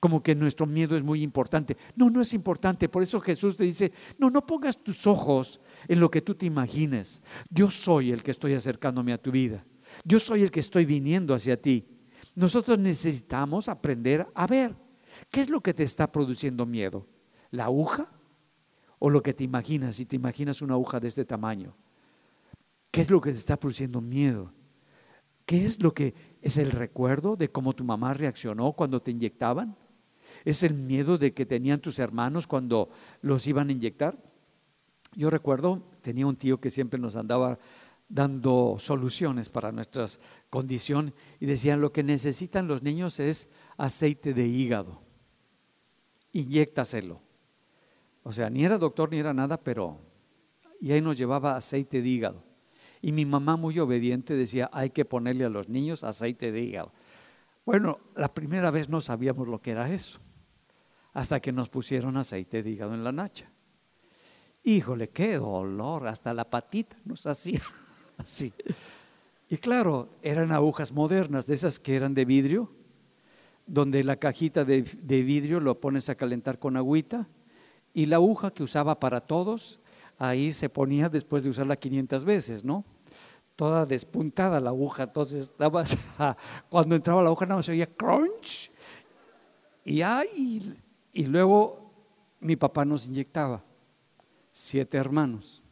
como 0.00 0.22
que 0.22 0.34
nuestro 0.34 0.66
miedo 0.66 0.96
es 0.96 1.02
muy 1.02 1.22
importante. 1.22 1.76
No, 1.94 2.10
no 2.10 2.20
es 2.20 2.34
importante, 2.34 2.88
por 2.88 3.02
eso 3.02 3.20
Jesús 3.20 3.56
te 3.56 3.64
dice, 3.64 3.92
no, 4.18 4.30
no 4.30 4.46
pongas 4.46 4.82
tus 4.82 5.06
ojos 5.06 5.60
en 5.88 6.00
lo 6.00 6.10
que 6.10 6.22
tú 6.22 6.34
te 6.34 6.46
imagines, 6.46 7.22
yo 7.50 7.70
soy 7.70 8.12
el 8.12 8.22
que 8.22 8.30
estoy 8.30 8.54
acercándome 8.54 9.12
a 9.12 9.18
tu 9.18 9.30
vida, 9.30 9.64
yo 10.04 10.18
soy 10.18 10.42
el 10.42 10.50
que 10.50 10.60
estoy 10.60 10.84
viniendo 10.84 11.34
hacia 11.34 11.60
ti. 11.60 11.86
Nosotros 12.34 12.78
necesitamos 12.78 13.68
aprender 13.68 14.26
a 14.34 14.46
ver 14.46 14.76
qué 15.30 15.40
es 15.40 15.48
lo 15.48 15.62
que 15.62 15.72
te 15.72 15.84
está 15.84 16.12
produciendo 16.12 16.66
miedo 16.66 17.06
la 17.56 17.64
aguja 17.64 18.08
o 18.98 19.10
lo 19.10 19.22
que 19.22 19.34
te 19.34 19.44
imaginas, 19.44 19.96
si 19.96 20.06
te 20.06 20.16
imaginas 20.16 20.62
una 20.62 20.74
aguja 20.74 21.00
de 21.00 21.08
este 21.08 21.24
tamaño. 21.24 21.74
¿Qué 22.90 23.02
es 23.02 23.10
lo 23.10 23.20
que 23.20 23.32
te 23.32 23.38
está 23.38 23.58
produciendo 23.58 24.00
miedo? 24.00 24.52
¿Qué 25.44 25.64
es 25.64 25.82
lo 25.82 25.92
que 25.92 26.14
es 26.40 26.56
el 26.56 26.70
recuerdo 26.70 27.36
de 27.36 27.50
cómo 27.50 27.74
tu 27.74 27.84
mamá 27.84 28.14
reaccionó 28.14 28.72
cuando 28.72 29.00
te 29.00 29.10
inyectaban? 29.10 29.76
¿Es 30.44 30.62
el 30.62 30.74
miedo 30.74 31.18
de 31.18 31.34
que 31.34 31.46
tenían 31.46 31.80
tus 31.80 31.98
hermanos 31.98 32.46
cuando 32.46 32.90
los 33.20 33.46
iban 33.46 33.68
a 33.68 33.72
inyectar? 33.72 34.18
Yo 35.14 35.30
recuerdo, 35.30 35.82
tenía 36.02 36.26
un 36.26 36.36
tío 36.36 36.60
que 36.60 36.70
siempre 36.70 36.98
nos 36.98 37.16
andaba 37.16 37.58
dando 38.08 38.76
soluciones 38.78 39.48
para 39.48 39.72
nuestra 39.72 40.06
condición 40.50 41.14
y 41.40 41.46
decían 41.46 41.80
lo 41.80 41.92
que 41.92 42.02
necesitan 42.02 42.68
los 42.68 42.82
niños 42.82 43.18
es 43.18 43.48
aceite 43.76 44.34
de 44.34 44.46
hígado. 44.46 45.00
Inyéctaselo. 46.32 47.25
O 48.26 48.32
sea, 48.32 48.50
ni 48.50 48.64
era 48.64 48.76
doctor 48.76 49.08
ni 49.08 49.18
era 49.18 49.32
nada, 49.32 49.56
pero 49.56 50.00
y 50.80 50.90
ahí 50.90 51.00
nos 51.00 51.16
llevaba 51.16 51.54
aceite 51.54 52.02
de 52.02 52.08
hígado. 52.08 52.42
Y 53.00 53.12
mi 53.12 53.24
mamá 53.24 53.54
muy 53.56 53.78
obediente 53.78 54.34
decía, 54.34 54.68
hay 54.72 54.90
que 54.90 55.04
ponerle 55.04 55.44
a 55.44 55.48
los 55.48 55.68
niños 55.68 56.02
aceite 56.02 56.50
de 56.50 56.60
hígado. 56.60 56.92
Bueno, 57.64 58.00
la 58.16 58.34
primera 58.34 58.72
vez 58.72 58.88
no 58.88 59.00
sabíamos 59.00 59.46
lo 59.46 59.62
que 59.62 59.70
era 59.70 59.92
eso, 59.92 60.18
hasta 61.12 61.38
que 61.38 61.52
nos 61.52 61.68
pusieron 61.68 62.16
aceite 62.16 62.64
de 62.64 62.70
hígado 62.70 62.94
en 62.94 63.04
la 63.04 63.12
nacha. 63.12 63.48
Híjole, 64.64 65.10
qué 65.10 65.38
dolor, 65.38 66.08
hasta 66.08 66.34
la 66.34 66.50
patita 66.50 66.96
nos 67.04 67.26
hacía 67.26 67.62
así. 68.18 68.52
Y 69.48 69.56
claro, 69.58 70.08
eran 70.20 70.50
agujas 70.50 70.90
modernas, 70.90 71.46
de 71.46 71.54
esas 71.54 71.78
que 71.78 71.94
eran 71.94 72.12
de 72.12 72.24
vidrio, 72.24 72.72
donde 73.68 74.02
la 74.02 74.16
cajita 74.16 74.64
de, 74.64 74.82
de 74.82 75.22
vidrio 75.22 75.60
lo 75.60 75.80
pones 75.80 76.08
a 76.08 76.16
calentar 76.16 76.58
con 76.58 76.76
agüita 76.76 77.28
y 77.96 78.04
la 78.04 78.16
aguja 78.16 78.50
que 78.50 78.62
usaba 78.62 79.00
para 79.00 79.22
todos, 79.22 79.80
ahí 80.18 80.52
se 80.52 80.68
ponía 80.68 81.08
después 81.08 81.42
de 81.44 81.48
usarla 81.48 81.76
500 81.76 82.26
veces, 82.26 82.62
¿no? 82.62 82.84
toda 83.56 83.86
despuntada 83.86 84.60
la 84.60 84.68
aguja, 84.68 85.04
entonces 85.04 85.50
cuando 86.68 86.94
entraba 86.94 87.22
la 87.22 87.28
aguja 87.28 87.46
nada 87.46 87.56
más 87.56 87.64
se 87.64 87.72
oía 87.72 87.86
crunch 87.86 88.70
y 89.82 90.02
ay, 90.02 90.78
y 91.10 91.24
luego 91.24 91.90
mi 92.38 92.54
papá 92.54 92.84
nos 92.84 93.06
inyectaba, 93.06 93.64
siete 94.52 94.98
hermanos. 94.98 95.62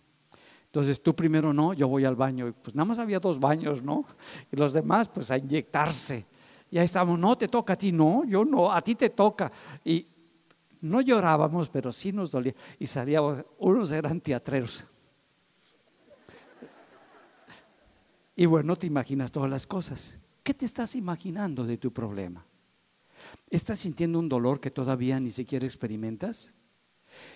Entonces 0.64 1.02
tú 1.02 1.14
primero 1.14 1.52
no, 1.52 1.74
yo 1.74 1.88
voy 1.88 2.06
al 2.06 2.16
baño. 2.16 2.54
Pues 2.62 2.74
nada 2.74 2.86
más 2.86 2.98
había 2.98 3.20
dos 3.20 3.38
baños, 3.38 3.82
¿no? 3.82 4.06
Y 4.50 4.56
los 4.56 4.72
demás, 4.72 5.08
pues 5.08 5.30
a 5.30 5.36
inyectarse. 5.36 6.24
Y 6.70 6.78
ahí 6.78 6.86
estábamos, 6.86 7.18
no, 7.18 7.36
te 7.36 7.48
toca 7.48 7.74
a 7.74 7.76
ti, 7.76 7.92
no, 7.92 8.24
yo 8.24 8.44
no, 8.44 8.72
a 8.72 8.80
ti 8.80 8.94
te 8.94 9.10
toca. 9.10 9.52
Y 9.84 10.06
no 10.84 11.00
llorábamos, 11.00 11.70
pero 11.70 11.92
sí 11.92 12.12
nos 12.12 12.30
dolía. 12.30 12.54
Y 12.78 12.86
salíamos, 12.86 13.42
unos 13.58 13.90
eran 13.90 14.20
teatreros. 14.20 14.84
Y 18.36 18.44
bueno, 18.44 18.76
te 18.76 18.86
imaginas 18.86 19.32
todas 19.32 19.48
las 19.48 19.66
cosas. 19.66 20.18
¿Qué 20.42 20.52
te 20.52 20.66
estás 20.66 20.94
imaginando 20.94 21.64
de 21.64 21.78
tu 21.78 21.90
problema? 21.90 22.44
¿Estás 23.48 23.78
sintiendo 23.78 24.18
un 24.18 24.28
dolor 24.28 24.60
que 24.60 24.70
todavía 24.70 25.18
ni 25.18 25.30
siquiera 25.30 25.64
experimentas? 25.64 26.52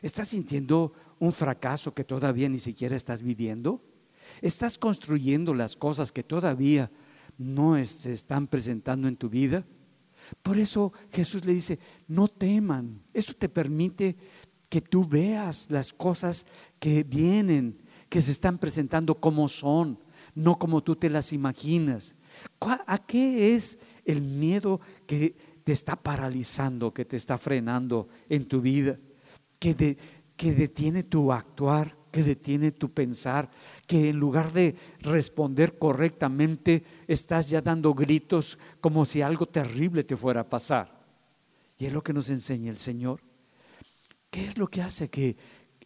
¿Estás 0.02 0.28
sintiendo 0.28 0.92
un 1.18 1.32
fracaso 1.32 1.94
que 1.94 2.04
todavía 2.04 2.50
ni 2.50 2.60
siquiera 2.60 2.96
estás 2.96 3.22
viviendo? 3.22 3.82
¿Estás 4.42 4.76
construyendo 4.76 5.54
las 5.54 5.74
cosas 5.74 6.12
que 6.12 6.22
todavía 6.22 6.90
no 7.38 7.82
se 7.86 8.12
están 8.12 8.46
presentando 8.46 9.08
en 9.08 9.16
tu 9.16 9.30
vida? 9.30 9.64
Por 10.42 10.58
eso 10.58 10.92
Jesús 11.12 11.44
le 11.44 11.54
dice, 11.54 11.78
no 12.06 12.28
teman. 12.28 13.02
Eso 13.12 13.34
te 13.34 13.48
permite 13.48 14.16
que 14.68 14.80
tú 14.80 15.06
veas 15.06 15.70
las 15.70 15.92
cosas 15.92 16.46
que 16.78 17.02
vienen, 17.02 17.78
que 18.08 18.22
se 18.22 18.32
están 18.32 18.58
presentando 18.58 19.14
como 19.14 19.48
son, 19.48 19.98
no 20.34 20.58
como 20.58 20.82
tú 20.82 20.96
te 20.96 21.10
las 21.10 21.32
imaginas. 21.32 22.14
¿A 22.60 22.98
qué 22.98 23.56
es 23.56 23.78
el 24.04 24.22
miedo 24.22 24.80
que 25.06 25.36
te 25.64 25.72
está 25.72 25.96
paralizando, 25.96 26.92
que 26.92 27.04
te 27.04 27.16
está 27.16 27.38
frenando 27.38 28.08
en 28.28 28.46
tu 28.46 28.60
vida? 28.60 28.98
Que, 29.58 29.96
que 30.36 30.52
detiene 30.52 31.02
tu 31.02 31.32
actuar, 31.32 31.96
que 32.10 32.22
detiene 32.22 32.72
tu 32.72 32.92
pensar, 32.92 33.50
que 33.86 34.10
en 34.10 34.16
lugar 34.16 34.52
de 34.52 34.76
responder 35.00 35.78
correctamente, 35.78 36.84
estás 37.06 37.48
ya 37.48 37.60
dando 37.60 37.94
gritos 37.94 38.58
como 38.80 39.04
si 39.04 39.22
algo 39.22 39.46
terrible 39.46 40.04
te 40.04 40.16
fuera 40.16 40.40
a 40.40 40.48
pasar. 40.48 41.06
Y 41.78 41.86
es 41.86 41.92
lo 41.92 42.02
que 42.02 42.12
nos 42.12 42.28
enseña 42.28 42.70
el 42.70 42.78
Señor. 42.78 43.20
¿Qué 44.30 44.46
es 44.46 44.58
lo 44.58 44.68
que 44.68 44.82
hace 44.82 45.08
que 45.08 45.36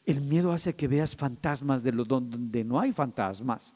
el 0.04 0.20
miedo 0.20 0.52
hace 0.52 0.74
que 0.74 0.88
veas 0.88 1.14
fantasmas 1.14 1.82
de 1.82 1.92
lo 1.92 2.04
donde 2.04 2.64
no 2.64 2.80
hay 2.80 2.92
fantasmas? 2.92 3.74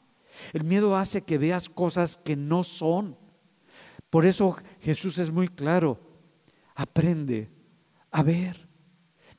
El 0.53 0.63
miedo 0.63 0.95
hace 0.95 1.21
que 1.21 1.37
veas 1.37 1.69
cosas 1.69 2.17
que 2.17 2.35
no 2.35 2.63
son. 2.63 3.17
Por 4.09 4.25
eso 4.25 4.57
Jesús 4.81 5.17
es 5.17 5.31
muy 5.31 5.47
claro. 5.47 5.99
Aprende 6.75 7.49
a 8.11 8.23
ver. 8.23 8.67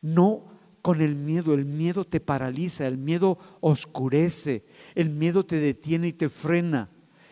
No 0.01 0.58
con 0.89 1.03
el 1.03 1.17
miedo. 1.17 1.53
El 1.53 1.67
miedo 1.67 2.07
te 2.07 2.19
paraliza, 2.19 2.87
el 2.87 2.97
miedo 2.97 3.37
oscurece, 3.61 4.65
el 4.95 5.11
miedo 5.11 5.45
te 5.45 5.61
detiene 5.61 6.09
y 6.09 6.13
te 6.15 6.31
frena. 6.31 6.89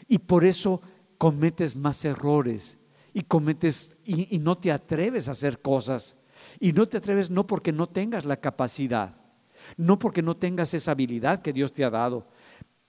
Y 0.06 0.18
por 0.18 0.44
eso 0.44 0.82
cometes 1.16 1.74
más 1.74 2.04
errores 2.04 2.76
y 3.14 3.22
cometes 3.22 3.96
y, 4.04 4.38
no 4.40 4.58
te 4.58 4.72
atreves 4.72 5.26
a 5.26 5.30
hacer 5.30 5.62
cosas. 5.62 6.18
Y 6.60 6.74
no 6.74 6.86
te 6.86 6.98
atreves 6.98 7.30
no 7.30 7.46
porque 7.46 7.72
no 7.72 7.88
tengas 7.88 8.26
la 8.26 8.36
capacidad, 8.36 9.16
no 9.78 9.98
porque 9.98 10.20
no 10.20 10.36
tengas 10.36 10.74
esa 10.74 10.90
habilidad 10.90 11.40
que 11.40 11.54
Dios 11.54 11.72
te 11.72 11.82
ha 11.82 11.88
dado, 11.88 12.28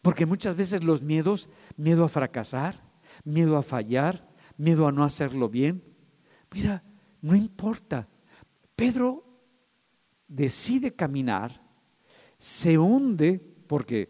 porque 0.02 0.26
muchas 0.26 0.58
veces 0.58 0.84
los 0.84 1.02
miedos, 1.02 1.48
miedo 1.78 2.04
a 2.04 2.10
fracasar, 2.10 2.84
miedo 3.24 3.56
a 3.56 3.64
fallar, 3.64 4.28
miedo 4.58 4.86
a 4.86 4.92
no 4.92 5.06
hacerlo 5.06 5.48
bien. 5.48 5.82
Mira, 6.52 6.84
no 7.22 7.38
importa. 7.38 8.10
Pedro 8.76 9.27
decide 10.28 10.94
caminar, 10.94 11.62
se 12.38 12.78
hunde 12.78 13.42
porque 13.68 14.10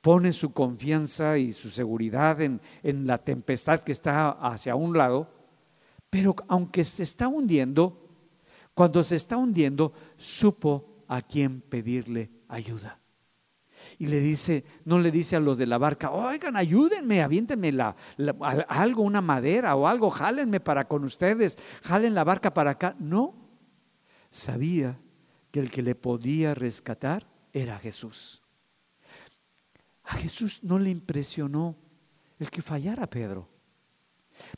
pone 0.00 0.32
su 0.32 0.52
confianza 0.52 1.36
y 1.38 1.52
su 1.52 1.70
seguridad 1.70 2.40
en, 2.40 2.60
la 2.82 3.18
tempestad 3.18 3.80
que 3.80 3.92
está 3.92 4.30
hacia 4.30 4.76
un 4.76 4.96
lado, 4.96 5.32
pero 6.08 6.36
aunque 6.48 6.84
se 6.84 7.02
está 7.02 7.26
hundiendo, 7.26 8.08
cuando 8.72 9.02
se 9.02 9.16
está 9.16 9.36
hundiendo, 9.36 9.92
supo 10.16 11.02
a 11.08 11.22
quién 11.22 11.60
pedirle 11.60 12.30
ayuda. 12.48 13.00
Y 13.98 14.06
le 14.06 14.20
dice, 14.20 14.64
no 14.84 14.98
le 14.98 15.10
dice 15.10 15.36
a 15.36 15.40
los 15.40 15.58
de 15.58 15.66
la 15.66 15.78
barca, 15.78 16.10
oigan, 16.10 16.56
ayúdenme, 16.56 17.22
aviéntenme 17.22 17.72
la, 17.72 17.96
algo, 18.68 19.02
una 19.02 19.20
madera 19.20 19.74
o 19.74 19.86
algo, 19.86 20.10
jálenme 20.10 20.60
para 20.60 20.86
con 20.86 21.04
ustedes, 21.04 21.58
jalen 21.82 22.14
la 22.14 22.24
barca 22.24 22.52
para 22.54 22.72
acá. 22.72 22.94
No, 22.98 23.34
sabía 24.30 24.98
el 25.58 25.70
que 25.70 25.82
le 25.82 25.94
podía 25.94 26.54
rescatar 26.54 27.26
era 27.52 27.78
Jesús. 27.78 28.42
A 30.04 30.14
Jesús 30.14 30.60
no 30.62 30.78
le 30.78 30.90
impresionó 30.90 31.76
el 32.38 32.50
que 32.50 32.62
fallara 32.62 33.08
Pedro. 33.08 33.48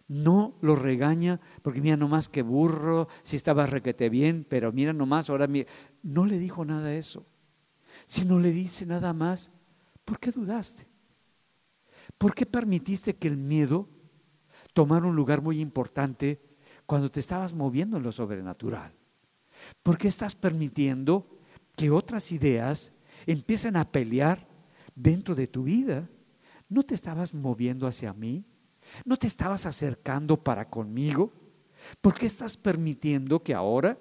No 0.08 0.58
lo 0.60 0.74
regaña 0.74 1.40
porque 1.62 1.80
mira 1.80 1.96
nomás 1.96 2.28
que 2.28 2.42
burro, 2.42 3.08
si 3.22 3.36
estaba 3.36 3.66
requete 3.66 4.08
bien, 4.08 4.44
pero 4.48 4.72
mira 4.72 4.92
nomás, 4.92 5.30
ahora 5.30 5.46
mira. 5.46 5.70
No 6.02 6.26
le 6.26 6.38
dijo 6.38 6.64
nada 6.64 6.92
eso, 6.94 7.26
sino 8.06 8.38
le 8.38 8.50
dice 8.50 8.86
nada 8.86 9.12
más, 9.12 9.52
¿por 10.04 10.18
qué 10.18 10.32
dudaste? 10.32 10.88
¿Por 12.16 12.34
qué 12.34 12.46
permitiste 12.46 13.14
que 13.14 13.28
el 13.28 13.36
miedo 13.36 13.88
tomara 14.72 15.06
un 15.06 15.14
lugar 15.14 15.42
muy 15.42 15.60
importante 15.60 16.40
cuando 16.86 17.10
te 17.10 17.20
estabas 17.20 17.52
moviendo 17.52 17.96
en 17.96 18.02
lo 18.02 18.12
sobrenatural? 18.12 18.97
¿Por 19.82 19.98
qué 19.98 20.08
estás 20.08 20.34
permitiendo 20.34 21.38
que 21.76 21.90
otras 21.90 22.32
ideas 22.32 22.92
empiecen 23.26 23.76
a 23.76 23.90
pelear 23.90 24.46
dentro 24.94 25.34
de 25.34 25.46
tu 25.46 25.64
vida? 25.64 26.08
¿No 26.68 26.82
te 26.82 26.94
estabas 26.94 27.34
moviendo 27.34 27.86
hacia 27.86 28.12
mí? 28.12 28.44
¿No 29.04 29.16
te 29.16 29.26
estabas 29.26 29.66
acercando 29.66 30.42
para 30.42 30.68
conmigo? 30.68 31.32
¿Por 32.00 32.14
qué 32.14 32.26
estás 32.26 32.56
permitiendo 32.56 33.42
que 33.42 33.54
ahora 33.54 33.98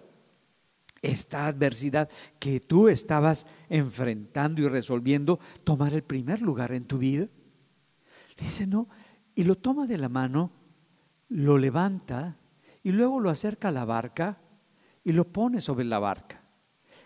esta 1.01 1.47
adversidad 1.47 2.09
que 2.39 2.59
tú 2.59 2.89
estabas 2.89 3.45
enfrentando 3.69 4.61
y 4.61 4.67
resolviendo 4.67 5.39
tomar 5.63 5.93
el 5.93 6.03
primer 6.03 6.41
lugar 6.41 6.71
en 6.71 6.85
tu 6.85 6.97
vida? 6.97 7.27
Dice, 8.37 8.67
no, 8.67 8.87
y 9.35 9.43
lo 9.43 9.55
toma 9.55 9.87
de 9.87 9.97
la 9.97 10.09
mano, 10.09 10.51
lo 11.29 11.57
levanta 11.57 12.37
y 12.83 12.91
luego 12.91 13.19
lo 13.19 13.29
acerca 13.29 13.69
a 13.69 13.71
la 13.71 13.85
barca 13.85 14.39
y 15.07 15.13
lo 15.13 15.23
pones 15.23 15.63
sobre 15.63 15.85
la 15.85 15.99
barca. 15.99 16.43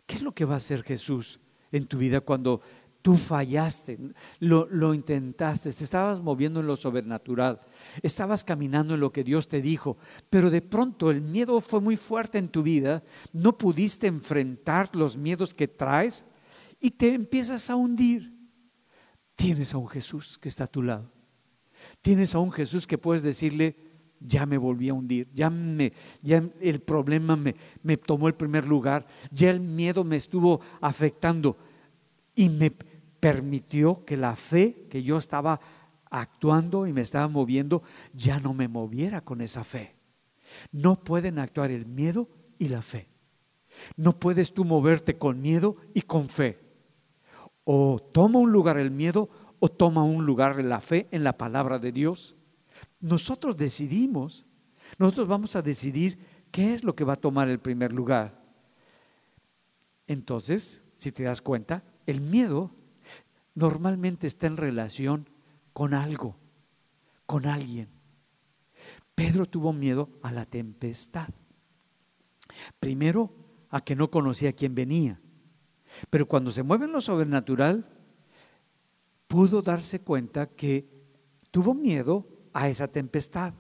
¿Qué 0.08 0.16
es 0.16 0.24
lo 0.24 0.32
que 0.34 0.44
va 0.44 0.56
a 0.56 0.58
hacer 0.58 0.82
Jesús 0.82 1.40
en 1.72 1.86
tu 1.86 2.00
vida 2.00 2.20
cuando 2.20 2.62
tú 3.04 3.16
fallaste, 3.16 4.00
lo, 4.40 4.68
lo, 4.72 4.96
intentaste, 4.96 5.72
te 5.72 5.84
estabas 5.84 6.20
moviendo 6.20 6.62
en 6.62 6.66
lo 6.66 6.78
sobrenatural, 6.78 7.62
estabas 8.02 8.44
caminando 8.44 8.96
en 8.96 9.02
lo 9.02 9.12
que 9.12 9.24
Dios 9.24 9.48
te 9.48 9.62
dijo, 9.62 10.00
pero 10.32 10.50
de 10.50 10.64
pronto 10.64 11.12
el 11.12 11.22
miedo 11.22 11.62
fue 11.62 11.80
muy 11.80 11.96
fuerte 11.96 12.40
en 12.40 12.50
tu 12.50 12.64
vida, 12.64 13.04
no 13.34 13.56
pudiste 13.56 14.08
enfrentar 14.08 14.96
los 14.96 15.16
miedos 15.16 15.54
que 15.54 15.68
traes 15.68 16.26
y 16.80 16.90
te 16.90 17.14
empiezas 17.14 17.70
a 17.70 17.76
hundir. 17.76 18.36
Tienes 19.36 19.76
a 19.76 19.78
un 19.78 19.88
Jesús 19.88 20.40
que 20.40 20.50
está 20.50 20.64
a 20.64 20.68
tu 20.68 20.82
lado. 20.82 21.12
Tienes 22.02 22.34
a 22.34 22.40
un 22.40 22.52
Jesús 22.52 22.88
que 22.88 22.98
puedes 22.98 23.22
decirle, 23.22 23.90
ya 24.22 24.46
me 24.46 24.58
volví 24.58 24.90
a 24.90 24.94
hundir, 24.94 25.28
ya, 25.34 25.50
me, 25.50 25.94
ya 26.22 26.44
el 26.62 26.80
problema 26.82 27.36
me, 27.36 27.56
me 27.84 27.98
tomó 27.98 28.28
el 28.28 28.36
primer 28.36 28.66
lugar, 28.66 29.06
ya 29.32 29.50
el 29.50 29.60
miedo 29.60 30.04
me 30.04 30.16
estuvo 30.16 30.62
afectando 30.80 31.58
y 32.36 32.50
me 32.50 32.72
permitió 33.20 34.06
que 34.06 34.18
la 34.18 34.36
fe 34.36 34.88
que 34.90 35.04
yo 35.04 35.18
estaba 35.18 35.60
actuando 36.10 36.88
y 36.88 36.94
me 36.94 37.02
estaba 37.02 37.28
moviendo, 37.28 37.82
ya 38.14 38.40
no 38.40 38.54
me 38.54 38.68
moviera 38.68 39.22
con 39.22 39.42
esa 39.42 39.64
fe. 39.64 39.96
No 40.72 41.04
pueden 41.04 41.40
actuar 41.40 41.72
el 41.72 41.86
miedo 41.86 42.28
y 42.60 42.68
la 42.68 42.82
fe. 42.82 43.08
No 43.96 44.20
puedes 44.20 44.54
tú 44.54 44.66
moverte 44.66 45.18
con 45.18 45.42
miedo 45.42 45.78
y 45.94 46.02
con 46.02 46.30
fe. 46.30 46.60
O 47.64 48.00
toma 48.12 48.40
un 48.40 48.52
lugar 48.52 48.78
el 48.78 48.92
miedo 48.92 49.30
o 49.60 49.70
toma 49.70 50.04
un 50.04 50.26
lugar 50.26 50.62
la 50.64 50.82
fe 50.82 51.08
en 51.12 51.24
la 51.24 51.38
palabra 51.38 51.80
de 51.80 51.92
Dios. 51.92 52.36
Nosotros 53.02 53.58
decidimos, 53.58 54.46
nosotros 54.98 55.28
vamos 55.28 55.56
a 55.56 55.62
decidir 55.62 56.20
qué 56.52 56.74
es 56.76 56.84
lo 56.84 56.96
que 56.96 57.04
va 57.04 57.14
a 57.14 57.18
tomar 57.18 57.50
el 57.50 57.60
primer 57.60 57.92
lugar. 57.92 58.40
Entonces, 60.08 60.84
si 60.98 61.12
te 61.12 61.24
das 61.24 61.42
cuenta, 61.42 61.84
el 62.06 62.22
miedo 62.22 62.72
normalmente 63.56 64.28
está 64.28 64.48
en 64.48 64.58
relación 64.58 65.28
con 65.74 65.94
algo, 65.94 66.38
con 67.26 67.46
alguien. 67.46 67.90
Pedro 69.16 69.46
tuvo 69.46 69.74
miedo 69.74 70.10
a 70.22 70.32
la 70.32 70.46
tempestad. 70.46 71.30
Primero, 72.80 73.34
a 73.70 73.82
que 73.82 73.96
no 73.96 74.12
conocía 74.12 74.54
quién 74.54 74.76
venía. 74.76 75.20
Pero 76.10 76.28
cuando 76.28 76.52
se 76.52 76.64
mueve 76.64 76.86
en 76.86 76.92
lo 76.92 77.02
sobrenatural, 77.02 77.86
pudo 79.28 79.62
darse 79.62 80.02
cuenta 80.02 80.48
que 80.48 80.88
tuvo 81.52 81.74
miedo 81.74 82.28
a 82.54 82.70
esa 82.70 82.88
tempestad. 82.88 83.54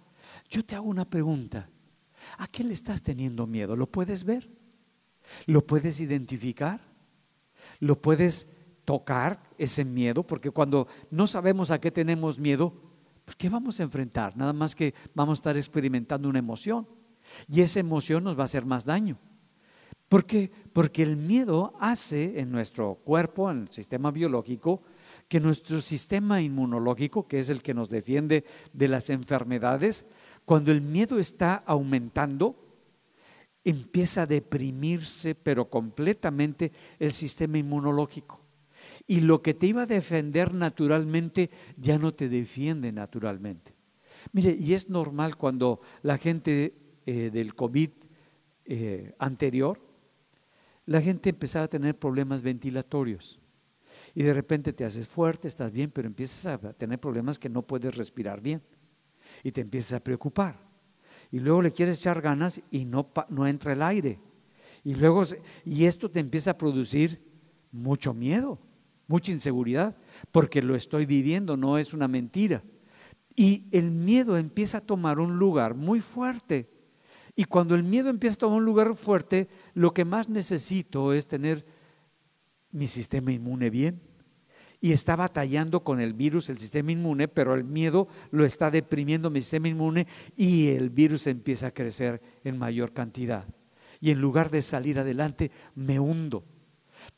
Yo 0.49 0.63
te 0.63 0.75
hago 0.75 0.87
una 0.87 1.09
pregunta. 1.09 1.69
¿A 2.37 2.47
qué 2.47 2.63
le 2.63 2.73
estás 2.73 3.01
teniendo 3.01 3.47
miedo? 3.47 3.75
¿Lo 3.75 3.87
puedes 3.87 4.23
ver? 4.23 4.49
¿Lo 5.45 5.65
puedes 5.65 5.99
identificar? 5.99 6.81
¿Lo 7.79 8.01
puedes 8.01 8.47
tocar 8.85 9.41
ese 9.57 9.85
miedo? 9.85 10.23
Porque 10.23 10.51
cuando 10.51 10.87
no 11.09 11.27
sabemos 11.27 11.71
a 11.71 11.79
qué 11.79 11.91
tenemos 11.91 12.37
miedo, 12.37 12.73
pues 13.25 13.35
¿qué 13.35 13.49
vamos 13.49 13.79
a 13.79 13.83
enfrentar? 13.83 14.35
Nada 14.35 14.53
más 14.53 14.75
que 14.75 14.93
vamos 15.13 15.39
a 15.39 15.41
estar 15.41 15.57
experimentando 15.57 16.29
una 16.29 16.39
emoción. 16.39 16.87
Y 17.47 17.61
esa 17.61 17.79
emoción 17.79 18.23
nos 18.23 18.37
va 18.37 18.43
a 18.43 18.45
hacer 18.45 18.65
más 18.65 18.85
daño. 18.85 19.17
¿Por 20.09 20.25
qué? 20.25 20.51
Porque 20.73 21.03
el 21.03 21.15
miedo 21.15 21.73
hace 21.79 22.39
en 22.39 22.51
nuestro 22.51 22.95
cuerpo, 22.95 23.49
en 23.49 23.61
el 23.61 23.71
sistema 23.71 24.11
biológico, 24.11 24.81
que 25.31 25.39
nuestro 25.39 25.79
sistema 25.79 26.41
inmunológico, 26.41 27.25
que 27.25 27.39
es 27.39 27.47
el 27.47 27.63
que 27.63 27.73
nos 27.73 27.89
defiende 27.89 28.43
de 28.73 28.89
las 28.89 29.09
enfermedades, 29.09 30.03
cuando 30.43 30.73
el 30.73 30.81
miedo 30.81 31.19
está 31.19 31.55
aumentando, 31.55 32.53
empieza 33.63 34.23
a 34.23 34.25
deprimirse, 34.25 35.33
pero 35.33 35.69
completamente 35.69 36.73
el 36.99 37.13
sistema 37.13 37.57
inmunológico. 37.57 38.41
Y 39.07 39.21
lo 39.21 39.41
que 39.41 39.53
te 39.53 39.67
iba 39.67 39.83
a 39.83 39.85
defender 39.85 40.53
naturalmente 40.53 41.49
ya 41.77 41.97
no 41.97 42.13
te 42.13 42.27
defiende 42.27 42.91
naturalmente. 42.91 43.73
Mire, 44.33 44.57
y 44.59 44.73
es 44.73 44.89
normal 44.89 45.37
cuando 45.37 45.79
la 46.01 46.17
gente 46.17 46.75
eh, 47.05 47.29
del 47.31 47.55
COVID 47.55 47.89
eh, 48.65 49.15
anterior, 49.17 49.79
la 50.85 51.01
gente 51.01 51.29
empezaba 51.29 51.63
a 51.63 51.69
tener 51.69 51.97
problemas 51.97 52.43
ventilatorios. 52.43 53.40
Y 54.13 54.23
de 54.23 54.33
repente 54.33 54.73
te 54.73 54.83
haces 54.83 55.07
fuerte, 55.07 55.47
estás 55.47 55.71
bien, 55.71 55.89
pero 55.91 56.07
empiezas 56.07 56.45
a 56.45 56.73
tener 56.73 56.99
problemas 56.99 57.39
que 57.39 57.49
no 57.49 57.61
puedes 57.61 57.95
respirar 57.95 58.41
bien. 58.41 58.61
Y 59.43 59.51
te 59.51 59.61
empiezas 59.61 59.93
a 59.93 60.03
preocupar. 60.03 60.59
Y 61.31 61.39
luego 61.39 61.61
le 61.61 61.71
quieres 61.71 61.99
echar 61.99 62.21
ganas 62.21 62.61
y 62.71 62.83
no, 62.85 63.09
no 63.29 63.47
entra 63.47 63.73
el 63.73 63.81
aire. 63.81 64.19
Y 64.83 64.95
luego, 64.95 65.25
y 65.63 65.85
esto 65.85 66.09
te 66.09 66.19
empieza 66.19 66.51
a 66.51 66.57
producir 66.57 67.21
mucho 67.71 68.13
miedo, 68.13 68.59
mucha 69.07 69.31
inseguridad, 69.31 69.95
porque 70.31 70.61
lo 70.61 70.75
estoy 70.75 71.05
viviendo, 71.05 71.55
no 71.55 71.77
es 71.77 71.93
una 71.93 72.07
mentira. 72.07 72.63
Y 73.35 73.67
el 73.71 73.91
miedo 73.91 74.37
empieza 74.37 74.79
a 74.79 74.85
tomar 74.85 75.19
un 75.19 75.37
lugar 75.37 75.73
muy 75.73 76.01
fuerte. 76.01 76.69
Y 77.35 77.45
cuando 77.45 77.75
el 77.75 77.83
miedo 77.83 78.09
empieza 78.09 78.35
a 78.35 78.39
tomar 78.39 78.57
un 78.57 78.65
lugar 78.65 78.95
fuerte, 78.97 79.47
lo 79.73 79.93
que 79.93 80.03
más 80.03 80.27
necesito 80.27 81.13
es 81.13 81.27
tener 81.27 81.65
mi 82.71 82.87
sistema 82.87 83.31
inmune 83.31 83.69
bien. 83.69 84.01
Y 84.79 84.93
está 84.93 85.15
batallando 85.15 85.83
con 85.83 86.01
el 86.01 86.13
virus, 86.13 86.49
el 86.49 86.57
sistema 86.57 86.91
inmune, 86.91 87.27
pero 87.27 87.53
el 87.53 87.63
miedo 87.63 88.07
lo 88.31 88.45
está 88.45 88.71
deprimiendo 88.71 89.29
mi 89.29 89.41
sistema 89.41 89.67
inmune 89.67 90.07
y 90.35 90.69
el 90.69 90.89
virus 90.89 91.27
empieza 91.27 91.67
a 91.67 91.73
crecer 91.73 92.19
en 92.43 92.57
mayor 92.57 92.91
cantidad. 92.91 93.45
Y 93.99 94.09
en 94.09 94.19
lugar 94.19 94.49
de 94.49 94.63
salir 94.63 94.97
adelante, 94.97 95.51
me 95.75 95.99
hundo. 95.99 96.43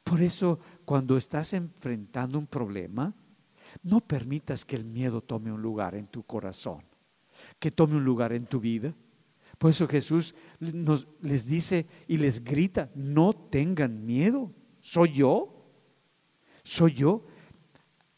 Por 0.03 0.21
eso, 0.21 0.59
cuando 0.83 1.15
estás 1.15 1.53
enfrentando 1.53 2.37
un 2.37 2.47
problema, 2.47 3.15
no 3.81 4.01
permitas 4.01 4.65
que 4.65 4.75
el 4.75 4.85
miedo 4.85 5.21
tome 5.21 5.51
un 5.51 5.61
lugar 5.61 5.95
en 5.95 6.07
tu 6.07 6.23
corazón, 6.23 6.83
que 7.59 7.71
tome 7.71 7.95
un 7.95 8.03
lugar 8.03 8.33
en 8.33 8.45
tu 8.45 8.59
vida. 8.59 8.93
Por 9.57 9.71
eso 9.71 9.87
Jesús 9.87 10.35
nos, 10.59 11.07
les 11.21 11.45
dice 11.45 11.87
y 12.07 12.17
les 12.17 12.43
grita, 12.43 12.91
no 12.93 13.33
tengan 13.33 14.05
miedo. 14.05 14.51
¿Soy 14.83 15.13
yo? 15.13 15.65
¿Soy 16.63 16.93
yo? 16.93 17.25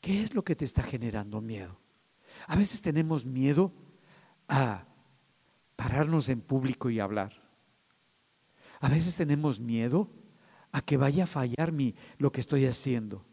¿Qué 0.01 0.23
es 0.23 0.34
lo 0.34 0.43
que 0.43 0.56
te 0.56 0.65
está 0.65 0.82
generando 0.82 1.39
miedo? 1.39 1.80
A 2.47 2.56
veces 2.56 2.82
tenemos 2.82 3.23
miedo 3.23 3.71
a 4.47 4.84
pararnos 5.75 6.28
en 6.28 6.41
público 6.41 6.89
y 6.89 6.99
hablar. 6.99 7.34
A 8.82 8.89
veces 8.89 9.15
tenemos 9.15 9.60
miedo 9.60 10.10
a 10.71 10.82
que 10.82 10.97
vaya 10.97 11.25
a 11.25 11.28
fallar 11.28 11.71
mi, 11.71 11.93
lo 12.17 12.32
que 12.32 12.41
estoy 12.41 12.65
haciendo, 12.65 13.23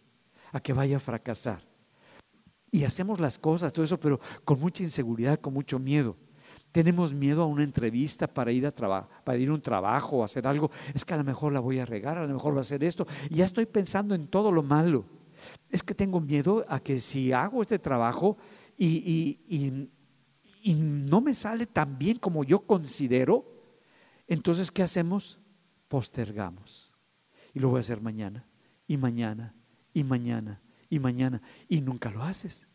a 0.53 0.61
que 0.61 0.75
vaya 0.75 0.99
a 0.99 1.01
fracasar. 1.01 1.67
Y 2.71 2.85
hacemos 2.85 3.19
las 3.19 3.39
cosas, 3.39 3.73
todo 3.73 3.85
eso, 3.85 3.99
pero 3.99 4.21
con 4.45 4.61
mucha 4.61 4.83
inseguridad, 4.83 5.41
con 5.41 5.55
mucho 5.55 5.79
miedo. 5.79 6.17
Tenemos 6.73 7.13
miedo 7.13 7.43
a 7.43 7.47
una 7.47 7.65
entrevista 7.65 8.27
para 8.27 8.51
ir 8.51 8.67
a, 8.67 8.73
para 8.73 9.39
ir 9.39 9.51
a 9.51 9.55
un 9.55 9.61
trabajo 9.61 10.17
o 10.17 10.25
hacer 10.25 10.47
algo. 10.47 10.71
Es 10.95 11.05
que 11.05 11.13
a 11.13 11.19
lo 11.19 11.25
mejor 11.25 11.53
la 11.53 11.61
voy 11.61 11.79
a 11.79 11.85
regar, 11.85 12.17
a 12.17 12.27
lo 12.27 12.33
mejor 12.33 12.55
va 12.55 12.59
a 12.59 12.63
hacer 12.63 12.83
esto. 12.83 13.07
Y 13.29 13.37
ya 13.37 13.45
estoy 13.45 13.67
pensando 13.67 14.15
en 14.15 14.27
todo 14.27 14.51
lo 14.51 14.63
malo. 14.63 15.05
Es 15.69 15.83
que 15.83 15.95
tengo 15.95 16.21
miedo 16.21 16.65
a 16.69 16.81
que 16.81 16.99
si 16.99 17.33
hago 17.33 17.61
este 17.61 17.79
trabajo 17.79 18.39
y, 18.77 19.39
y 20.63 20.75
no 20.75 21.21
me 21.21 21.35
sale 21.35 21.67
tan 21.67 21.99
bien 21.99 22.17
como 22.17 22.43
yo 22.43 22.61
considero, 22.61 23.45
entonces 24.27 24.71
¿qué 24.71 24.83
hacemos? 24.83 25.39
Postergamos. 25.89 26.91
Y 27.53 27.61
lo 27.61 27.69
voy 27.69 27.79
a 27.79 27.81
hacer 27.81 28.01
mañana, 28.01 28.47
y 28.87 28.97
mañana, 28.97 29.55
y 29.93 30.05
mañana, 30.05 30.63
y 30.89 30.99
mañana. 30.99 31.43
Y 31.69 31.83
nunca 31.83 32.11
lo 32.11 32.23
haces 32.23 32.67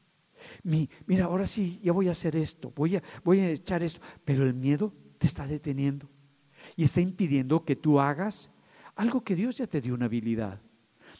mira, 0.63 1.25
ahora 1.25 1.47
sí, 1.47 1.79
ya 1.83 1.91
voy 1.91 2.07
a 2.07 2.11
hacer 2.11 2.35
esto, 2.35 2.71
voy 2.75 2.97
a, 2.97 3.03
voy 3.23 3.39
a 3.39 3.49
echar 3.49 3.83
esto, 3.83 4.01
pero 4.25 4.43
el 4.43 4.53
miedo 4.53 4.93
te 5.17 5.27
está 5.27 5.47
deteniendo 5.47 6.09
y 6.75 6.83
está 6.83 7.01
impidiendo 7.01 7.63
que 7.63 7.75
tú 7.75 7.99
hagas 7.99 8.51
algo 8.95 9.21
que 9.23 9.35
Dios 9.35 9.57
ya 9.57 9.67
te 9.67 9.79
dio 9.79 9.93
una 9.93 10.05
habilidad. 10.05 10.59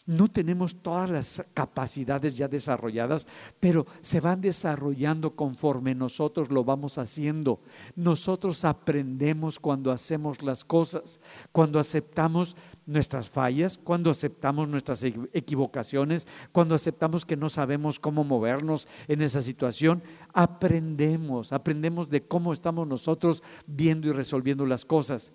No 0.08 0.30
tenemos 0.30 0.82
todas 0.82 1.10
las 1.10 1.44
capacidades 1.54 2.38
ya 2.38 2.48
desarrolladas, 2.48 3.28
pero 3.60 3.86
se 4.02 4.22
van 4.22 4.40
desarrollando 4.40 5.36
conforme 5.36 5.94
nosotros 5.94 6.50
lo 6.50 6.64
vamos 6.64 6.98
haciendo. 6.98 7.60
Nosotros 7.94 8.64
aprendemos 8.64 9.60
cuando 9.60 9.92
hacemos 9.92 10.42
las 10.42 10.64
cosas, 10.64 11.20
cuando 11.52 11.78
aceptamos 11.78 12.56
nuestras 12.88 13.30
fallas, 13.30 13.78
cuando 13.78 14.10
aceptamos 14.10 14.68
nuestras 14.70 15.04
equivocaciones, 15.04 16.26
cuando 16.54 16.74
aceptamos 16.74 17.26
que 17.26 17.36
no 17.36 17.50
sabemos 17.50 18.00
cómo 18.00 18.24
movernos 18.24 18.88
en 19.10 19.22
esa 19.22 19.42
situación, 19.42 20.02
aprendemos, 20.34 21.52
aprendemos 21.52 22.10
de 22.10 22.26
cómo 22.26 22.54
estamos 22.54 22.88
nosotros 22.88 23.44
viendo 23.68 24.08
y 24.08 24.14
resolviendo 24.14 24.66
las 24.66 24.86
cosas. 24.86 25.34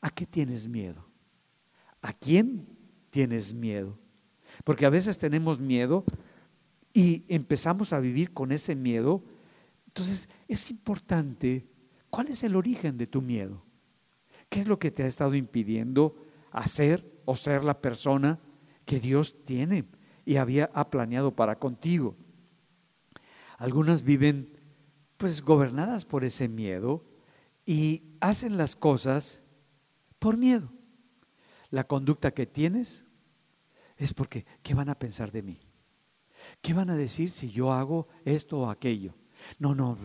¿A 0.00 0.10
qué 0.10 0.26
tienes 0.26 0.66
miedo? 0.66 1.06
¿A 2.02 2.12
quién 2.12 2.66
tienes 3.10 3.54
miedo? 3.54 3.96
Porque 4.64 4.84
a 4.84 4.90
veces 4.90 5.16
tenemos 5.16 5.60
miedo 5.60 6.04
y 6.92 7.24
empezamos 7.28 7.92
a 7.92 8.00
vivir 8.00 8.32
con 8.32 8.50
ese 8.50 8.74
miedo. 8.74 9.22
Entonces 9.86 10.28
es 10.48 10.70
importante, 10.72 11.68
¿cuál 12.10 12.28
es 12.28 12.42
el 12.42 12.56
origen 12.56 12.98
de 12.98 13.06
tu 13.06 13.22
miedo? 13.22 13.62
¿Qué 14.48 14.62
es 14.62 14.66
lo 14.66 14.80
que 14.80 14.90
te 14.90 15.04
ha 15.04 15.06
estado 15.06 15.36
impidiendo 15.36 16.16
hacer 16.50 17.20
o 17.24 17.36
ser 17.36 17.64
la 17.64 17.80
persona 17.80 18.40
que 18.84 19.00
Dios 19.00 19.36
tiene 19.44 19.84
y 20.24 20.36
había 20.36 20.70
ha 20.74 20.90
planeado 20.90 21.34
para 21.34 21.58
contigo? 21.58 22.16
Algunas 23.58 24.02
viven 24.02 24.58
pues 25.16 25.42
gobernadas 25.42 26.04
por 26.04 26.24
ese 26.24 26.48
miedo 26.48 27.04
y 27.66 28.02
hacen 28.20 28.56
las 28.56 28.74
cosas 28.74 29.42
por 30.18 30.36
miedo. 30.36 30.72
La 31.70 31.84
conducta 31.84 32.32
que 32.32 32.46
tienes 32.46 33.04
es 33.96 34.14
porque, 34.14 34.46
¿qué 34.62 34.74
van 34.74 34.88
a 34.88 34.98
pensar 34.98 35.30
de 35.30 35.42
mí? 35.42 35.60
¿Qué 36.62 36.72
van 36.72 36.88
a 36.88 36.96
decir 36.96 37.30
si 37.30 37.50
yo 37.50 37.72
hago 37.72 38.08
esto 38.24 38.60
o 38.60 38.70
aquello? 38.70 39.14
No, 39.58 39.74
no, 39.74 39.96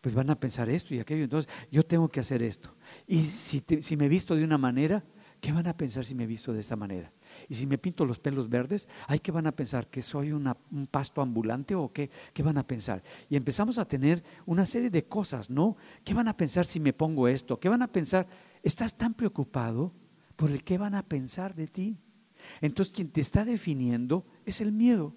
pues 0.00 0.14
van 0.14 0.30
a 0.30 0.38
pensar 0.38 0.68
esto 0.68 0.94
y 0.94 1.00
aquello, 1.00 1.24
entonces 1.24 1.50
yo 1.70 1.84
tengo 1.84 2.08
que 2.08 2.20
hacer 2.20 2.42
esto. 2.42 2.74
Y 3.06 3.22
si, 3.24 3.64
si 3.80 3.96
me 3.96 4.08
visto 4.08 4.34
de 4.34 4.44
una 4.44 4.58
manera, 4.58 5.04
¿qué 5.40 5.52
van 5.52 5.66
a 5.66 5.76
pensar 5.76 6.04
si 6.04 6.14
me 6.14 6.26
visto 6.26 6.52
de 6.52 6.60
esta 6.60 6.76
manera? 6.76 7.12
Y 7.48 7.54
si 7.54 7.66
me 7.66 7.78
pinto 7.78 8.04
los 8.04 8.18
pelos 8.18 8.48
verdes, 8.48 8.86
¿hay 9.06 9.18
qué 9.18 9.32
van 9.32 9.46
a 9.46 9.52
pensar? 9.52 9.88
¿Que 9.88 10.02
soy 10.02 10.32
un 10.32 10.54
pasto 10.90 11.22
ambulante 11.22 11.74
o 11.74 11.92
qué, 11.92 12.10
qué 12.32 12.42
van 12.42 12.58
a 12.58 12.66
pensar? 12.66 13.02
Y 13.28 13.36
empezamos 13.36 13.78
a 13.78 13.86
tener 13.86 14.22
una 14.46 14.66
serie 14.66 14.90
de 14.90 15.04
cosas, 15.04 15.50
¿no? 15.50 15.76
¿Qué 16.04 16.14
van 16.14 16.28
a 16.28 16.36
pensar 16.36 16.66
si 16.66 16.78
me 16.78 16.92
pongo 16.92 17.26
esto? 17.28 17.58
¿Qué 17.58 17.68
van 17.68 17.82
a 17.82 17.88
pensar? 17.90 18.28
Estás 18.62 18.96
tan 18.96 19.14
preocupado 19.14 19.92
por 20.36 20.50
el 20.50 20.62
qué 20.62 20.78
van 20.78 20.94
a 20.94 21.02
pensar 21.02 21.54
de 21.54 21.66
ti. 21.66 21.98
Entonces 22.60 22.94
quien 22.94 23.10
te 23.10 23.20
está 23.20 23.44
definiendo 23.44 24.26
es 24.44 24.60
el 24.60 24.72
miedo. 24.72 25.14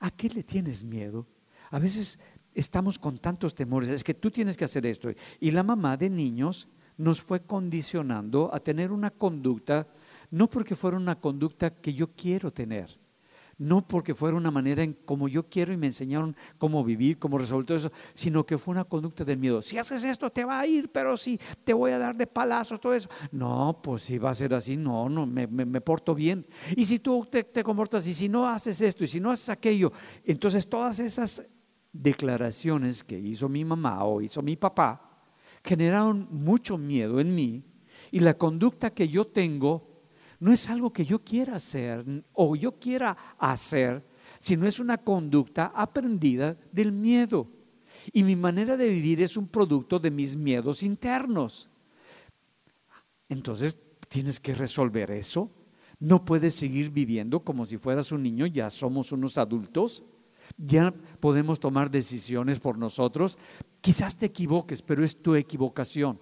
¿A 0.00 0.10
qué 0.10 0.28
le 0.28 0.42
tienes 0.42 0.84
miedo? 0.84 1.26
A 1.70 1.78
veces 1.78 2.18
estamos 2.54 2.98
con 2.98 3.18
tantos 3.18 3.54
temores, 3.54 3.88
es 3.88 4.04
que 4.04 4.14
tú 4.14 4.30
tienes 4.30 4.56
que 4.56 4.64
hacer 4.64 4.86
esto. 4.86 5.08
Y 5.40 5.50
la 5.50 5.62
mamá 5.62 5.96
de 5.96 6.10
niños 6.10 6.68
nos 6.98 7.22
fue 7.22 7.40
condicionando 7.40 8.50
a 8.52 8.60
tener 8.60 8.92
una 8.92 9.10
conducta, 9.10 9.86
no 10.30 10.50
porque 10.50 10.76
fuera 10.76 10.96
una 10.96 11.18
conducta 11.18 11.70
que 11.70 11.94
yo 11.94 12.08
quiero 12.14 12.52
tener, 12.52 12.98
no 13.56 13.86
porque 13.86 14.14
fuera 14.14 14.36
una 14.36 14.50
manera 14.50 14.82
en 14.82 14.92
como 14.92 15.28
yo 15.28 15.48
quiero 15.48 15.72
y 15.72 15.76
me 15.76 15.86
enseñaron 15.86 16.36
cómo 16.58 16.84
vivir, 16.84 17.18
cómo 17.18 17.38
resolver 17.38 17.66
todo 17.66 17.78
eso, 17.78 17.92
sino 18.14 18.44
que 18.44 18.58
fue 18.58 18.72
una 18.72 18.84
conducta 18.84 19.24
de 19.24 19.36
miedo. 19.36 19.62
Si 19.62 19.78
haces 19.78 20.02
esto 20.04 20.30
te 20.30 20.44
va 20.44 20.58
a 20.58 20.66
ir, 20.66 20.90
pero 20.90 21.16
si 21.16 21.40
te 21.64 21.72
voy 21.72 21.92
a 21.92 21.98
dar 21.98 22.16
de 22.16 22.26
palazos, 22.26 22.80
todo 22.80 22.94
eso. 22.94 23.08
No, 23.30 23.80
pues 23.82 24.02
si 24.02 24.18
va 24.18 24.30
a 24.30 24.34
ser 24.34 24.52
así, 24.54 24.76
no, 24.76 25.08
no, 25.08 25.24
me, 25.24 25.80
porto 25.80 26.14
bien. 26.14 26.46
Y 26.76 26.84
si 26.84 26.98
tú 26.98 27.26
te, 27.30 27.44
te 27.44 27.62
comportas 27.62 28.06
y 28.08 28.14
si 28.14 28.28
no 28.28 28.46
haces 28.46 28.80
esto 28.80 29.04
y 29.04 29.08
si 29.08 29.20
no 29.20 29.30
haces 29.30 29.48
aquello, 29.48 29.92
entonces 30.24 30.68
todas 30.68 30.98
esas 30.98 31.42
declaraciones 31.92 33.02
que 33.02 33.18
hizo 33.18 33.48
mi 33.48 33.64
mamá 33.64 34.04
o 34.04 34.20
hizo 34.20 34.42
mi 34.42 34.56
papá 34.56 35.07
generaron 35.68 36.26
mucho 36.30 36.78
miedo 36.78 37.20
en 37.20 37.34
mí 37.34 37.62
y 38.10 38.20
la 38.20 38.32
conducta 38.32 38.88
que 38.88 39.06
yo 39.06 39.26
tengo 39.26 40.02
no 40.40 40.50
es 40.50 40.70
algo 40.70 40.94
que 40.94 41.04
yo 41.04 41.22
quiera 41.22 41.56
hacer 41.56 42.24
o 42.32 42.56
yo 42.56 42.78
quiera 42.78 43.14
hacer, 43.38 44.02
sino 44.38 44.66
es 44.66 44.80
una 44.80 44.96
conducta 44.96 45.70
aprendida 45.74 46.56
del 46.72 46.90
miedo. 46.90 47.50
Y 48.14 48.22
mi 48.22 48.34
manera 48.34 48.78
de 48.78 48.88
vivir 48.88 49.20
es 49.20 49.36
un 49.36 49.46
producto 49.46 49.98
de 49.98 50.10
mis 50.10 50.36
miedos 50.36 50.82
internos. 50.82 51.68
Entonces, 53.28 53.76
tienes 54.08 54.40
que 54.40 54.54
resolver 54.54 55.10
eso. 55.10 55.50
No 56.00 56.24
puedes 56.24 56.54
seguir 56.54 56.90
viviendo 56.90 57.40
como 57.40 57.66
si 57.66 57.76
fueras 57.76 58.10
un 58.10 58.22
niño, 58.22 58.46
ya 58.46 58.70
somos 58.70 59.12
unos 59.12 59.36
adultos, 59.36 60.02
podemos 61.20 61.60
tomar 61.60 61.90
decisiones 61.90 62.58
por 62.58 62.78
nosotros. 62.78 63.38
Quizás 63.80 64.16
te 64.16 64.26
equivoques, 64.26 64.82
pero 64.82 65.04
es 65.04 65.20
tu 65.22 65.34
equivocación. 65.34 66.18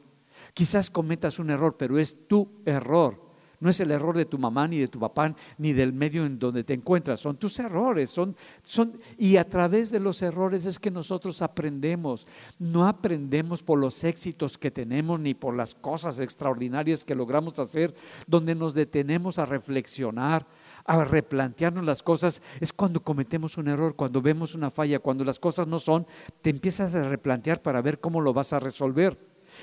Quizás 0.55 0.91
cometas 0.91 1.39
un 1.39 1.51
error, 1.51 1.77
pero 1.79 1.99
es 1.99 2.27
tu 2.27 2.49
error. 2.65 3.27
No 3.59 3.71
es 3.71 3.81
el 3.81 3.91
error 3.91 4.17
de 4.17 4.27
tu 4.27 4.39
mamá, 4.39 4.69
ni 4.69 4.79
de 4.79 4.89
tu 4.89 4.99
papá, 4.99 5.35
ni 5.57 5.73
del 5.73 5.93
medio 5.93 6.27
en 6.27 6.39
donde 6.39 6.63
te 6.63 6.75
encuentras. 6.75 7.21
Son 7.21 7.37
tus 7.37 7.59
errores. 7.59 8.11
Son, 8.11 8.37
son, 8.65 9.01
y 9.17 9.39
a 9.39 9.49
través 9.49 9.91
de 9.91 10.01
los 10.01 10.21
errores 10.21 10.67
es 10.67 10.79
que 10.79 10.91
nosotros 10.91 11.41
aprendemos. 11.41 12.27
No 12.59 12.87
aprendemos 12.87 13.63
por 13.63 13.79
los 13.79 14.05
éxitos 14.05 14.59
que 14.59 14.71
tenemos, 14.71 15.21
ni 15.21 15.33
por 15.33 15.57
las 15.57 15.75
cosas 15.75 16.19
extraordinarias 16.19 17.05
que 17.05 17.15
logramos 17.15 17.59
hacer, 17.59 17.95
donde 18.27 18.55
nos 18.55 18.75
detenemos 18.75 19.39
a 19.39 19.47
reflexionar, 19.47 20.47
a 20.87 21.05
replantearnos 21.05 21.85
las 21.85 22.03
cosas. 22.03 22.43
Es 22.61 22.73
cuando 22.73 23.03
cometemos 23.03 23.57
un 23.57 23.69
error, 23.69 23.97
cuando 23.97 24.23
vemos 24.23 24.55
una 24.55 24.71
falla, 24.71 24.99
cuando 24.99 25.25
las 25.25 25.39
cosas 25.39 25.67
no 25.67 25.81
son, 25.81 26.07
te 26.41 26.51
empiezas 26.51 26.95
a 26.95 27.09
replantear 27.09 27.63
para 27.63 27.83
ver 27.83 28.01
cómo 28.01 28.21
lo 28.21 28.33
vas 28.33 28.53
a 28.53 28.61
resolver. 28.61 29.19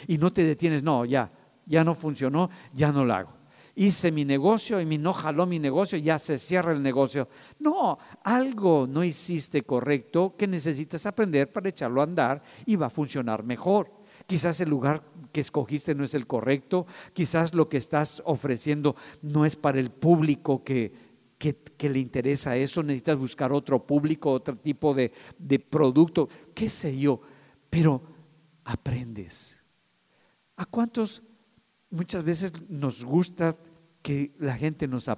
Y 0.07 0.17
no 0.17 0.32
te 0.32 0.43
detienes, 0.43 0.84
no, 0.84 1.05
ya, 1.05 1.32
ya 1.65 1.84
no 1.84 1.95
funcionó, 1.95 2.49
ya 2.74 2.91
no 2.91 3.05
lo 3.05 3.13
hago 3.13 3.43
hice 3.76 4.11
mi 4.11 4.26
negocio 4.26 4.80
y 4.80 4.97
no 4.97 5.13
jaló 5.13 5.45
mi 5.45 5.59
negocio, 5.59 5.97
ya 5.97 6.19
se 6.19 6.38
cierra 6.39 6.71
el 6.71 6.82
negocio. 6.82 7.28
No, 7.59 7.97
algo 8.24 8.88
no 8.88 9.03
hiciste 9.03 9.63
correcto 9.63 10.36
que 10.38 10.47
necesitas 10.47 11.05
aprender 11.05 11.51
para 11.51 11.69
echarlo 11.69 12.01
a 12.01 12.05
andar 12.05 12.43
y 12.65 12.76
va 12.76 12.88
a 12.88 12.91
funcionar 12.91 13.43
mejor. 13.43 13.91
Quizás 14.28 14.59
el 14.61 14.69
lugar 14.69 15.03
que 15.32 15.41
escogiste 15.41 15.95
no 15.95 16.03
es 16.03 16.13
el 16.13 16.28
correcto, 16.28 16.86
quizás 17.13 17.53
lo 17.53 17.67
que 17.67 17.78
estás 17.78 18.21
ofreciendo 18.26 18.95
no 19.21 19.45
es 19.45 19.55
para 19.55 19.80
el 19.80 19.89
público 19.89 20.63
que, 20.63 21.03
que, 21.52 21.89
le 21.89 22.00
interesa 22.00 22.56
eso, 22.56 22.82
necesitas 22.84 23.18
buscar 23.18 23.52
otro 23.52 23.86
público, 23.86 24.32
otro 24.32 24.56
tipo 24.56 24.94
de, 24.94 25.12
de 25.38 25.60
producto, 25.60 26.30
qué 26.54 26.70
sé 26.70 26.98
yo, 26.98 27.20
pero 27.70 28.02
aprendes. 28.64 29.58
¿A 30.56 30.66
cuántos 30.66 31.24
muchas 31.89 32.24
veces 32.24 32.54
nos 32.70 33.04
gusta 33.04 33.58
que 34.04 34.36
la 34.38 34.56
gente 34.56 34.86
nos, 34.86 35.10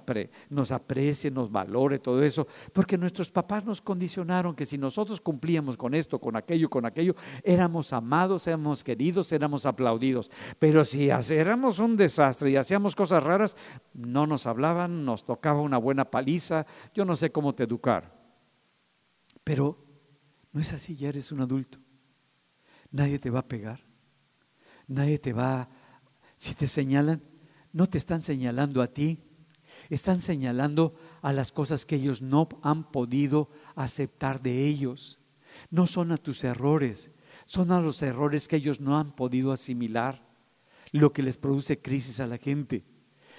nos 0.48 0.72
aprecie, 0.72 1.30
nos 1.30 1.50
valore, 1.50 1.98
todo 1.98 2.22
eso, 2.22 2.46
porque 2.72 2.96
nuestros 2.96 3.28
papás 3.28 3.66
nos 3.66 3.82
condicionaron 3.82 4.54
que 4.54 4.64
si 4.64 4.78
nosotros 4.78 5.20
cumplíamos 5.20 5.76
con 5.76 5.92
esto, 5.92 6.20
con 6.20 6.36
aquello, 6.36 6.70
con 6.70 6.86
aquello, 6.86 7.16
éramos 7.42 7.92
amados, 7.92 8.46
éramos 8.46 8.84
queridos, 8.84 9.32
éramos 9.32 9.66
aplaudidos. 9.66 10.30
Pero 10.60 10.84
si 10.84 11.10
éramos 11.10 11.80
un 11.80 11.96
desastre 11.96 12.50
y 12.50 12.56
hacíamos 12.56 12.94
cosas 12.94 13.24
raras, 13.24 13.56
no 13.92 14.24
nos 14.24 14.46
hablaban, 14.46 15.04
nos 15.04 15.26
tocaba 15.26 15.60
una 15.60 15.78
buena 15.78 16.08
paliza, 16.08 16.64
yo 16.94 17.04
no 17.04 17.16
sé 17.16 17.32
cómo 17.32 17.56
te 17.56 17.64
educar. 17.64 18.14
Pero 19.42 19.84
no 20.52 20.60
es 20.60 20.72
así, 20.72 20.94
ya 20.94 21.08
eres 21.08 21.32
un 21.32 21.40
adulto. 21.40 21.78
Nadie 22.92 23.18
te 23.18 23.30
va 23.30 23.40
a 23.40 23.48
pegar, 23.48 23.80
nadie 24.86 25.18
te 25.18 25.32
va 25.32 25.68
si 26.36 26.54
te 26.54 26.68
señalan, 26.68 27.20
no 27.76 27.86
te 27.86 27.98
están 27.98 28.22
señalando 28.22 28.80
a 28.80 28.86
ti, 28.86 29.18
están 29.90 30.22
señalando 30.22 30.94
a 31.20 31.34
las 31.34 31.52
cosas 31.52 31.84
que 31.84 31.96
ellos 31.96 32.22
no 32.22 32.48
han 32.62 32.90
podido 32.90 33.50
aceptar 33.74 34.40
de 34.40 34.66
ellos. 34.66 35.20
No 35.68 35.86
son 35.86 36.10
a 36.10 36.16
tus 36.16 36.42
errores, 36.42 37.10
son 37.44 37.72
a 37.72 37.80
los 37.82 38.00
errores 38.00 38.48
que 38.48 38.56
ellos 38.56 38.80
no 38.80 38.98
han 38.98 39.14
podido 39.14 39.52
asimilar, 39.52 40.26
lo 40.90 41.12
que 41.12 41.22
les 41.22 41.36
produce 41.36 41.78
crisis 41.78 42.18
a 42.18 42.26
la 42.26 42.38
gente. 42.38 42.82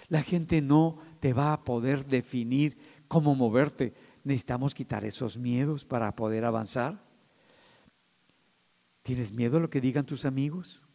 La 0.08 0.22
gente 0.22 0.62
no 0.62 1.00
te 1.20 1.34
va 1.34 1.52
a 1.52 1.64
poder 1.64 2.06
definir 2.06 2.78
cómo 3.08 3.34
moverte. 3.34 3.96
Necesitamos 4.24 4.76
quitar 4.76 5.04
esos 5.04 5.36
miedos 5.36 5.84
para 5.84 6.16
poder 6.16 6.46
avanzar. 6.46 7.04
¿Tienes 9.02 9.32
miedo 9.32 9.58
a 9.58 9.62
lo 9.62 9.72
que 9.72 9.82
digan 9.82 10.06
tus 10.06 10.26
amigos? 10.26 10.87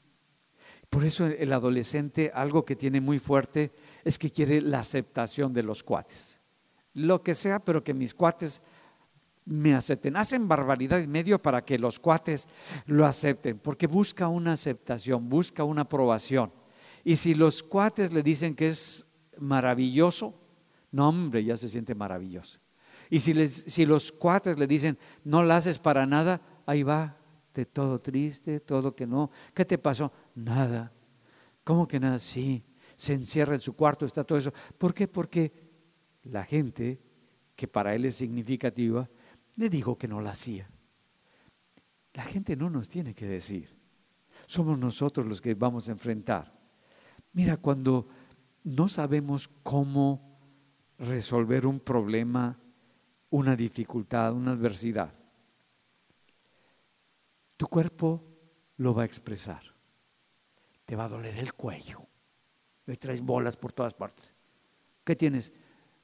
Por 0.93 1.05
eso 1.05 1.25
el 1.25 1.55
adolescente 1.55 2.31
algo 2.35 2.67
que 2.67 2.77
tiene 2.77 3.01
muy 3.01 3.19
fuerte 3.19 3.73
es 4.05 4.19
que 4.19 4.31
quiere 4.31 4.61
la 4.61 4.81
aceptación 4.81 5.55
de 5.55 5.63
los 5.63 5.83
cuates. 5.83 6.39
Lo 6.93 7.23
que 7.23 7.35
sea, 7.35 7.61
pero 7.61 7.83
que 7.83 7.95
mis 7.95 8.13
cuates 8.13 8.61
me 9.47 9.75
acepten. 9.75 10.19
Hacen 10.19 10.47
barbaridad 10.47 10.99
y 10.99 11.07
medio 11.07 11.41
para 11.41 11.65
que 11.65 11.79
los 11.79 11.99
cuates 11.99 12.47
lo 12.85 13.07
acepten, 13.07 13.59
porque 13.59 13.87
busca 13.87 14.29
una 14.29 14.53
aceptación, 14.53 15.31
busca 15.31 15.65
una 15.65 15.81
aprobación. 15.81 16.53
Y 17.05 17.17
si 17.17 17.35
los 17.35 17.63
cuates 17.63 18.13
le 18.13 18.23
dicen 18.23 18.55
que 18.55 18.69
es 18.69 19.07
maravilloso, 19.39 20.35
no 20.91 21.09
hombre, 21.09 21.43
ya 21.43 21.57
se 21.57 21.71
siente 21.71 21.95
maravilloso. 21.95 22.61
Y 23.09 23.21
si, 23.21 23.49
si 23.49 23.87
los 23.87 24.13
cuates 24.13 24.59
le 24.59 24.67
dicen, 24.67 24.99
no 25.25 25.43
la 25.43 25.57
haces 25.57 25.79
para 25.79 26.05
nada, 26.05 26.43
ahí 26.67 26.83
va, 26.83 27.17
de 27.55 27.67
todo 27.67 27.99
triste, 27.99 28.61
todo 28.61 28.95
que 28.95 29.07
no. 29.07 29.31
¿Qué 29.55 29.65
te 29.65 29.79
pasó? 29.79 30.13
Nada. 30.35 30.93
¿Cómo 31.65 31.87
que 31.87 32.01
nada? 32.01 32.19
Sí, 32.19 32.65
se 32.97 33.15
encierra 33.15 33.55
en 33.55 33.61
su 33.61 33.75
cuarto, 33.75 34.07
está 34.07 34.25
todo 34.25 34.39
eso. 34.39 34.53
¿Por 34.79 34.95
qué? 34.95 35.09
Porque 35.09 35.53
la 36.25 36.45
gente, 36.45 37.01
que 37.55 37.69
para 37.69 37.95
él 37.95 38.05
es 38.05 38.17
significativa, 38.17 39.09
le 39.57 39.69
dijo 39.69 39.97
que 39.97 40.09
no 40.09 40.21
la 40.21 40.31
hacía. 40.31 40.71
La 42.15 42.25
gente 42.25 42.57
no 42.57 42.71
nos 42.71 42.89
tiene 42.89 43.15
que 43.15 43.27
decir. 43.27 43.77
Somos 44.47 44.79
nosotros 44.79 45.27
los 45.27 45.41
que 45.41 45.55
vamos 45.55 45.89
a 45.89 45.93
enfrentar. 45.93 46.53
Mira, 47.33 47.57
cuando 47.57 48.09
no 48.65 48.89
sabemos 48.89 49.49
cómo 49.63 50.39
resolver 50.99 51.67
un 51.67 51.81
problema, 51.81 52.59
una 53.31 53.57
dificultad, 53.57 54.35
una 54.35 54.53
adversidad, 54.53 55.15
tu 57.57 57.67
cuerpo 57.67 58.23
lo 58.77 58.95
va 58.95 59.03
a 59.03 59.07
expresar 59.07 59.72
te 60.93 60.97
va 60.97 61.07
a 61.07 61.09
doler 61.09 61.39
el 61.39 61.55
cuello. 61.55 62.07
Y 62.87 62.97
traes 62.97 63.23
bolas 63.23 63.57
por 63.57 63.73
todas 63.73 63.95
partes. 63.95 64.35
¿Qué 65.05 65.17
tienes? 65.17 65.51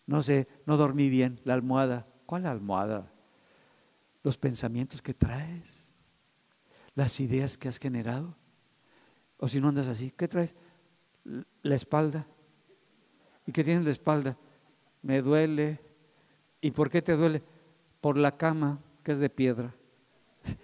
No 0.07 0.22
sé, 0.22 0.49
no 0.64 0.78
dormí 0.78 1.11
bien. 1.11 1.39
La 1.45 1.53
almohada. 1.53 2.07
¿Cuál 2.24 2.47
almohada? 2.47 3.12
Los 4.22 4.39
pensamientos 4.39 5.03
que 5.03 5.12
traes. 5.12 5.93
Las 6.95 7.20
ideas 7.20 7.59
que 7.59 7.68
has 7.68 7.76
generado. 7.78 8.34
O 9.36 9.47
si 9.47 9.61
no 9.61 9.68
andas 9.68 9.89
así, 9.89 10.11
¿qué 10.11 10.26
traes? 10.26 10.55
La 11.61 11.74
espalda. 11.74 12.26
¿Y 13.45 13.53
qué 13.53 13.62
tienes 13.64 13.84
la 13.84 13.91
espalda? 13.91 14.39
Me 15.03 15.20
duele. 15.20 15.82
¿Y 16.62 16.70
por 16.70 16.89
qué 16.89 17.03
te 17.03 17.14
duele? 17.14 17.43
Por 18.01 18.16
la 18.16 18.39
cama 18.39 18.80
que 19.03 19.12
es 19.12 19.18
de 19.18 19.28
piedra. 19.28 19.70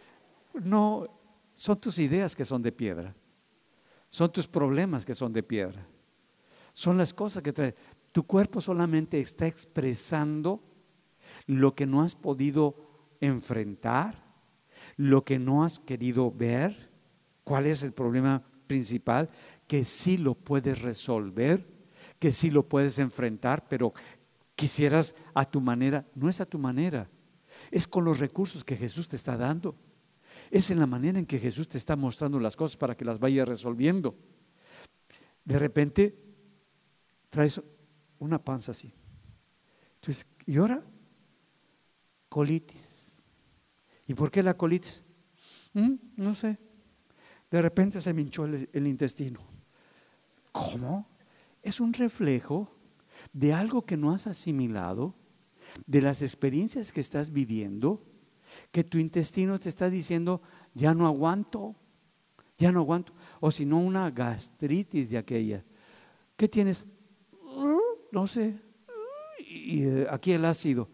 No, 0.55 1.09
son 1.55 1.79
tus 1.79 1.99
ideas 1.99 2.35
que 2.35 2.47
son 2.47 2.63
de 2.63 2.73
piedra. 2.73 3.15
Son 4.15 4.31
tus 4.31 4.47
problemas 4.47 5.05
que 5.05 5.13
son 5.13 5.33
de 5.33 5.43
piedra. 5.43 5.85
Son 6.73 6.97
las 6.97 7.13
cosas 7.13 7.43
que 7.43 7.53
te... 7.53 7.75
Tu 8.13 8.25
cuerpo 8.25 8.61
solamente 8.61 9.19
está 9.19 9.49
expresando 9.49 10.63
lo 11.49 11.75
que 11.75 11.85
no 11.85 12.01
has 12.01 12.15
podido 12.15 13.17
enfrentar, 13.21 14.15
lo 14.97 15.25
que 15.25 15.41
no 15.41 15.65
has 15.65 15.81
querido 15.81 16.31
ver. 16.31 16.93
¿Cuál 17.43 17.67
es 17.67 17.83
el 17.83 17.93
problema 17.93 18.45
principal? 18.69 19.31
Que 19.67 19.85
sí 19.85 20.17
lo 20.17 20.37
puedes 20.37 20.81
resolver, 20.81 21.67
que 22.21 22.31
sí 22.31 22.53
lo 22.53 22.69
puedes 22.69 23.01
enfrentar, 23.01 23.67
pero 23.69 23.95
quisieras 24.55 25.17
a 25.35 25.45
tu 25.45 25.61
manera. 25.61 26.07
No 26.15 26.29
es 26.29 26.41
a 26.41 26.47
tu 26.47 26.61
manera, 26.61 27.11
es 27.73 27.85
con 27.89 28.05
los 28.05 28.21
recursos 28.21 28.63
que 28.63 28.77
Jesús 28.77 29.09
te 29.09 29.17
está 29.17 29.37
dando. 29.37 29.75
Es 30.55 30.71
en 30.71 30.79
la 30.79 30.87
manera 30.87 31.19
en 31.19 31.27
que 31.27 31.41
Jesús 31.41 31.67
te 31.67 31.79
está 31.79 31.97
mostrando 31.97 32.39
las 32.39 32.55
cosas 32.55 32.77
para 32.77 32.97
que 32.97 33.05
las 33.05 33.19
vayas 33.19 33.49
resolviendo. 33.49 34.15
De 35.45 35.59
repente 35.59 36.17
traes 37.29 37.61
una 38.21 38.39
panza 38.39 38.71
así. 38.71 38.95
Entonces, 39.97 40.25
¿y 40.47 40.57
ahora? 40.59 40.81
colitis. 42.29 42.81
¿Y 44.07 44.15
por 44.15 44.31
qué 44.31 44.45
la 44.45 44.57
colitis? 44.57 45.03
Mm, 45.73 45.95
no 46.19 46.37
sé. 46.37 46.57
De 47.51 47.61
repente 47.61 48.01
se 48.01 48.15
me 48.15 48.23
hinchó 48.23 48.45
el, 48.45 48.71
el 48.73 48.87
intestino. 48.87 49.41
¿Cómo? 50.53 51.09
Es 51.63 51.81
un 51.81 51.93
reflejo 51.93 52.71
de 53.33 53.53
algo 53.53 53.85
que 53.85 53.97
no 53.97 54.13
has 54.13 54.29
asimilado, 54.29 55.17
de 55.85 56.01
las 56.01 56.23
experiencias 56.23 56.93
que 56.93 57.01
estás 57.01 57.33
viviendo, 57.33 58.07
que 58.71 58.85
tu 58.85 58.99
intestino 58.99 59.59
te 59.59 59.69
está 59.69 59.91
diciendo, 59.91 60.43
ya 60.75 60.95
no 60.95 61.07
aguanto, 61.07 61.75
ya 62.59 62.73
no 62.73 62.81
aguanto. 62.81 63.13
O 63.41 63.51
si 63.51 63.65
no, 63.65 63.79
una 63.79 64.11
gastritis 64.11 65.11
de 65.11 65.19
aquella. 65.19 65.65
¿Qué 66.37 66.49
tienes? 66.49 66.85
No 68.11 68.27
sé. 68.27 68.59
Y 69.39 69.85
eh, 69.85 70.07
aquí 70.11 70.33
el 70.33 70.45
ácido. 70.45 70.89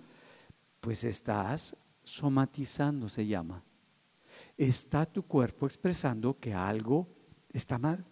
Pues 0.80 1.04
estás 1.04 1.76
somatizando, 2.02 3.08
se 3.08 3.26
llama. 3.26 3.62
Está 4.56 5.06
tu 5.06 5.22
cuerpo 5.22 5.66
expresando 5.66 6.38
que 6.38 6.54
algo 6.54 7.08
está 7.52 7.78
mal. 7.78 8.04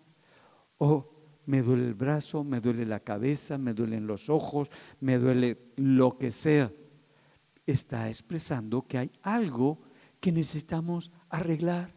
O 0.78 1.18
me 1.46 1.62
duele 1.62 1.86
el 1.86 1.94
brazo, 1.94 2.44
me 2.44 2.60
duele 2.60 2.84
la 2.84 3.00
cabeza, 3.00 3.56
me 3.56 3.72
duelen 3.72 4.06
los 4.06 4.28
ojos, 4.28 4.68
me 5.00 5.18
duele 5.18 5.72
lo 5.76 6.18
que 6.18 6.30
sea. 6.30 6.70
Está 7.68 8.08
expresando 8.08 8.86
que 8.86 8.96
hay 8.96 9.12
algo 9.20 9.82
que 10.20 10.32
necesitamos 10.32 11.12
arreglar, 11.28 11.94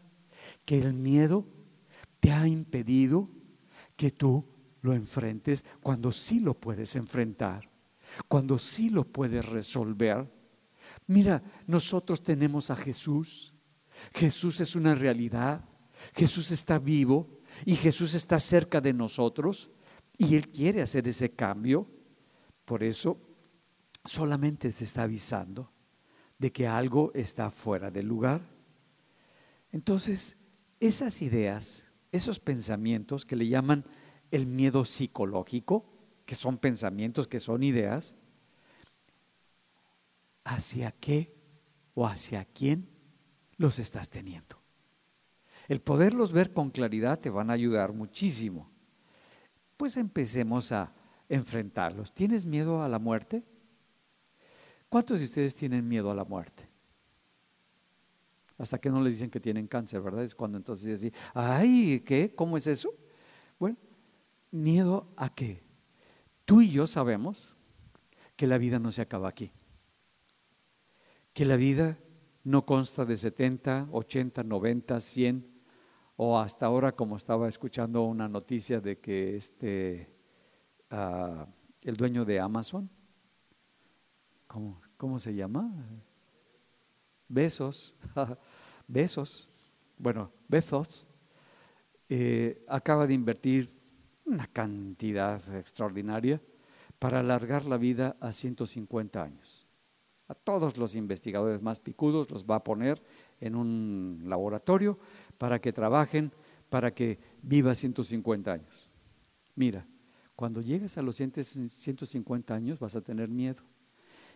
que 0.65 0.77
el 0.79 0.93
miedo 0.93 1.47
te 2.19 2.33
ha 2.33 2.45
impedido 2.45 3.29
que 3.95 4.11
tú 4.11 4.45
lo 4.81 4.93
enfrentes 4.93 5.63
cuando 5.81 6.11
sí 6.11 6.41
lo 6.41 6.55
puedes 6.55 6.97
enfrentar, 6.97 7.69
cuando 8.27 8.59
sí 8.59 8.89
lo 8.89 9.05
puedes 9.05 9.45
resolver. 9.45 10.29
Mira, 11.07 11.41
nosotros 11.67 12.21
tenemos 12.21 12.69
a 12.69 12.75
Jesús. 12.75 13.53
Jesús 14.13 14.59
es 14.59 14.75
una 14.75 14.93
realidad. 14.93 15.63
Jesús 16.13 16.51
está 16.51 16.79
vivo 16.79 17.39
y 17.65 17.77
Jesús 17.77 18.13
está 18.13 18.41
cerca 18.41 18.81
de 18.81 18.91
nosotros 18.91 19.71
y 20.17 20.35
Él 20.35 20.49
quiere 20.49 20.81
hacer 20.81 21.07
ese 21.07 21.31
cambio. 21.31 21.87
Por 22.65 22.83
eso 22.83 23.30
solamente 24.05 24.71
se 24.71 24.83
está 24.83 25.03
avisando 25.03 25.71
de 26.37 26.51
que 26.51 26.67
algo 26.67 27.11
está 27.13 27.49
fuera 27.51 27.91
del 27.91 28.07
lugar. 28.07 28.41
Entonces, 29.71 30.37
esas 30.79 31.21
ideas, 31.21 31.85
esos 32.11 32.39
pensamientos 32.39 33.25
que 33.25 33.35
le 33.35 33.47
llaman 33.47 33.85
el 34.31 34.47
miedo 34.47 34.85
psicológico, 34.85 35.85
que 36.25 36.35
son 36.35 36.57
pensamientos, 36.57 37.27
que 37.27 37.39
son 37.39 37.63
ideas, 37.63 38.15
¿hacia 40.43 40.91
qué 40.91 41.35
o 41.93 42.07
hacia 42.07 42.45
quién 42.45 42.89
los 43.57 43.79
estás 43.79 44.09
teniendo? 44.09 44.61
El 45.67 45.79
poderlos 45.81 46.31
ver 46.31 46.53
con 46.53 46.71
claridad 46.71 47.19
te 47.19 47.29
van 47.29 47.49
a 47.49 47.53
ayudar 47.53 47.93
muchísimo. 47.93 48.71
Pues 49.77 49.95
empecemos 49.95 50.71
a 50.71 50.93
enfrentarlos. 51.29 52.13
¿Tienes 52.13 52.45
miedo 52.45 52.81
a 52.81 52.89
la 52.89 52.99
muerte? 52.99 53.43
¿Cuántos 54.91 55.19
de 55.19 55.25
ustedes 55.25 55.55
tienen 55.55 55.87
miedo 55.87 56.11
a 56.11 56.13
la 56.13 56.25
muerte? 56.25 56.67
Hasta 58.57 58.77
que 58.77 58.89
no 58.89 59.01
les 59.01 59.13
dicen 59.13 59.29
que 59.29 59.39
tienen 59.39 59.65
cáncer, 59.65 60.01
¿verdad? 60.01 60.21
Es 60.21 60.35
cuando 60.35 60.57
entonces 60.57 60.99
dicen, 60.99 61.17
ay, 61.33 62.01
¿qué? 62.05 62.35
¿Cómo 62.35 62.57
es 62.57 62.67
eso? 62.67 62.93
Bueno, 63.57 63.77
miedo 64.51 65.07
a 65.15 65.33
qué? 65.33 65.63
Tú 66.43 66.59
y 66.59 66.71
yo 66.71 66.87
sabemos 66.87 67.55
que 68.35 68.47
la 68.47 68.57
vida 68.57 68.79
no 68.79 68.91
se 68.91 69.01
acaba 69.01 69.29
aquí. 69.29 69.53
Que 71.31 71.45
la 71.45 71.55
vida 71.55 71.97
no 72.43 72.65
consta 72.65 73.05
de 73.05 73.15
70, 73.15 73.87
80, 73.93 74.43
90, 74.43 74.99
100, 74.99 75.61
o 76.17 76.37
hasta 76.37 76.65
ahora 76.65 76.91
como 76.91 77.15
estaba 77.15 77.47
escuchando 77.47 78.03
una 78.03 78.27
noticia 78.27 78.81
de 78.81 78.99
que 78.99 79.37
este, 79.37 80.13
ah, 80.89 81.47
el 81.79 81.95
dueño 81.95 82.25
de 82.25 82.41
Amazon, 82.41 82.89
¿cómo, 84.97 85.19
se 85.19 85.33
llama? 85.33 85.71
Besos, 87.27 87.95
besos, 88.87 89.49
bueno, 89.97 90.31
Bezos, 90.47 91.07
eh, 92.09 92.63
acaba 92.67 93.07
de 93.07 93.13
invertir 93.13 93.71
una 94.25 94.47
cantidad 94.47 95.41
extraordinaria 95.55 96.41
para 96.99 97.21
alargar 97.21 97.65
la 97.65 97.77
vida 97.77 98.17
a 98.19 98.31
150 98.31 99.23
años. 99.23 99.65
A 100.27 100.35
todos 100.35 100.77
los 100.77 100.95
investigadores 100.95 101.61
más 101.61 101.79
picudos 101.79 102.29
los 102.29 102.45
va 102.45 102.55
a 102.55 102.63
poner 102.63 103.01
en 103.39 103.55
un 103.55 104.23
laboratorio 104.25 104.99
para 105.37 105.59
que 105.59 105.73
trabajen, 105.73 106.31
para 106.69 106.93
que 106.93 107.19
viva 107.41 107.75
150 107.75 108.51
años. 108.51 108.89
Mira, 109.55 109.85
cuando 110.35 110.61
llegues 110.61 110.97
a 110.97 111.01
los 111.01 111.15
150 111.15 112.53
años 112.53 112.79
vas 112.79 112.95
a 112.95 113.01
tener 113.01 113.29
miedo 113.29 113.63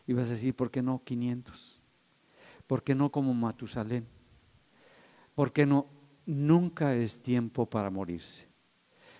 y 0.07 0.13
vas 0.13 0.27
a 0.27 0.31
decir, 0.31 0.55
¿por 0.55 0.71
qué 0.71 0.81
no 0.81 1.03
500? 1.03 1.81
¿Por 2.67 2.83
qué 2.83 2.95
no 2.95 3.11
como 3.11 3.33
Matusalén? 3.33 4.07
¿Por 5.33 5.51
qué 5.51 5.65
no? 5.65 5.87
Nunca 6.25 6.95
es 6.95 7.21
tiempo 7.21 7.69
para 7.69 7.89
morirse. 7.89 8.47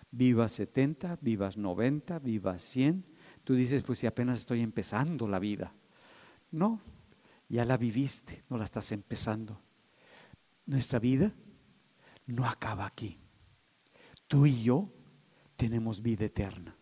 Vivas 0.10 0.54
70, 0.54 1.20
vivas 1.22 1.58
90, 1.58 2.20
vivas 2.20 2.64
100. 2.64 3.06
Tú 3.44 3.54
dices, 3.54 3.84
pues 3.84 4.00
si 4.00 4.08
apenas 4.08 4.40
estoy 4.40 4.62
empezando 4.62 5.28
la 5.28 5.40
vida. 5.40 5.74
No, 6.52 6.80
ya 7.50 7.66
la 7.66 7.78
viviste, 7.78 8.44
no 8.50 8.58
la 8.58 8.64
estás 8.64 8.92
empezando. 8.92 9.62
Nuestra 10.66 11.00
vida 11.00 11.34
no 12.28 12.48
acaba 12.48 12.86
aquí. 12.86 13.20
Tú 14.28 14.46
y 14.46 14.64
yo 14.64 14.90
tenemos 15.56 16.02
vida 16.02 16.26
eterna. 16.26 16.76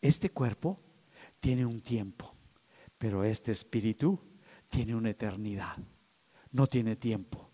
Este 0.00 0.30
cuerpo 0.30 0.80
tiene 1.40 1.64
un 1.64 1.80
tiempo, 1.80 2.33
pero 3.04 3.22
este 3.22 3.52
espíritu 3.52 4.18
tiene 4.70 4.94
una 4.94 5.10
eternidad. 5.10 5.76
No 6.52 6.66
tiene 6.66 6.96
tiempo. 6.96 7.50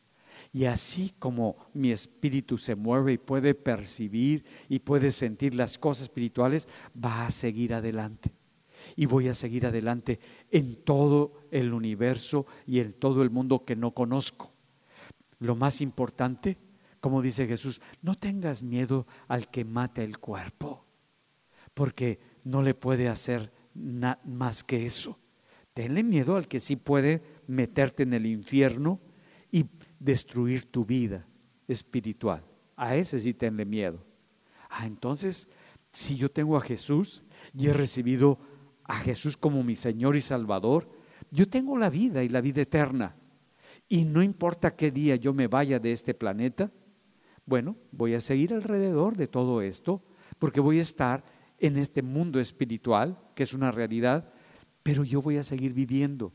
Y 0.53 0.67
así 0.67 1.13
como 1.19 1.57
mi 1.75 1.91
espíritu 1.91 2.57
se 2.57 2.77
mueve 2.77 3.15
y 3.15 3.19
puede 3.19 3.57
percibir 3.57 4.45
y 4.69 4.79
puede 4.79 5.11
sentir 5.11 5.57
las 5.57 5.77
cosas 5.77 6.05
espirituales, 6.05 6.69
va 6.95 7.27
a 7.27 7.33
seguir 7.33 7.75
adelante. 7.75 8.33
Y 8.95 9.07
voy 9.07 9.27
a 9.27 9.35
seguir 9.35 9.67
adelante 9.67 10.21
en 10.53 10.77
todo 10.85 11.33
el 11.51 11.73
universo 11.73 12.47
y 12.65 12.79
en 12.79 12.93
todo 12.93 13.21
el 13.21 13.31
mundo 13.31 13.65
que 13.65 13.75
no 13.75 13.91
conozco. 13.91 14.53
Lo 15.41 15.57
más 15.57 15.81
importante 15.81 16.59
como 17.01 17.23
dice 17.23 17.49
Jesús, 17.49 17.81
no 18.03 18.15
tengas 18.15 18.63
miedo 18.63 19.05
al 19.27 19.51
que 19.51 19.65
mate 19.65 20.05
el 20.05 20.19
cuerpo, 20.19 20.85
porque 21.75 22.21
no 22.45 22.63
le 22.63 22.75
puede 22.75 23.09
hacer 23.09 23.51
más 23.75 24.63
que 24.63 24.87
eso. 24.87 25.19
Tenle 25.75 26.03
miedo 26.03 26.37
al 26.37 26.49
que 26.49 26.61
sí 26.61 26.77
puede 26.77 27.23
meterte 27.47 28.03
en 28.03 28.15
el 28.15 28.27
infierno 28.27 29.01
y 29.51 29.67
destruir 29.99 30.71
tu 30.71 30.85
vida 30.85 31.27
espiritual. 31.69 32.45
A 32.77 32.97
ese 32.97 33.21
sí 33.21 33.35
tenle 33.35 33.65
miedo. 33.65 34.05
Ah, 34.69 34.87
entonces, 34.87 35.49
si 35.93 36.17
yo 36.17 36.31
tengo 36.31 36.57
a 36.57 36.61
Jesús 36.61 37.25
y 37.57 37.69
he 37.69 37.73
recibido 37.73 38.39
a 38.85 38.97
Jesús 38.99 39.37
como 39.37 39.63
mi 39.63 39.77
Señor 39.77 40.17
y 40.17 40.21
Salvador, 40.21 40.89
yo 41.31 41.49
tengo 41.49 41.77
la 41.77 41.91
vida 41.91 42.23
y 42.23 42.29
la 42.29 42.41
vida 42.41 42.63
eterna. 42.63 43.17
Y 43.89 44.05
no 44.05 44.23
importa 44.23 44.77
qué 44.77 44.91
día 44.91 45.17
yo 45.17 45.35
me 45.35 45.49
vaya 45.49 45.79
de 45.79 45.93
este 45.93 46.15
planeta, 46.15 46.71
bueno, 47.45 47.77
voy 47.91 48.15
a 48.15 48.21
seguir 48.21 48.55
alrededor 48.55 49.17
de 49.17 49.27
todo 49.27 49.63
esto 49.63 50.03
porque 50.39 50.61
voy 50.61 50.79
a 50.79 50.83
estar 50.83 51.25
en 51.59 51.77
este 51.77 52.03
mundo 52.03 52.41
espiritual, 52.41 53.19
que 53.35 53.43
es 53.43 53.53
una 53.53 53.73
realidad, 53.73 54.33
pero 54.83 55.05
yo 55.05 55.23
voy 55.23 55.37
a 55.37 55.43
seguir 55.43 55.73
viviendo. 55.73 56.33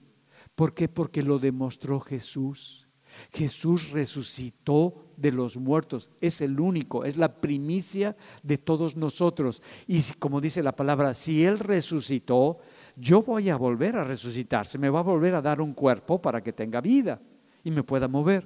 ¿Por 0.55 0.73
qué? 0.73 0.87
Porque 0.87 1.23
lo 1.23 1.39
demostró 1.39 1.99
Jesús. 1.99 2.87
Jesús 3.31 3.91
resucitó 3.91 5.05
de 5.15 5.31
los 5.31 5.55
muertos, 5.55 6.11
es 6.19 6.41
el 6.41 6.59
único, 6.59 7.05
es 7.05 7.15
la 7.15 7.39
primicia 7.39 8.17
de 8.43 8.57
todos 8.57 8.97
nosotros. 8.97 9.61
Y 9.87 10.01
como 10.19 10.41
dice 10.41 10.61
la 10.61 10.75
palabra, 10.75 11.13
si 11.13 11.45
Él 11.45 11.59
resucitó, 11.59 12.59
yo 12.97 13.23
voy 13.23 13.49
a 13.49 13.55
volver 13.55 13.95
a 13.95 14.03
resucitar, 14.03 14.67
se 14.67 14.77
me 14.77 14.89
va 14.89 14.99
a 14.99 15.03
volver 15.03 15.33
a 15.33 15.41
dar 15.41 15.61
un 15.61 15.73
cuerpo 15.73 16.21
para 16.21 16.43
que 16.43 16.51
tenga 16.51 16.81
vida 16.81 17.21
y 17.63 17.71
me 17.71 17.83
pueda 17.83 18.09
mover. 18.09 18.45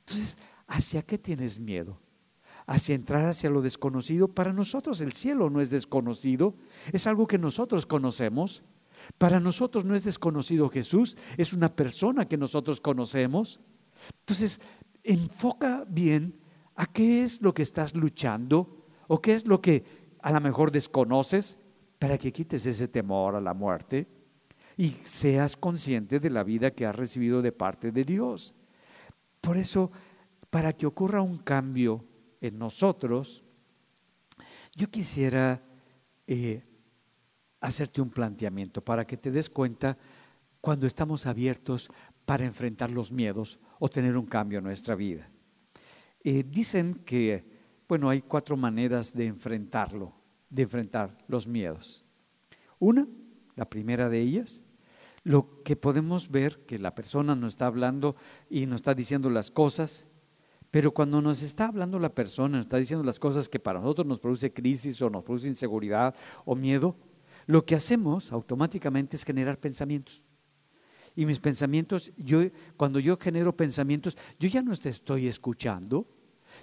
Entonces, 0.00 0.36
¿Hacia 0.66 1.02
qué 1.02 1.18
tienes 1.18 1.60
miedo? 1.60 2.00
Hacia 2.66 2.94
entrar 2.94 3.26
hacia 3.26 3.50
lo 3.50 3.60
desconocido. 3.60 4.28
Para 4.28 4.52
nosotros 4.52 5.00
el 5.00 5.12
cielo 5.12 5.50
no 5.50 5.60
es 5.60 5.70
desconocido, 5.70 6.54
es 6.92 7.06
algo 7.06 7.26
que 7.26 7.38
nosotros 7.38 7.86
conocemos. 7.86 8.62
Para 9.18 9.40
nosotros 9.40 9.84
no 9.84 9.94
es 9.94 10.04
desconocido 10.04 10.68
Jesús, 10.68 11.16
es 11.36 11.52
una 11.52 11.68
persona 11.68 12.26
que 12.26 12.36
nosotros 12.36 12.80
conocemos. 12.80 13.60
Entonces, 14.20 14.60
enfoca 15.02 15.84
bien 15.88 16.40
a 16.74 16.86
qué 16.86 17.22
es 17.22 17.40
lo 17.40 17.54
que 17.54 17.62
estás 17.62 17.94
luchando 17.94 18.86
o 19.06 19.20
qué 19.20 19.34
es 19.34 19.46
lo 19.46 19.60
que 19.60 19.84
a 20.20 20.32
lo 20.32 20.40
mejor 20.40 20.72
desconoces 20.72 21.58
para 21.98 22.18
que 22.18 22.32
quites 22.32 22.66
ese 22.66 22.88
temor 22.88 23.36
a 23.36 23.40
la 23.40 23.54
muerte. 23.54 24.08
y 24.76 24.90
seas 25.04 25.56
consciente 25.56 26.18
de 26.18 26.30
la 26.30 26.42
vida 26.42 26.72
que 26.72 26.84
has 26.84 26.96
recibido 26.96 27.42
de 27.42 27.52
parte 27.52 27.92
de 27.92 28.02
Dios. 28.02 28.56
Por 29.40 29.56
eso, 29.56 29.92
para 30.50 30.72
que 30.72 30.84
ocurra 30.84 31.22
un 31.22 31.38
cambio 31.38 32.04
en 32.40 32.58
nosotros, 32.58 33.44
yo 34.74 34.90
quisiera 34.90 35.62
eh, 36.26 36.64
hacerte 37.64 38.02
un 38.02 38.10
planteamiento 38.10 38.84
para 38.84 39.06
que 39.06 39.16
te 39.16 39.30
des 39.30 39.48
cuenta 39.48 39.96
cuando 40.60 40.86
estamos 40.86 41.26
abiertos 41.26 41.90
para 42.26 42.44
enfrentar 42.44 42.90
los 42.90 43.10
miedos 43.10 43.58
o 43.78 43.88
tener 43.88 44.16
un 44.16 44.26
cambio 44.26 44.58
en 44.58 44.64
nuestra 44.64 44.94
vida. 44.94 45.30
Eh, 46.22 46.44
dicen 46.46 46.94
que, 47.06 47.44
bueno, 47.88 48.08
hay 48.10 48.22
cuatro 48.22 48.56
maneras 48.56 49.14
de 49.14 49.26
enfrentarlo, 49.26 50.12
de 50.50 50.62
enfrentar 50.62 51.16
los 51.26 51.46
miedos. 51.46 52.04
Una, 52.78 53.06
la 53.56 53.68
primera 53.68 54.08
de 54.08 54.20
ellas, 54.20 54.62
lo 55.22 55.62
que 55.62 55.76
podemos 55.76 56.30
ver 56.30 56.64
que 56.66 56.78
la 56.78 56.94
persona 56.94 57.34
nos 57.34 57.54
está 57.54 57.66
hablando 57.66 58.14
y 58.50 58.66
nos 58.66 58.76
está 58.76 58.94
diciendo 58.94 59.30
las 59.30 59.50
cosas, 59.50 60.06
pero 60.70 60.92
cuando 60.92 61.22
nos 61.22 61.42
está 61.42 61.68
hablando 61.68 61.98
la 61.98 62.14
persona, 62.14 62.58
nos 62.58 62.66
está 62.66 62.76
diciendo 62.76 63.04
las 63.04 63.18
cosas 63.18 63.48
que 63.48 63.58
para 63.58 63.80
nosotros 63.80 64.06
nos 64.06 64.18
produce 64.18 64.52
crisis 64.52 65.00
o 65.00 65.08
nos 65.08 65.24
produce 65.24 65.48
inseguridad 65.48 66.14
o 66.44 66.54
miedo, 66.54 66.96
lo 67.46 67.64
que 67.64 67.74
hacemos 67.74 68.32
automáticamente 68.32 69.16
es 69.16 69.24
generar 69.24 69.58
pensamientos. 69.58 70.22
Y 71.16 71.26
mis 71.26 71.38
pensamientos, 71.38 72.12
yo 72.16 72.42
cuando 72.76 72.98
yo 72.98 73.16
genero 73.16 73.56
pensamientos, 73.56 74.16
yo 74.38 74.48
ya 74.48 74.62
no 74.62 74.76
te 74.76 74.88
estoy 74.88 75.28
escuchando, 75.28 76.06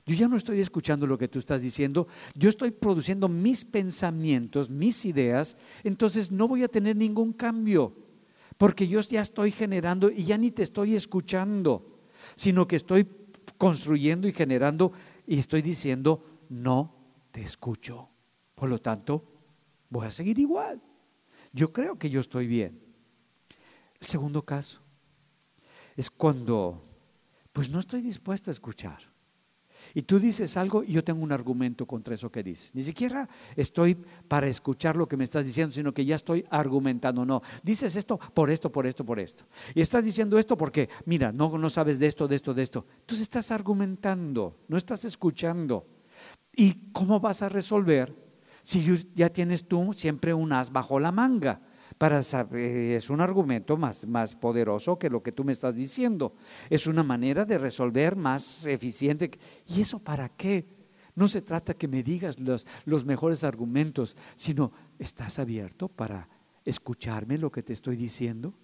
yo 0.05 0.15
ya 0.15 0.27
no 0.27 0.36
estoy 0.36 0.59
escuchando 0.59 1.07
lo 1.07 1.17
que 1.17 1.27
tú 1.27 1.39
estás 1.39 1.61
diciendo, 1.61 2.07
yo 2.36 2.49
estoy 2.49 2.71
produciendo 2.71 3.29
mis 3.29 3.63
pensamientos, 3.63 4.69
mis 4.69 5.05
ideas, 5.05 5.55
entonces 5.84 6.32
no 6.32 6.47
voy 6.47 6.63
a 6.63 6.67
tener 6.67 6.95
ningún 6.95 7.34
cambio, 7.34 7.95
porque 8.57 8.88
yo 8.88 8.99
ya 9.01 9.21
estoy 9.21 9.51
generando 9.51 10.09
y 10.09 10.25
ya 10.25 10.38
ni 10.38 10.51
te 10.51 10.63
estoy 10.63 10.95
escuchando, 10.95 11.99
sino 12.36 12.67
que 12.67 12.75
estoy 12.75 13.07
construyendo 13.57 14.27
y 14.27 14.34
generando 14.34 14.91
y 15.25 15.39
estoy 15.39 15.61
diciendo, 15.61 16.25
no 16.49 16.93
te 17.32 17.41
escucho. 17.41 18.09
Por 18.55 18.69
lo 18.69 18.79
tanto, 18.79 19.30
voy 19.91 20.07
a 20.07 20.11
seguir 20.11 20.39
igual. 20.39 20.81
Yo 21.53 21.71
creo 21.71 21.99
que 21.99 22.09
yo 22.09 22.21
estoy 22.21 22.47
bien. 22.47 22.81
El 23.99 24.07
segundo 24.07 24.41
caso 24.43 24.79
es 25.95 26.09
cuando, 26.09 26.81
pues 27.53 27.69
no 27.69 27.79
estoy 27.79 28.01
dispuesto 28.01 28.49
a 28.49 28.53
escuchar. 28.53 29.11
Y 29.93 30.03
tú 30.03 30.19
dices 30.19 30.55
algo 30.55 30.83
y 30.83 30.93
yo 30.93 31.03
tengo 31.03 31.21
un 31.21 31.33
argumento 31.33 31.85
contra 31.85 32.13
eso 32.13 32.31
que 32.31 32.41
dices. 32.41 32.73
Ni 32.73 32.81
siquiera 32.81 33.27
estoy 33.57 33.95
para 34.27 34.47
escuchar 34.47 34.95
lo 34.95 35.05
que 35.05 35.17
me 35.17 35.25
estás 35.25 35.45
diciendo, 35.45 35.75
sino 35.75 35.93
que 35.93 36.05
ya 36.05 36.15
estoy 36.15 36.45
argumentando. 36.49 37.25
No, 37.25 37.41
dices 37.61 37.97
esto 37.97 38.17
por 38.17 38.49
esto, 38.49 38.71
por 38.71 38.87
esto, 38.87 39.05
por 39.05 39.19
esto. 39.19 39.43
Y 39.75 39.81
estás 39.81 40.05
diciendo 40.05 40.39
esto 40.39 40.57
porque, 40.57 40.87
mira, 41.05 41.33
no, 41.33 41.57
no 41.57 41.69
sabes 41.69 41.99
de 41.99 42.07
esto, 42.07 42.27
de 42.29 42.37
esto, 42.37 42.53
de 42.53 42.63
esto. 42.63 42.85
Entonces 43.01 43.23
estás 43.23 43.51
argumentando, 43.51 44.55
no 44.69 44.77
estás 44.77 45.03
escuchando. 45.03 45.85
¿Y 46.55 46.91
cómo 46.93 47.19
vas 47.19 47.41
a 47.41 47.49
resolver 47.49 48.30
si 48.64 49.12
ya 49.16 49.30
tienes 49.30 49.68
tú 49.68 49.93
siempre 49.93 50.34
un 50.34 50.51
as 50.53 50.72
bajo 50.72 50.99
la 50.99 51.12
manga? 51.12 51.62
para 51.97 52.24
saber, 52.24 52.97
es 52.97 53.12
un 53.12 53.22
argumento 53.22 53.78
más, 53.78 54.07
más 54.07 54.34
poderoso 54.34 54.97
que 54.97 55.07
lo 55.07 55.22
que 55.22 55.32
tú 55.32 55.43
me 55.43 55.51
estás 55.51 55.76
diciendo. 55.76 56.34
Es 56.70 56.88
una 56.88 57.03
manera 57.03 57.45
de 57.45 57.59
resolver 57.59 58.16
más 58.16 58.66
eficiente. 58.66 59.30
¿Y 59.68 59.82
eso 59.82 59.99
para 59.99 60.30
qué? 60.30 60.68
No 61.14 61.28
se 61.28 61.43
trata 61.43 61.76
que 61.76 61.88
me 61.88 62.01
digas 62.01 62.39
los, 62.39 62.66
los 62.86 63.05
mejores 63.05 63.43
argumentos, 63.43 64.16
sino 64.36 64.72
estás 64.97 65.38
abierto 65.38 65.89
para 65.89 66.28
escucharme 66.66 67.38
lo 67.38 67.51
que 67.51 67.62
te 67.62 67.74
estoy 67.74 67.97
diciendo. 67.97 68.55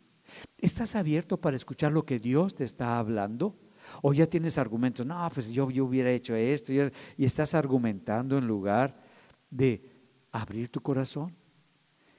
¿Estás 0.57 0.95
abierto 0.95 1.39
para 1.39 1.55
escuchar 1.55 1.91
lo 1.91 2.05
que 2.05 2.19
Dios 2.19 2.55
te 2.55 2.63
está 2.63 2.97
hablando? 2.97 3.55
¿O 4.01 4.13
ya 4.13 4.27
tienes 4.27 4.57
argumentos? 4.57 5.05
No, 5.05 5.29
pues 5.33 5.49
yo, 5.49 5.69
yo 5.69 5.85
hubiera 5.85 6.11
hecho 6.11 6.35
esto. 6.35 6.73
Y 6.73 7.25
estás 7.25 7.53
argumentando 7.53 8.37
en 8.37 8.47
lugar 8.47 9.06
de 9.49 9.89
abrir 10.31 10.69
tu 10.69 10.81
corazón 10.81 11.35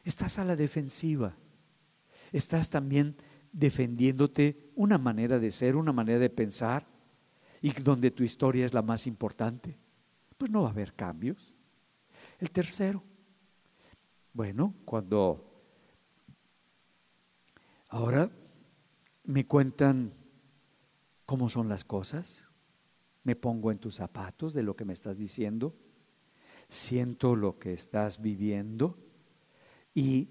estás 0.09 0.39
a 0.39 0.45
la 0.45 0.57
defensiva. 0.57 1.37
Estás 2.33 2.71
también 2.71 3.17
defendiéndote 3.53 4.71
una 4.75 4.97
manera 4.97 5.39
de 5.39 5.51
ser, 5.51 5.77
una 5.77 5.93
manera 5.93 6.19
de 6.19 6.31
pensar, 6.31 6.87
y 7.61 7.73
donde 7.73 8.11
tu 8.11 8.23
historia 8.23 8.65
es 8.65 8.73
la 8.73 8.83
más 8.83 9.07
importante. 9.07 9.77
Pues 10.37 10.51
no 10.51 10.63
va 10.63 10.69
a 10.69 10.73
haber 10.73 10.95
cambios. 10.95 11.55
El 12.39 12.51
tercero, 12.51 13.03
bueno, 14.33 14.75
cuando 14.85 15.63
ahora 17.89 18.31
me 19.25 19.47
cuentan 19.47 20.15
cómo 21.27 21.51
son 21.51 21.69
las 21.69 21.85
cosas, 21.85 22.47
me 23.25 23.37
pongo 23.37 23.71
en 23.71 23.79
tus 23.79 23.97
zapatos 23.97 24.55
de 24.55 24.63
lo 24.63 24.75
que 24.75 24.87
me 24.87 24.95
estás 24.95 25.19
diciendo, 25.19 25.77
siento 26.69 27.35
lo 27.35 27.59
que 27.59 27.73
estás 27.73 28.21
viviendo 28.21 28.99
y 29.95 30.31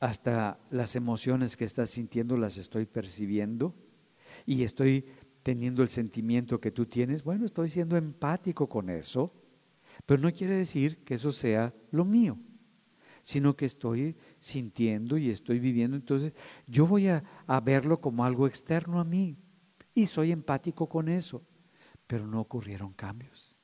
hasta 0.00 0.58
las 0.70 0.96
emociones 0.96 1.56
que 1.56 1.64
estás 1.64 1.90
sintiendo 1.90 2.36
las 2.36 2.56
estoy 2.56 2.86
percibiendo 2.86 3.74
y 4.44 4.62
estoy 4.62 5.06
teniendo 5.42 5.82
el 5.82 5.88
sentimiento 5.88 6.60
que 6.60 6.70
tú 6.70 6.86
tienes. 6.86 7.22
Bueno, 7.22 7.46
estoy 7.46 7.68
siendo 7.68 7.96
empático 7.96 8.68
con 8.68 8.90
eso, 8.90 9.32
pero 10.04 10.20
no 10.20 10.32
quiere 10.32 10.54
decir 10.54 11.04
que 11.04 11.14
eso 11.14 11.32
sea 11.32 11.74
lo 11.90 12.04
mío, 12.04 12.38
sino 13.22 13.56
que 13.56 13.66
estoy 13.66 14.16
sintiendo 14.38 15.16
y 15.16 15.30
estoy 15.30 15.58
viviendo. 15.58 15.96
Entonces, 15.96 16.32
yo 16.66 16.86
voy 16.86 17.08
a, 17.08 17.22
a 17.46 17.60
verlo 17.60 18.00
como 18.00 18.24
algo 18.24 18.46
externo 18.46 19.00
a 19.00 19.04
mí 19.04 19.36
y 19.94 20.06
soy 20.06 20.32
empático 20.32 20.88
con 20.88 21.08
eso, 21.08 21.42
pero 22.06 22.26
no 22.26 22.40
ocurrieron 22.40 22.92
cambios. 22.92 23.55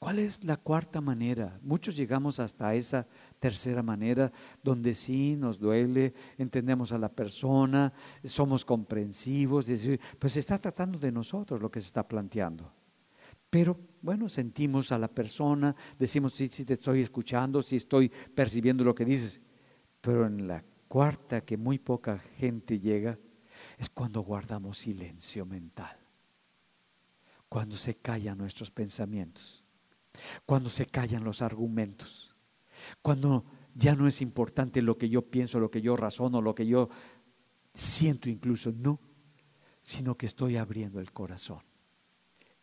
¿Cuál 0.00 0.18
es 0.18 0.42
la 0.44 0.56
cuarta 0.56 1.02
manera? 1.02 1.60
Muchos 1.60 1.94
llegamos 1.94 2.40
hasta 2.40 2.74
esa 2.74 3.06
tercera 3.38 3.82
manera 3.82 4.32
donde 4.62 4.94
sí 4.94 5.36
nos 5.36 5.58
duele, 5.58 6.14
entendemos 6.38 6.92
a 6.92 6.98
la 6.98 7.10
persona, 7.10 7.92
somos 8.24 8.64
comprensivos, 8.64 9.66
pues 10.18 10.32
se 10.32 10.40
está 10.40 10.58
tratando 10.58 10.98
de 10.98 11.12
nosotros 11.12 11.60
lo 11.60 11.70
que 11.70 11.82
se 11.82 11.88
está 11.88 12.08
planteando. 12.08 12.72
Pero 13.50 13.78
bueno, 14.00 14.30
sentimos 14.30 14.90
a 14.90 14.98
la 14.98 15.08
persona, 15.08 15.76
decimos, 15.98 16.32
sí, 16.32 16.48
sí 16.48 16.64
te 16.64 16.74
estoy 16.74 17.02
escuchando, 17.02 17.60
sí 17.60 17.76
estoy 17.76 18.08
percibiendo 18.08 18.82
lo 18.82 18.94
que 18.94 19.04
dices. 19.04 19.38
Pero 20.00 20.24
en 20.24 20.48
la 20.48 20.64
cuarta 20.88 21.42
que 21.42 21.58
muy 21.58 21.78
poca 21.78 22.18
gente 22.38 22.80
llega 22.80 23.18
es 23.76 23.90
cuando 23.90 24.22
guardamos 24.22 24.78
silencio 24.78 25.44
mental, 25.44 25.94
cuando 27.50 27.76
se 27.76 27.96
callan 27.96 28.38
nuestros 28.38 28.70
pensamientos 28.70 29.66
cuando 30.46 30.68
se 30.68 30.86
callan 30.86 31.24
los 31.24 31.42
argumentos, 31.42 32.36
cuando 33.02 33.44
ya 33.74 33.94
no 33.94 34.06
es 34.06 34.20
importante 34.20 34.82
lo 34.82 34.98
que 34.98 35.08
yo 35.08 35.22
pienso, 35.22 35.60
lo 35.60 35.70
que 35.70 35.80
yo 35.80 35.96
razono, 35.96 36.42
lo 36.42 36.54
que 36.54 36.66
yo 36.66 36.88
siento 37.74 38.28
incluso, 38.28 38.72
no, 38.72 39.00
sino 39.82 40.16
que 40.16 40.26
estoy 40.26 40.56
abriendo 40.56 41.00
el 41.00 41.12
corazón. 41.12 41.62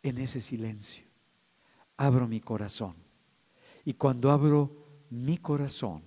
En 0.02 0.18
ese 0.18 0.40
silencio, 0.40 1.06
abro 1.96 2.28
mi 2.28 2.40
corazón. 2.40 2.96
Y 3.84 3.94
cuando 3.94 4.30
abro 4.30 5.04
mi 5.10 5.38
corazón, 5.38 6.04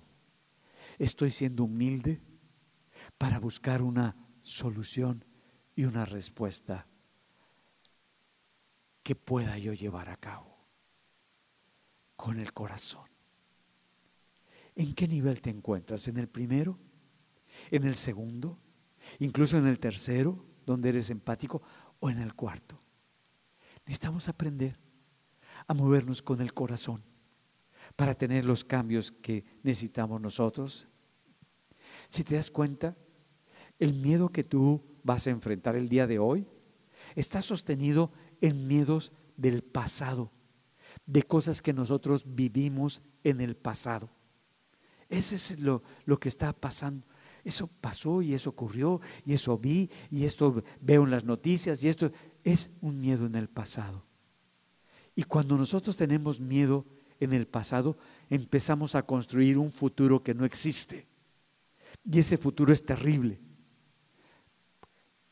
estoy 0.98 1.30
siendo 1.30 1.64
humilde 1.64 2.20
para 3.18 3.38
buscar 3.38 3.82
una 3.82 4.16
solución 4.40 5.24
y 5.74 5.84
una 5.84 6.04
respuesta 6.04 6.86
que 9.02 9.16
pueda 9.16 9.58
yo 9.58 9.72
llevar 9.72 10.08
a 10.08 10.16
cabo 10.16 10.51
con 12.22 12.38
el 12.38 12.52
corazón. 12.52 13.10
¿En 14.76 14.94
qué 14.94 15.08
nivel 15.08 15.42
te 15.42 15.50
encuentras? 15.50 16.06
¿En 16.06 16.18
el 16.18 16.28
primero? 16.28 16.78
¿En 17.68 17.82
el 17.82 17.96
segundo? 17.96 18.60
¿Incluso 19.18 19.58
en 19.58 19.66
el 19.66 19.80
tercero, 19.80 20.46
donde 20.64 20.90
eres 20.90 21.10
empático? 21.10 21.62
¿O 21.98 22.10
en 22.10 22.18
el 22.20 22.34
cuarto? 22.34 22.80
Necesitamos 23.86 24.28
aprender 24.28 24.78
a 25.66 25.74
movernos 25.74 26.22
con 26.22 26.40
el 26.40 26.54
corazón 26.54 27.02
para 27.96 28.14
tener 28.14 28.44
los 28.44 28.64
cambios 28.64 29.10
que 29.10 29.44
necesitamos 29.64 30.20
nosotros. 30.20 30.86
Si 32.08 32.22
te 32.22 32.36
das 32.36 32.52
cuenta, 32.52 32.96
el 33.80 33.94
miedo 33.94 34.28
que 34.28 34.44
tú 34.44 34.80
vas 35.02 35.26
a 35.26 35.30
enfrentar 35.30 35.74
el 35.74 35.88
día 35.88 36.06
de 36.06 36.20
hoy 36.20 36.46
está 37.16 37.42
sostenido 37.42 38.12
en 38.40 38.68
miedos 38.68 39.10
del 39.36 39.64
pasado 39.64 40.30
de 41.06 41.22
cosas 41.22 41.62
que 41.62 41.72
nosotros 41.72 42.24
vivimos 42.26 43.02
en 43.24 43.40
el 43.40 43.56
pasado. 43.56 44.10
Ese 45.08 45.36
es 45.36 45.60
lo, 45.60 45.82
lo 46.04 46.18
que 46.18 46.28
está 46.28 46.52
pasando. 46.52 47.06
Eso 47.44 47.68
pasó 47.80 48.22
y 48.22 48.34
eso 48.34 48.50
ocurrió 48.50 49.00
y 49.24 49.34
eso 49.34 49.58
vi 49.58 49.90
y 50.10 50.24
esto 50.24 50.62
veo 50.80 51.04
en 51.04 51.10
las 51.10 51.24
noticias 51.24 51.82
y 51.82 51.88
esto 51.88 52.12
es 52.44 52.70
un 52.80 53.00
miedo 53.00 53.26
en 53.26 53.34
el 53.34 53.48
pasado. 53.48 54.04
Y 55.14 55.24
cuando 55.24 55.56
nosotros 55.56 55.96
tenemos 55.96 56.40
miedo 56.40 56.86
en 57.20 57.32
el 57.32 57.46
pasado, 57.46 57.96
empezamos 58.30 58.94
a 58.94 59.02
construir 59.04 59.58
un 59.58 59.72
futuro 59.72 60.22
que 60.22 60.34
no 60.34 60.44
existe. 60.44 61.06
Y 62.10 62.18
ese 62.18 62.38
futuro 62.38 62.72
es 62.72 62.84
terrible. 62.84 63.40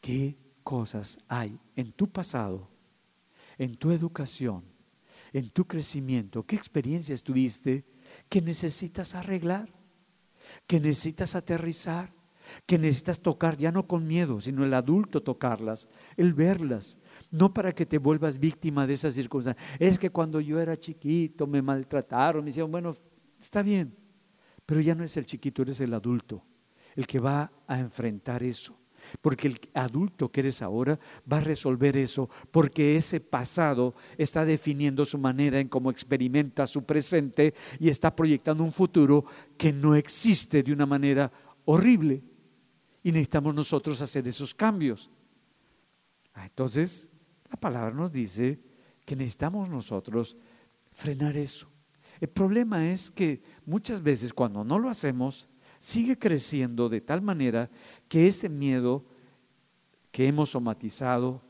¿Qué 0.00 0.36
cosas 0.62 1.18
hay 1.28 1.58
en 1.76 1.92
tu 1.92 2.08
pasado, 2.08 2.68
en 3.58 3.76
tu 3.76 3.90
educación, 3.90 4.64
en 5.32 5.50
tu 5.50 5.66
crecimiento? 5.66 6.44
¿Qué 6.44 6.56
experiencias 6.56 7.22
tuviste 7.22 7.84
que 8.28 8.40
necesitas 8.42 9.14
arreglar? 9.14 9.72
¿Que 10.66 10.80
necesitas 10.80 11.34
aterrizar? 11.34 12.12
que 12.66 12.78
necesitas 12.78 13.20
tocar 13.20 13.56
ya 13.56 13.70
no 13.70 13.86
con 13.86 14.06
miedo, 14.06 14.40
sino 14.40 14.64
el 14.64 14.74
adulto 14.74 15.22
tocarlas, 15.22 15.86
el 16.16 16.34
verlas, 16.34 16.98
no 17.30 17.54
para 17.54 17.72
que 17.72 17.86
te 17.86 17.98
vuelvas 17.98 18.38
víctima 18.38 18.86
de 18.86 18.94
esas 18.94 19.14
circunstancias. 19.14 19.64
Es 19.78 19.98
que 19.98 20.10
cuando 20.10 20.40
yo 20.40 20.58
era 20.58 20.76
chiquito 20.76 21.46
me 21.46 21.62
maltrataron, 21.62 22.42
me 22.42 22.50
dijeron, 22.50 22.72
bueno, 22.72 22.96
está 23.38 23.62
bien, 23.62 23.94
pero 24.66 24.80
ya 24.80 24.94
no 24.94 25.04
es 25.04 25.16
el 25.16 25.26
chiquito, 25.26 25.62
eres 25.62 25.80
el 25.80 25.94
adulto, 25.94 26.44
el 26.96 27.06
que 27.06 27.18
va 27.18 27.52
a 27.66 27.78
enfrentar 27.78 28.42
eso. 28.42 28.79
Porque 29.20 29.48
el 29.48 29.60
adulto 29.74 30.30
que 30.30 30.40
eres 30.40 30.62
ahora 30.62 30.98
va 31.30 31.38
a 31.38 31.42
resolver 31.42 31.96
eso, 31.96 32.28
porque 32.50 32.96
ese 32.96 33.20
pasado 33.20 33.94
está 34.16 34.44
definiendo 34.44 35.04
su 35.04 35.18
manera 35.18 35.58
en 35.58 35.68
cómo 35.68 35.90
experimenta 35.90 36.66
su 36.66 36.84
presente 36.84 37.54
y 37.78 37.88
está 37.88 38.14
proyectando 38.14 38.64
un 38.64 38.72
futuro 38.72 39.24
que 39.56 39.72
no 39.72 39.94
existe 39.94 40.62
de 40.62 40.72
una 40.72 40.86
manera 40.86 41.30
horrible. 41.64 42.22
Y 43.02 43.12
necesitamos 43.12 43.54
nosotros 43.54 44.00
hacer 44.00 44.28
esos 44.28 44.54
cambios. 44.54 45.10
Ah, 46.34 46.46
entonces, 46.46 47.08
la 47.50 47.56
palabra 47.56 47.94
nos 47.94 48.12
dice 48.12 48.60
que 49.04 49.16
necesitamos 49.16 49.68
nosotros 49.68 50.36
frenar 50.92 51.36
eso. 51.36 51.68
El 52.20 52.28
problema 52.28 52.90
es 52.90 53.10
que 53.10 53.42
muchas 53.64 54.02
veces 54.02 54.32
cuando 54.32 54.62
no 54.62 54.78
lo 54.78 54.90
hacemos, 54.90 55.48
sigue 55.80 56.18
creciendo 56.18 56.88
de 56.88 57.00
tal 57.00 57.22
manera 57.22 57.70
que 58.06 58.28
ese 58.28 58.48
miedo 58.48 59.04
que 60.12 60.28
hemos 60.28 60.50
somatizado, 60.50 61.42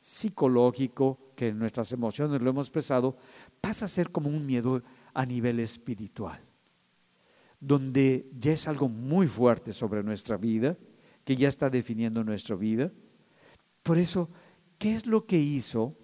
psicológico, 0.00 1.18
que 1.34 1.48
en 1.48 1.58
nuestras 1.58 1.92
emociones 1.92 2.42
lo 2.42 2.50
hemos 2.50 2.66
expresado, 2.66 3.16
pasa 3.60 3.84
a 3.84 3.88
ser 3.88 4.10
como 4.10 4.28
un 4.28 4.44
miedo 4.44 4.82
a 5.14 5.24
nivel 5.24 5.60
espiritual, 5.60 6.40
donde 7.60 8.28
ya 8.36 8.52
es 8.52 8.66
algo 8.68 8.88
muy 8.88 9.28
fuerte 9.28 9.72
sobre 9.72 10.02
nuestra 10.02 10.36
vida 10.36 10.76
que 11.24 11.36
ya 11.36 11.48
está 11.48 11.70
definiendo 11.70 12.22
nuestra 12.24 12.56
vida. 12.56 12.92
Por 13.82 13.98
eso, 13.98 14.30
¿qué 14.78 14.94
es 14.94 15.06
lo 15.06 15.26
que 15.26 15.38
hizo 15.38 15.96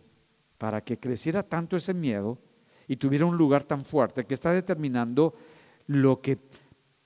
para 0.58 0.82
que 0.82 0.98
creciera 0.98 1.42
tanto 1.42 1.76
ese 1.76 1.94
miedo 1.94 2.38
y 2.86 2.96
tuviera 2.96 3.26
un 3.26 3.36
lugar 3.36 3.64
tan 3.64 3.84
fuerte 3.84 4.24
que 4.24 4.34
está 4.34 4.52
determinando 4.52 5.34
lo 5.86 6.20
que 6.20 6.38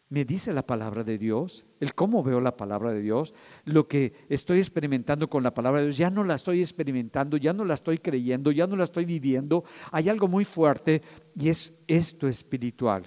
me 0.09 0.25
dice 0.25 0.53
la 0.53 0.65
palabra 0.65 1.03
de 1.03 1.19
Dios, 1.19 1.67
el 1.81 1.95
cómo 1.95 2.23
veo 2.23 2.41
la 2.41 2.57
palabra 2.57 2.93
de 2.93 3.01
Dios, 3.01 3.35
lo 3.65 3.89
que 3.89 4.13
estoy 4.29 4.59
experimentando 4.59 5.29
con 5.29 5.43
la 5.43 5.53
palabra 5.53 5.81
de 5.81 5.87
Dios, 5.87 5.97
ya 5.97 6.11
no 6.11 6.23
la 6.23 6.37
estoy 6.37 6.61
experimentando, 6.61 7.37
ya 7.37 7.53
no 7.53 7.65
la 7.65 7.75
estoy 7.75 7.99
creyendo, 7.99 8.53
ya 8.53 8.69
no 8.69 8.77
la 8.77 8.85
estoy 8.85 9.05
viviendo. 9.05 9.65
Hay 9.91 10.09
algo 10.09 10.29
muy 10.29 10.45
fuerte 10.45 11.03
y 11.35 11.49
es 11.49 11.75
esto 11.89 12.29
espiritual, 12.29 13.03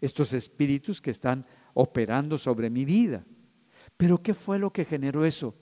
estos 0.00 0.32
espíritus 0.32 1.00
que 1.00 1.12
están 1.12 1.46
operando 1.74 2.36
sobre 2.36 2.68
mi 2.68 2.84
vida. 2.84 3.24
Pero 3.96 4.20
¿qué 4.20 4.34
fue 4.34 4.58
lo 4.58 4.72
que 4.72 4.84
generó 4.84 5.24
eso? 5.24 5.54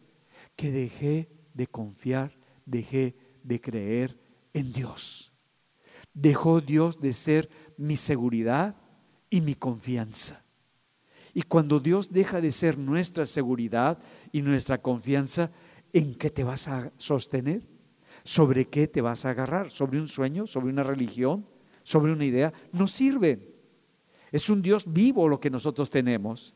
Que 0.56 0.70
dejé 0.70 1.28
de 1.52 1.66
confiar, 1.66 2.38
dejé 2.64 3.14
de 3.42 3.60
creer 3.60 4.18
en 4.54 4.72
Dios. 4.72 5.34
Dejó 6.14 6.62
Dios 6.62 6.98
de 6.98 7.12
ser 7.12 7.50
mi 7.76 7.98
seguridad 7.98 8.74
y 9.28 9.42
mi 9.42 9.54
confianza. 9.54 10.45
Y 11.36 11.42
cuando 11.42 11.80
Dios 11.80 12.10
deja 12.10 12.40
de 12.40 12.50
ser 12.50 12.78
nuestra 12.78 13.26
seguridad 13.26 13.98
y 14.32 14.40
nuestra 14.40 14.80
confianza, 14.80 15.50
¿en 15.92 16.14
qué 16.14 16.30
te 16.30 16.44
vas 16.44 16.66
a 16.66 16.90
sostener? 16.96 17.60
¿Sobre 18.24 18.64
qué 18.64 18.88
te 18.88 19.02
vas 19.02 19.26
a 19.26 19.30
agarrar? 19.30 19.68
¿Sobre 19.68 20.00
un 20.00 20.08
sueño? 20.08 20.46
¿Sobre 20.46 20.70
una 20.70 20.82
religión? 20.82 21.46
¿Sobre 21.82 22.10
una 22.10 22.24
idea? 22.24 22.54
No 22.72 22.88
sirven. 22.88 23.54
Es 24.32 24.48
un 24.48 24.62
Dios 24.62 24.90
vivo 24.90 25.28
lo 25.28 25.38
que 25.38 25.50
nosotros 25.50 25.90
tenemos. 25.90 26.54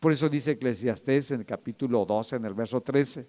Por 0.00 0.10
eso 0.10 0.30
dice 0.30 0.52
Eclesiastés 0.52 1.30
en 1.32 1.40
el 1.40 1.46
capítulo 1.46 2.06
12, 2.06 2.36
en 2.36 2.46
el 2.46 2.54
verso 2.54 2.80
13, 2.80 3.28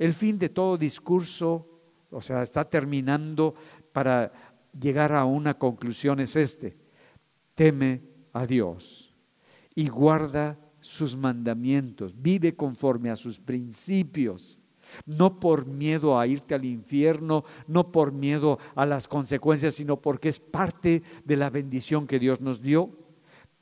el 0.00 0.14
fin 0.14 0.36
de 0.36 0.48
todo 0.48 0.76
discurso, 0.76 1.80
o 2.10 2.20
sea, 2.20 2.42
está 2.42 2.68
terminando 2.68 3.54
para 3.92 4.32
llegar 4.76 5.12
a 5.12 5.26
una 5.26 5.56
conclusión 5.56 6.18
es 6.18 6.34
este, 6.34 6.76
teme 7.54 8.02
a 8.32 8.44
Dios 8.46 9.13
y 9.74 9.88
guarda 9.88 10.58
sus 10.80 11.16
mandamientos, 11.16 12.14
vive 12.14 12.54
conforme 12.54 13.10
a 13.10 13.16
sus 13.16 13.40
principios, 13.40 14.60
no 15.06 15.40
por 15.40 15.66
miedo 15.66 16.18
a 16.18 16.26
irte 16.26 16.54
al 16.54 16.66
infierno, 16.66 17.44
no 17.66 17.90
por 17.90 18.12
miedo 18.12 18.58
a 18.74 18.84
las 18.84 19.08
consecuencias, 19.08 19.76
sino 19.76 20.00
porque 20.00 20.28
es 20.28 20.40
parte 20.40 21.02
de 21.24 21.36
la 21.38 21.48
bendición 21.48 22.06
que 22.06 22.18
Dios 22.18 22.42
nos 22.42 22.60
dio, 22.60 22.90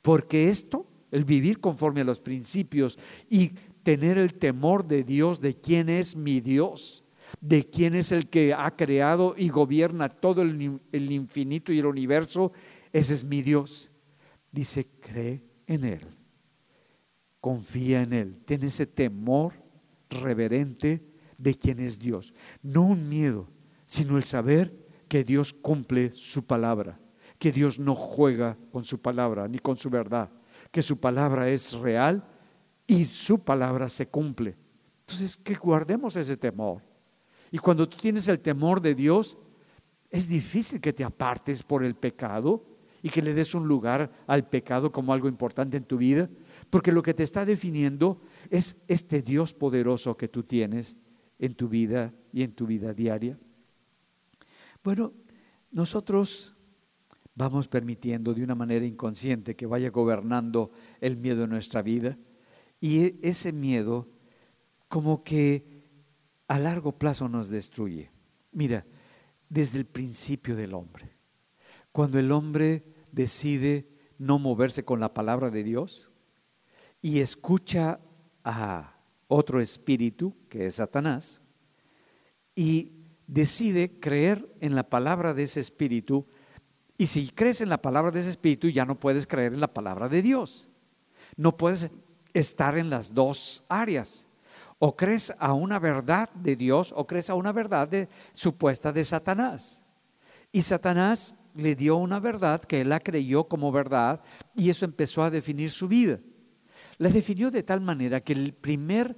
porque 0.01 0.49
esto 0.49 0.85
el 1.11 1.23
vivir 1.23 1.61
conforme 1.61 2.01
a 2.01 2.05
los 2.05 2.19
principios 2.19 2.99
y 3.29 3.51
tener 3.83 4.17
el 4.17 4.33
temor 4.33 4.85
de 4.85 5.03
Dios, 5.03 5.39
de 5.39 5.55
quién 5.55 5.87
es 5.87 6.17
mi 6.17 6.41
Dios, 6.41 7.05
de 7.39 7.69
quién 7.69 7.95
es 7.95 8.11
el 8.11 8.27
que 8.27 8.53
ha 8.53 8.75
creado 8.75 9.33
y 9.37 9.47
gobierna 9.47 10.09
todo 10.09 10.41
el, 10.41 10.81
el 10.91 11.11
infinito 11.11 11.71
y 11.71 11.79
el 11.79 11.85
universo, 11.85 12.51
ese 12.91 13.13
es 13.13 13.23
mi 13.23 13.41
Dios. 13.41 13.91
Dice, 14.51 14.87
cree 14.99 15.52
en 15.73 15.83
Él, 15.83 16.07
confía 17.41 18.01
en 18.01 18.13
Él, 18.13 18.41
ten 18.45 18.63
ese 18.63 18.85
temor 18.85 19.53
reverente 20.09 21.05
de 21.37 21.55
quién 21.55 21.79
es 21.79 21.99
Dios. 21.99 22.33
No 22.61 22.83
un 22.83 23.09
miedo, 23.09 23.49
sino 23.85 24.17
el 24.17 24.23
saber 24.23 24.87
que 25.07 25.23
Dios 25.23 25.53
cumple 25.53 26.11
su 26.11 26.45
palabra, 26.45 26.99
que 27.37 27.51
Dios 27.51 27.79
no 27.79 27.95
juega 27.95 28.57
con 28.71 28.83
su 28.83 29.01
palabra 29.01 29.47
ni 29.47 29.59
con 29.59 29.75
su 29.75 29.89
verdad 29.89 30.31
que 30.71 30.81
su 30.81 30.99
palabra 30.99 31.49
es 31.49 31.73
real 31.73 32.27
y 32.87 33.05
su 33.05 33.39
palabra 33.39 33.89
se 33.89 34.07
cumple. 34.07 34.57
Entonces, 35.01 35.37
que 35.37 35.53
guardemos 35.55 36.15
ese 36.15 36.37
temor. 36.37 36.81
Y 37.51 37.59
cuando 37.59 37.87
tú 37.87 37.97
tienes 37.97 38.27
el 38.27 38.39
temor 38.39 38.81
de 38.81 38.95
Dios, 38.95 39.37
es 40.09 40.27
difícil 40.27 40.81
que 40.81 40.93
te 40.93 41.03
apartes 41.03 41.61
por 41.61 41.83
el 41.83 41.95
pecado 41.95 42.65
y 43.03 43.09
que 43.09 43.21
le 43.21 43.33
des 43.35 43.53
un 43.53 43.67
lugar 43.67 44.11
al 44.25 44.47
pecado 44.47 44.91
como 44.91 45.13
algo 45.13 45.27
importante 45.27 45.75
en 45.77 45.83
tu 45.83 45.97
vida, 45.97 46.29
porque 46.69 46.93
lo 46.93 47.03
que 47.03 47.13
te 47.13 47.21
está 47.21 47.45
definiendo 47.45 48.21
es 48.49 48.77
este 48.87 49.21
Dios 49.21 49.53
poderoso 49.53 50.15
que 50.15 50.29
tú 50.29 50.43
tienes 50.43 50.95
en 51.37 51.53
tu 51.53 51.67
vida 51.67 52.13
y 52.31 52.43
en 52.43 52.53
tu 52.53 52.65
vida 52.65 52.93
diaria. 52.93 53.37
Bueno, 54.81 55.13
nosotros 55.69 56.55
vamos 57.35 57.67
permitiendo 57.67 58.33
de 58.33 58.43
una 58.43 58.55
manera 58.55 58.85
inconsciente 58.85 59.55
que 59.55 59.65
vaya 59.65 59.89
gobernando 59.89 60.71
el 61.01 61.17
miedo 61.17 61.43
en 61.43 61.49
nuestra 61.49 61.81
vida. 61.81 62.17
Y 62.79 63.01
e, 63.01 63.19
ese 63.21 63.51
miedo 63.51 64.07
como 64.87 65.23
que 65.23 65.65
a 66.47 66.57
largo 66.57 66.97
plazo 66.97 67.27
nos 67.27 67.49
destruye. 67.49 68.11
Mira, 68.53 68.85
desde 69.49 69.79
el 69.79 69.85
principio 69.85 70.55
del 70.55 70.73
hombre, 70.73 71.17
cuando 71.91 72.17
el 72.17 72.31
hombre 72.31 72.92
decide 73.13 73.87
no 74.17 74.39
moverse 74.39 74.83
con 74.83 74.99
la 74.99 75.13
palabra 75.13 75.49
de 75.49 75.63
Dios 75.63 76.09
y 77.01 77.21
escucha 77.21 78.01
a 78.43 78.97
otro 79.27 79.61
espíritu, 79.61 80.35
que 80.49 80.65
es 80.65 80.75
Satanás, 80.75 81.41
y 82.53 82.91
decide 83.25 83.99
creer 84.01 84.53
en 84.59 84.75
la 84.75 84.89
palabra 84.89 85.33
de 85.33 85.43
ese 85.43 85.61
espíritu, 85.61 86.27
y 86.97 87.07
si 87.07 87.29
crees 87.29 87.61
en 87.61 87.69
la 87.69 87.81
palabra 87.81 88.11
de 88.11 88.21
ese 88.21 88.29
Espíritu, 88.29 88.69
ya 88.69 88.85
no 88.85 88.99
puedes 88.99 89.27
creer 89.27 89.53
en 89.53 89.59
la 89.59 89.73
palabra 89.73 90.07
de 90.07 90.21
Dios. 90.21 90.69
No 91.35 91.57
puedes 91.57 91.91
estar 92.33 92.77
en 92.77 92.89
las 92.89 93.13
dos 93.13 93.63
áreas. 93.67 94.27
O 94.79 94.95
crees 94.95 95.33
a 95.39 95.53
una 95.53 95.79
verdad 95.79 96.29
de 96.33 96.55
Dios 96.55 96.93
o 96.95 97.07
crees 97.07 97.29
a 97.29 97.35
una 97.35 97.51
verdad 97.51 97.87
de, 97.87 98.09
supuesta 98.33 98.91
de 98.91 99.05
Satanás. 99.05 99.83
Y 100.51 100.61
Satanás 100.61 101.35
le 101.55 101.75
dio 101.75 101.97
una 101.97 102.19
verdad 102.19 102.63
que 102.63 102.81
él 102.81 102.89
la 102.89 102.99
creyó 102.99 103.45
como 103.45 103.71
verdad 103.71 104.21
y 104.55 104.69
eso 104.69 104.85
empezó 104.85 105.23
a 105.23 105.29
definir 105.29 105.71
su 105.71 105.87
vida. 105.87 106.19
La 106.97 107.09
definió 107.09 107.51
de 107.51 107.63
tal 107.63 107.81
manera 107.81 108.21
que 108.21 108.33
el 108.33 108.53
primer 108.53 109.15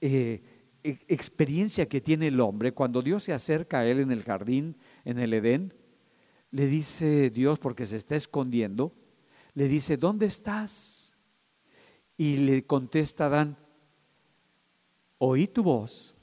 eh, 0.00 0.42
e, 0.82 0.98
experiencia 1.08 1.88
que 1.88 2.00
tiene 2.00 2.28
el 2.28 2.40
hombre 2.40 2.72
cuando 2.72 3.02
Dios 3.02 3.24
se 3.24 3.32
acerca 3.32 3.80
a 3.80 3.86
él 3.86 4.00
en 4.00 4.10
el 4.10 4.22
jardín, 4.22 4.76
en 5.04 5.18
el 5.18 5.34
Edén, 5.34 5.74
le 6.50 6.66
dice 6.66 7.30
Dios, 7.30 7.58
porque 7.58 7.86
se 7.86 7.96
está 7.96 8.16
escondiendo, 8.16 8.94
le 9.54 9.68
dice, 9.68 9.96
¿dónde 9.96 10.26
estás? 10.26 11.14
Y 12.16 12.38
le 12.38 12.66
contesta 12.66 13.26
Adán, 13.26 13.56
oí 15.18 15.46
tu 15.46 15.62
voz 15.62 16.16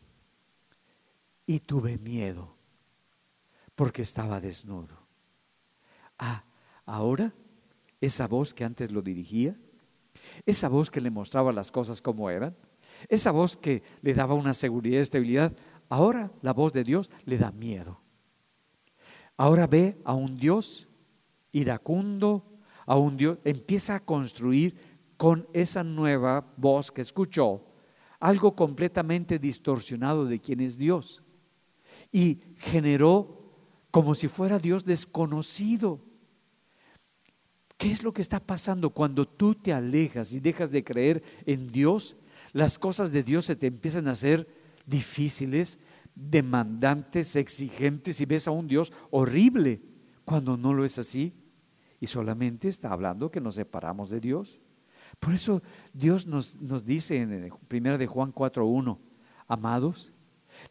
y 1.46 1.60
tuve 1.60 1.98
miedo, 1.98 2.56
porque 3.76 4.02
estaba 4.02 4.42
desnudo. 4.42 4.97
Ah, 6.18 6.44
ahora 6.86 7.34
esa 8.02 8.28
voz 8.28 8.54
que 8.54 8.64
antes 8.64 8.92
lo 8.92 9.02
dirigía, 9.02 9.56
Esa 10.46 10.68
voz 10.68 10.92
que 10.92 11.00
le 11.00 11.10
mostraba 11.10 11.54
las 11.54 11.72
cosas 11.72 12.02
como 12.02 12.30
eran, 12.30 12.56
esa 13.08 13.32
voz 13.32 13.56
que 13.56 13.82
le 14.02 14.14
daba 14.14 14.34
una 14.34 14.54
seguridad 14.54 15.00
y 15.00 15.02
estabilidad, 15.02 15.56
ahora 15.90 16.32
la 16.42 16.54
voz 16.54 16.74
de 16.74 16.84
Dios 16.84 17.10
le 17.26 17.38
da 17.38 17.52
miedo. 17.52 18.02
Ahora 19.38 19.68
ve 19.68 20.02
a 20.04 20.14
un 20.14 20.36
Dios 20.36 20.88
iracundo, 21.52 22.44
a 22.86 22.98
un 22.98 23.16
Dios, 23.18 23.38
empieza 23.44 23.96
a 23.96 24.00
construir 24.04 24.76
con 25.16 25.48
esa 25.54 25.84
nueva 25.84 26.54
voz 26.58 26.92
que 26.92 27.02
escuchó 27.02 27.64
algo 28.20 28.56
completamente 28.56 29.40
distorsionado 29.40 30.26
de 30.26 30.40
quién 30.40 30.60
es 30.60 30.78
Dios. 30.78 31.24
Y 32.12 32.42
generó 32.58 33.54
como 33.92 34.16
si 34.16 34.28
fuera 34.28 34.60
Dios 34.60 34.86
desconocido. 34.86 36.02
¿Qué 37.78 37.92
es 37.92 38.04
lo 38.04 38.12
que 38.12 38.24
está 38.24 38.40
pasando 38.40 38.90
cuando 38.90 39.28
tú 39.28 39.54
te 39.54 39.72
alejas 39.72 40.34
y 40.34 40.40
dejas 40.40 40.72
de 40.72 40.84
creer 40.84 41.24
en 41.46 41.72
Dios? 41.72 42.18
Las 42.52 42.80
cosas 42.80 43.12
de 43.12 43.22
Dios 43.22 43.46
se 43.46 43.56
te 43.56 43.68
empiezan 43.68 44.08
a 44.08 44.12
hacer 44.12 44.48
difíciles, 44.88 45.78
demandantes, 46.16 47.36
exigentes 47.36 48.20
y 48.20 48.26
ves 48.26 48.48
a 48.48 48.52
un 48.52 48.68
Dios 48.68 48.92
horrible 49.12 49.82
cuando 50.26 50.58
no 50.58 50.74
lo 50.74 50.86
es 50.86 50.98
así. 50.98 51.36
Y 52.00 52.08
solamente 52.08 52.68
está 52.68 52.92
hablando 52.92 53.30
que 53.30 53.42
nos 53.42 53.56
separamos 53.56 54.10
de 54.10 54.22
Dios. 54.22 54.60
Por 55.20 55.34
eso 55.34 55.62
Dios 55.94 56.26
nos, 56.26 56.56
nos 56.60 56.84
dice 56.84 57.22
en 57.22 57.52
1 57.72 57.98
de 57.98 58.08
Juan 58.08 58.34
4.1, 58.34 58.98
amados, 59.48 60.12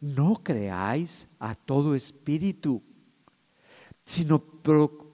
no 0.01 0.41
creáis 0.43 1.27
a 1.39 1.55
todo 1.55 1.95
espíritu, 1.95 2.81
sino 4.05 4.39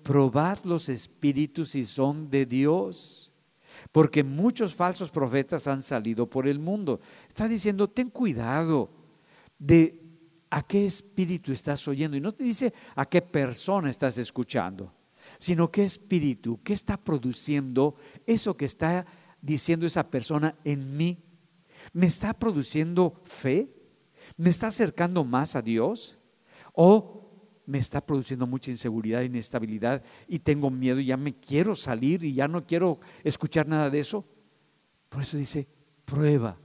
probad 0.04 0.60
los 0.64 0.90
espíritus 0.90 1.72
si 1.72 1.86
son 1.86 2.30
de 2.30 2.46
Dios. 2.46 3.32
Porque 3.92 4.24
muchos 4.24 4.76
falsos 4.76 5.10
profetas 5.10 5.68
han 5.68 5.82
salido 5.82 6.30
por 6.30 6.48
el 6.48 6.60
mundo. 6.60 7.00
Está 7.28 7.48
diciendo, 7.48 7.90
ten 7.90 8.10
cuidado 8.10 8.90
de 9.58 10.00
a 10.50 10.62
qué 10.62 10.86
espíritu 10.86 11.52
estás 11.52 11.88
oyendo. 11.88 12.16
Y 12.16 12.22
no 12.22 12.32
te 12.32 12.44
dice 12.44 12.74
a 12.96 13.06
qué 13.06 13.22
persona 13.22 13.90
estás 13.90 14.18
escuchando, 14.18 14.94
sino 15.40 15.72
qué 15.72 15.84
espíritu, 15.84 16.60
qué 16.64 16.74
está 16.74 16.98
produciendo 16.98 17.96
eso 18.28 18.56
que 18.56 18.66
está 18.66 19.06
diciendo 19.42 19.88
esa 19.88 20.10
persona 20.10 20.56
en 20.64 20.96
mí. 20.96 21.18
¿Me 21.92 22.06
está 22.06 22.34
produciendo 22.34 23.22
fe? 23.26 23.74
¿Me 24.38 24.50
está 24.50 24.68
acercando 24.68 25.24
más 25.24 25.56
a 25.56 25.62
Dios? 25.62 26.18
¿O 26.74 27.23
me 27.66 27.78
está 27.78 28.06
produciendo 28.06 28.46
mucha 28.46 28.72
inseguridad, 28.72 29.22
inestabilidad 29.22 30.04
y 30.28 30.40
tengo 30.40 30.70
miedo 30.70 31.00
y 31.00 31.06
ya 31.06 31.18
me 31.18 31.34
quiero 31.34 31.76
salir 31.76 32.24
y 32.24 32.34
ya 32.34 32.48
no 32.48 32.66
quiero 32.66 33.00
escuchar 33.24 33.68
nada 33.68 33.90
de 33.90 34.00
eso? 34.00 34.26
Por 35.10 35.22
eso 35.22 35.38
dice, 35.38 35.68
prueba, 36.06 36.58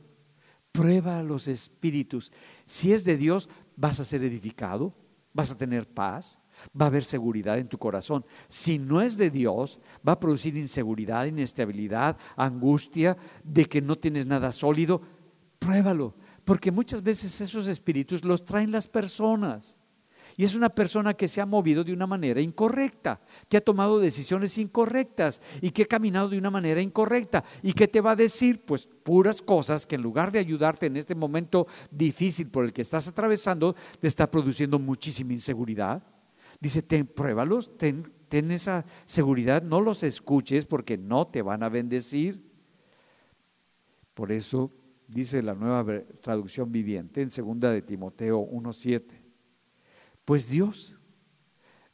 prueba 0.72 1.22
los 1.22 1.48
espíritus. 1.48 2.32
Si 2.66 2.92
es 2.92 3.04
de 3.04 3.16
Dios, 3.16 3.48
vas 3.76 4.00
a 4.00 4.04
ser 4.04 4.22
edificado, 4.24 4.94
vas 5.32 5.50
a 5.50 5.58
tener 5.58 5.88
paz, 5.88 6.38
va 6.78 6.86
a 6.86 6.88
haber 6.88 7.04
seguridad 7.04 7.58
en 7.58 7.68
tu 7.68 7.78
corazón. 7.78 8.24
Si 8.48 8.78
no 8.78 9.00
es 9.00 9.16
de 9.16 9.30
Dios, 9.30 9.80
va 10.06 10.12
a 10.12 10.20
producir 10.20 10.56
inseguridad, 10.56 11.26
inestabilidad, 11.26 12.16
angustia 12.36 13.16
de 13.44 13.66
que 13.66 13.80
no 13.80 13.96
tienes 13.96 14.26
nada 14.26 14.50
sólido. 14.52 15.02
Pruébalo, 15.58 16.14
porque 16.44 16.70
muchas 16.70 17.02
veces 17.02 17.40
esos 17.40 17.66
espíritus 17.66 18.24
los 18.24 18.44
traen 18.44 18.72
las 18.72 18.88
personas. 18.88 19.78
Y 20.38 20.44
es 20.44 20.54
una 20.54 20.68
persona 20.68 21.14
que 21.14 21.26
se 21.26 21.40
ha 21.40 21.46
movido 21.46 21.82
de 21.82 21.92
una 21.92 22.06
manera 22.06 22.40
incorrecta, 22.40 23.20
que 23.48 23.56
ha 23.56 23.60
tomado 23.60 23.98
decisiones 23.98 24.56
incorrectas 24.56 25.42
y 25.60 25.72
que 25.72 25.82
ha 25.82 25.86
caminado 25.86 26.28
de 26.28 26.38
una 26.38 26.48
manera 26.48 26.80
incorrecta 26.80 27.42
y 27.60 27.72
que 27.72 27.88
te 27.88 28.00
va 28.00 28.12
a 28.12 28.16
decir 28.16 28.64
pues 28.64 28.86
puras 29.02 29.42
cosas 29.42 29.84
que 29.84 29.96
en 29.96 30.02
lugar 30.02 30.30
de 30.30 30.38
ayudarte 30.38 30.86
en 30.86 30.96
este 30.96 31.16
momento 31.16 31.66
difícil 31.90 32.46
por 32.46 32.64
el 32.64 32.72
que 32.72 32.82
estás 32.82 33.08
atravesando, 33.08 33.74
te 33.98 34.06
está 34.06 34.30
produciendo 34.30 34.78
muchísima 34.78 35.32
inseguridad. 35.32 36.04
Dice, 36.60 36.84
pruébalos, 37.04 37.76
ten, 37.76 38.12
ten 38.28 38.52
esa 38.52 38.86
seguridad, 39.06 39.64
no 39.64 39.80
los 39.80 40.04
escuches 40.04 40.66
porque 40.66 40.96
no 40.96 41.26
te 41.26 41.42
van 41.42 41.64
a 41.64 41.68
bendecir. 41.68 42.48
Por 44.14 44.30
eso 44.30 44.70
dice 45.08 45.42
la 45.42 45.56
nueva 45.56 45.84
traducción 46.20 46.70
viviente 46.70 47.22
en 47.22 47.30
segunda 47.30 47.72
de 47.72 47.82
Timoteo 47.82 48.38
1:7. 48.38 49.27
Pues 50.28 50.46
Dios 50.46 50.94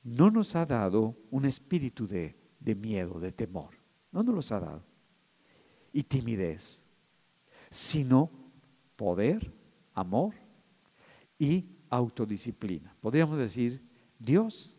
no 0.02 0.28
nos 0.28 0.56
ha 0.56 0.66
dado 0.66 1.16
un 1.30 1.44
espíritu 1.44 2.08
de, 2.08 2.34
miedo, 2.74 3.20
de 3.20 3.30
temor. 3.30 3.76
No 4.10 4.24
nos 4.24 4.34
los 4.34 4.50
ha 4.50 4.58
dado. 4.58 4.84
Y 5.92 6.02
timidez, 6.02 6.82
sino 7.70 8.32
poder, 8.96 9.52
amor 9.92 10.34
y 11.38 11.64
autodisciplina. 11.88 12.96
Podríamos 13.00 13.38
decir, 13.38 13.80
Dios, 14.18 14.76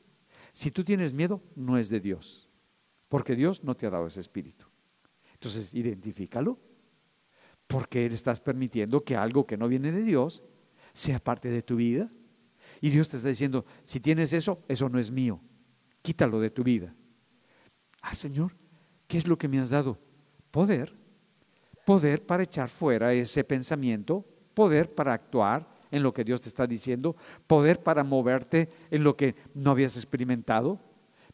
si 0.52 0.70
tú 0.70 0.84
tienes 0.84 1.14
miedo, 1.14 1.42
no 1.56 1.78
es 1.78 1.88
de 1.88 2.02
Dios, 2.02 2.50
porque 3.08 3.38
Dios 3.38 3.64
no 3.64 3.74
te 3.74 3.86
ha 3.86 3.90
dado 3.90 4.08
ese 4.08 4.20
espíritu. 4.20 4.66
Entonces, 5.32 5.74
identifícalo, 5.74 6.60
porque 7.68 8.06
estás 8.06 8.42
permitiendo 8.42 9.06
que 9.06 9.16
algo 9.16 9.48
que 9.48 9.56
no 9.56 9.70
viene 9.70 9.94
de 9.94 10.04
Dios 10.04 10.44
sea 10.92 11.20
parte 11.20 11.50
de 11.50 11.64
tu 11.64 11.78
vida 11.78 12.10
y 12.82 12.90
Dios 12.90 13.10
te 13.10 13.18
está 13.18 13.30
diciendo, 13.30 13.66
si 13.84 14.00
tienes 14.00 14.34
eso, 14.34 14.64
eso 14.68 14.90
no 14.90 15.00
es 15.00 15.12
mío. 15.12 15.40
Quítalo 16.02 16.40
de 16.40 16.50
tu 16.50 16.64
vida. 16.64 16.94
Ah, 18.02 18.14
Señor, 18.14 18.56
¿qué 19.08 19.18
es 19.18 19.28
lo 19.28 19.38
que 19.38 19.48
me 19.48 19.60
has 19.60 19.70
dado? 19.70 19.98
Poder. 20.52 20.96
Poder 21.86 22.26
para 22.26 22.44
echar 22.44 22.70
fuera 22.70 23.14
ese 23.14 23.44
pensamiento, 23.44 24.26
poder 24.54 24.94
para 24.94 25.14
actuar 25.14 25.68
en 25.92 26.04
lo 26.04 26.14
que 26.14 26.24
Dios 26.24 26.42
te 26.42 26.50
está 26.50 26.68
diciendo, 26.68 27.16
poder 27.48 27.82
para 27.82 28.04
moverte 28.04 28.70
en 28.92 29.04
lo 29.04 29.16
que 29.16 29.36
no 29.54 29.72
habías 29.72 29.96
experimentado, 29.96 30.80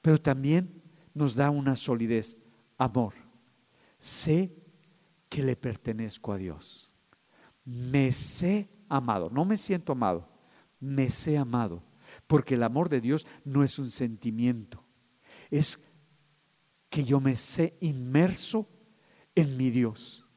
pero 0.02 0.22
también 0.22 0.82
nos 1.14 1.36
da 1.36 1.50
una 1.50 1.76
solidez, 1.76 2.38
amor. 2.78 3.14
Sé 4.00 4.54
que 5.30 5.44
le 5.44 5.56
pertenezco 5.56 6.34
a 6.34 6.38
Dios. 6.38 6.92
Me 7.64 8.12
sé 8.12 8.70
amado, 8.90 9.30
no 9.30 9.46
me 9.46 9.58
siento 9.58 9.94
amado, 9.94 10.28
me 10.82 11.10
sé 11.10 11.38
amado, 11.38 11.84
porque 12.28 12.56
el 12.56 12.64
amor 12.64 12.90
de 12.90 13.00
Dios 13.00 13.26
no 13.46 13.64
es 13.64 13.80
un 13.80 13.90
sentimiento, 13.90 14.84
es 15.50 15.80
que 16.90 17.06
yo 17.06 17.22
me 17.22 17.38
sé 17.38 17.78
inmerso 17.80 18.68
en 19.34 19.56
mi 19.56 19.70
Dios. 19.70 20.28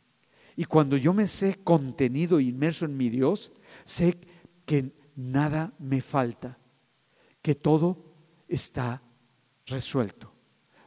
Y 0.55 0.67
cuando 0.67 0.97
yo 0.97 1.13
me 1.13 1.27
sé 1.27 1.57
contenido, 1.65 2.39
inmerso 2.39 2.85
en 2.85 2.97
mi 2.97 3.09
Dios, 3.09 3.53
sé 3.85 4.17
que 4.65 4.95
nada 5.17 5.75
me 5.81 6.01
falta, 6.01 6.59
que 7.43 7.57
todo 7.57 8.15
está 8.47 9.03
resuelto. 9.67 10.33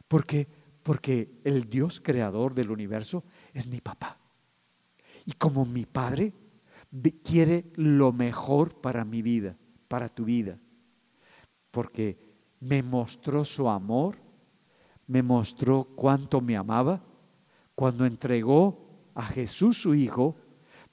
Porque 0.08 0.48
porque 0.88 1.28
el 1.44 1.68
Dios 1.68 2.00
creador 2.00 2.54
del 2.54 2.70
universo 2.70 3.22
es 3.52 3.66
mi 3.66 3.78
papá. 3.78 4.18
Y 5.26 5.32
como 5.32 5.66
mi 5.66 5.84
padre, 5.84 6.32
quiere 7.22 7.70
lo 7.74 8.12
mejor 8.12 8.80
para 8.80 9.04
mi 9.04 9.22
vida, 9.22 9.56
para 9.88 10.08
tu 10.08 10.24
vida. 10.24 10.58
Porque 11.70 12.18
me 12.60 12.82
mostró 12.82 13.44
su 13.44 13.68
amor, 13.68 14.16
me 15.06 15.22
mostró 15.22 15.84
cuánto 15.96 16.40
me 16.40 16.56
amaba 16.56 17.04
cuando 17.74 18.06
entregó 18.06 19.10
a 19.14 19.24
Jesús 19.24 19.80
su 19.80 19.94
Hijo 19.94 20.36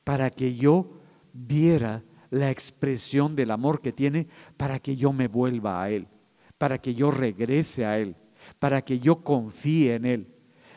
para 0.03 0.29
que 0.29 0.55
yo 0.55 0.99
viera 1.33 2.03
la 2.29 2.51
expresión 2.51 3.35
del 3.35 3.51
amor 3.51 3.81
que 3.81 3.91
tiene, 3.91 4.27
para 4.57 4.79
que 4.79 4.95
yo 4.95 5.11
me 5.11 5.27
vuelva 5.27 5.81
a 5.81 5.89
Él, 5.89 6.07
para 6.57 6.77
que 6.77 6.93
yo 6.93 7.11
regrese 7.11 7.85
a 7.85 7.97
Él, 7.97 8.15
para 8.59 8.83
que 8.83 8.99
yo 8.99 9.23
confíe 9.23 9.95
en 9.95 10.05
Él. 10.05 10.27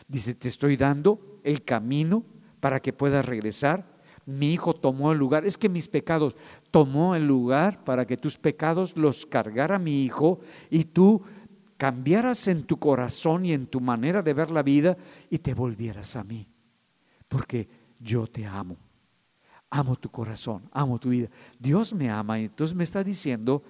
Dice, 0.07 0.33
te 0.35 0.47
estoy 0.47 0.77
dando 0.77 1.39
el 1.43 1.63
camino 1.63 2.23
para 2.59 2.79
que 2.79 2.93
puedas 2.93 3.25
regresar 3.25 3.98
mi 4.29 4.53
hijo 4.53 4.75
tomó 4.75 5.11
el 5.11 5.17
lugar, 5.17 5.45
es 5.45 5.57
que 5.57 5.69
mis 5.69 5.87
pecados 5.87 6.35
tomó 6.69 7.15
el 7.15 7.27
lugar 7.27 7.83
para 7.83 8.05
que 8.05 8.15
tus 8.15 8.37
pecados 8.37 8.95
los 8.95 9.25
cargara 9.25 9.79
mi 9.79 10.03
hijo 10.03 10.39
y 10.69 10.85
tú 10.85 11.21
cambiaras 11.77 12.47
en 12.47 12.63
tu 12.63 12.77
corazón 12.77 13.45
y 13.45 13.53
en 13.53 13.65
tu 13.65 13.81
manera 13.81 14.21
de 14.21 14.33
ver 14.33 14.51
la 14.51 14.61
vida 14.61 14.97
y 15.29 15.39
te 15.39 15.53
volvieras 15.53 16.15
a 16.15 16.23
mí. 16.23 16.47
Porque 17.27 17.67
yo 17.99 18.27
te 18.27 18.45
amo. 18.45 18.77
Amo 19.71 19.95
tu 19.95 20.09
corazón, 20.09 20.63
amo 20.71 20.99
tu 20.99 21.09
vida. 21.09 21.29
Dios 21.57 21.93
me 21.93 22.09
ama 22.09 22.39
y 22.39 22.45
entonces 22.45 22.75
me 22.75 22.83
está 22.83 23.03
diciendo 23.03 23.63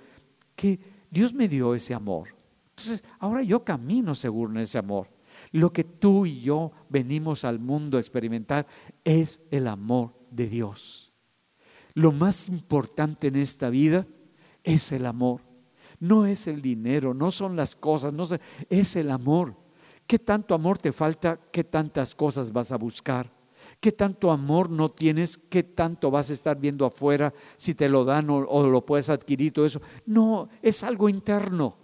que 0.56 0.80
Dios 1.10 1.34
me 1.34 1.48
dio 1.48 1.74
ese 1.76 1.94
amor. 1.94 2.30
Entonces, 2.72 3.04
ahora 3.20 3.44
yo 3.44 3.64
camino 3.64 4.16
seguro 4.16 4.52
en 4.52 4.58
ese 4.58 4.78
amor. 4.78 5.08
Lo 5.52 5.72
que 5.72 5.84
tú 5.84 6.26
y 6.26 6.42
yo 6.42 6.72
venimos 6.90 7.44
al 7.44 7.60
mundo 7.60 7.98
a 7.98 8.02
experimentar 8.02 8.68
es 9.04 9.42
el 9.52 9.68
amor 9.68 10.19
de 10.32 10.48
Dios. 10.48 11.12
Lo 11.94 12.12
más 12.12 12.50
importante 12.50 13.28
en 13.28 13.36
esta 13.36 13.70
vida 13.70 14.08
es 14.64 14.92
el 14.92 15.06
amor. 15.06 15.42
No 16.00 16.26
es 16.26 16.48
el 16.48 16.62
dinero, 16.62 17.14
no 17.14 17.30
son 17.32 17.56
las 17.56 17.76
cosas, 17.76 18.14
no 18.14 18.26
es 18.70 18.96
el 18.96 19.12
amor 19.12 19.56
¿Qué 20.10 20.18
tanto 20.18 20.56
amor 20.56 20.80
te 20.80 20.92
falta? 20.92 21.40
¿Qué 21.52 21.64
tantas 21.64 22.16
cosas 22.16 22.52
vas 22.52 22.72
a 22.72 22.78
buscar? 22.78 23.32
¿Qué 23.80 23.92
tanto 23.92 24.32
amor 24.32 24.68
no 24.68 24.90
tienes? 24.90 25.38
¿Qué 25.38 25.62
tanto 25.62 26.10
vas 26.10 26.32
a 26.32 26.34
estar 26.34 26.60
viendo 26.60 26.84
afuera 26.84 27.32
si 27.58 27.76
te 27.76 27.88
lo 27.88 28.04
dan 28.04 28.28
o, 28.32 28.68
lo 28.68 28.84
puedes 28.84 29.08
adquirir 29.12 29.54
todo 29.54 29.68
eso? 29.68 29.84
No, 30.08 30.50
es 30.64 30.82
algo 30.82 31.10
interno. 31.10 31.78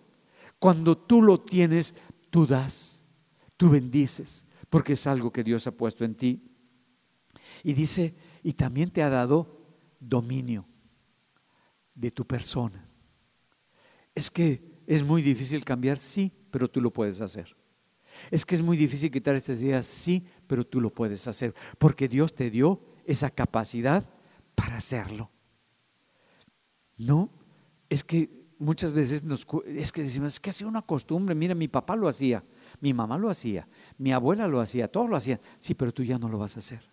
Cuando 0.57 0.97
tú 0.97 1.21
lo 1.21 1.39
tienes, 1.39 1.93
tú 2.31 2.47
das, 2.47 3.03
tú 3.57 3.69
bendices, 3.69 4.43
porque 4.71 4.93
es 4.93 5.05
algo 5.05 5.31
que 5.31 5.43
Dios 5.43 5.67
ha 5.67 5.71
puesto 5.71 6.03
en 6.03 6.15
ti. 6.15 6.41
Y 7.63 7.73
dice, 7.73 8.15
y 8.45 8.53
también 8.53 8.91
te 8.91 9.01
ha 9.01 9.09
dado 9.09 9.57
dominio 9.99 10.67
de 11.95 12.11
tu 12.11 12.27
persona. 12.27 12.87
Es 14.13 14.29
que 14.29 14.83
es 14.85 15.01
muy 15.01 15.23
difícil 15.23 15.65
cambiar, 15.65 15.97
sí, 15.97 16.31
pero 16.51 16.69
tú 16.69 16.79
lo 16.79 16.93
puedes 16.93 17.21
hacer. 17.21 17.57
Es 18.29 18.45
que 18.45 18.53
es 18.53 18.61
muy 18.61 18.77
difícil 18.77 19.09
quitar 19.09 19.35
estas 19.35 19.59
ideas, 19.63 19.87
sí, 19.87 20.27
pero 20.45 20.63
tú 20.63 20.79
lo 20.79 20.93
puedes 20.93 21.27
hacer, 21.27 21.55
porque 21.79 22.07
Dios 22.07 22.35
te 22.35 22.51
dio 22.51 22.79
esa 23.05 23.31
capacidad 23.31 24.07
para 24.53 24.77
hacerlo. 24.77 25.31
No, 26.97 27.31
es 27.89 28.03
que 28.03 28.29
muchas 28.59 28.93
veces 28.93 29.23
nos, 29.23 29.47
es 29.65 29.91
que 29.91 30.03
decimos, 30.03 30.33
es 30.33 30.39
que 30.39 30.51
ha 30.51 30.53
sido 30.53 30.69
una 30.69 30.83
costumbre, 30.83 31.33
mira, 31.33 31.55
mi 31.55 31.67
papá 31.67 31.95
lo 31.95 32.07
hacía, 32.07 32.43
mi 32.79 32.93
mamá 32.93 33.17
lo 33.17 33.31
hacía, 33.31 33.67
mi 33.97 34.13
abuela 34.13 34.47
lo 34.47 34.61
hacía, 34.61 34.87
todos 34.87 35.09
lo 35.09 35.15
hacían, 35.15 35.41
sí, 35.57 35.73
pero 35.73 35.91
tú 35.91 36.03
ya 36.03 36.19
no 36.19 36.29
lo 36.29 36.37
vas 36.37 36.57
a 36.57 36.59
hacer. 36.59 36.83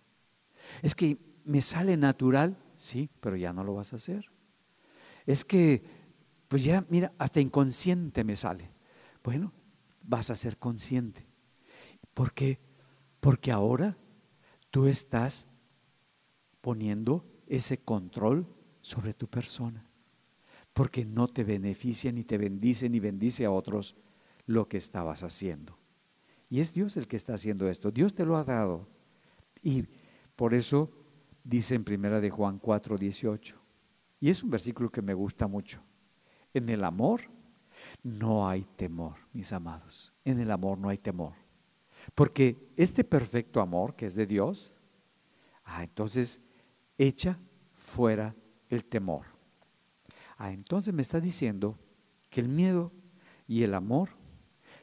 Es 0.81 0.95
que 0.95 1.32
me 1.45 1.61
sale 1.61 1.97
natural, 1.97 2.57
sí, 2.75 3.09
pero 3.19 3.35
ya 3.35 3.53
no 3.53 3.63
lo 3.63 3.75
vas 3.75 3.93
a 3.93 3.97
hacer. 3.97 4.29
Es 5.25 5.45
que, 5.45 5.83
pues 6.47 6.63
ya, 6.63 6.85
mira, 6.89 7.13
hasta 7.17 7.39
inconsciente 7.39 8.23
me 8.23 8.35
sale. 8.35 8.69
Bueno, 9.23 9.53
vas 10.01 10.29
a 10.29 10.35
ser 10.35 10.57
consciente. 10.57 11.25
¿Por 12.13 12.33
qué? 12.33 12.59
Porque 13.19 13.51
ahora 13.51 13.97
tú 14.69 14.87
estás 14.87 15.47
poniendo 16.61 17.25
ese 17.47 17.77
control 17.79 18.47
sobre 18.81 19.13
tu 19.13 19.27
persona. 19.27 19.87
Porque 20.73 21.05
no 21.05 21.27
te 21.27 21.43
beneficia, 21.43 22.11
ni 22.11 22.23
te 22.23 22.37
bendice, 22.37 22.89
ni 22.89 22.99
bendice 22.99 23.45
a 23.45 23.51
otros 23.51 23.95
lo 24.45 24.67
que 24.67 24.77
estabas 24.77 25.23
haciendo. 25.23 25.77
Y 26.49 26.59
es 26.59 26.73
Dios 26.73 26.97
el 26.97 27.07
que 27.07 27.15
está 27.15 27.35
haciendo 27.35 27.69
esto. 27.69 27.91
Dios 27.91 28.13
te 28.13 28.25
lo 28.25 28.37
ha 28.37 28.43
dado. 28.43 28.87
Y 29.61 29.85
por 30.35 30.53
eso 30.53 30.91
dice 31.43 31.75
en 31.75 31.83
primera 31.83 32.19
de 32.19 32.29
Juan 32.29 32.59
4, 32.59 32.97
18. 32.97 33.55
Y 34.19 34.29
es 34.29 34.43
un 34.43 34.49
versículo 34.49 34.89
que 34.89 35.01
me 35.01 35.13
gusta 35.13 35.47
mucho. 35.47 35.81
En 36.53 36.69
el 36.69 36.83
amor 36.83 37.21
no 38.01 38.47
hay 38.47 38.65
temor, 38.75 39.15
mis 39.33 39.51
amados. 39.51 40.13
En 40.23 40.39
el 40.39 40.51
amor 40.51 40.77
no 40.77 40.89
hay 40.89 40.97
temor. 40.97 41.33
Porque 42.15 42.71
este 42.77 43.03
perfecto 43.03 43.61
amor 43.61 43.95
que 43.95 44.05
es 44.05 44.15
de 44.15 44.25
Dios, 44.25 44.73
ah, 45.63 45.83
entonces 45.83 46.39
echa 46.97 47.39
fuera 47.75 48.35
el 48.69 48.85
temor. 48.85 49.25
Ah, 50.37 50.51
entonces 50.51 50.93
me 50.93 51.01
está 51.01 51.19
diciendo 51.19 51.77
que 52.29 52.41
el 52.41 52.49
miedo 52.49 52.91
y 53.47 53.63
el 53.63 53.73
amor 53.73 54.09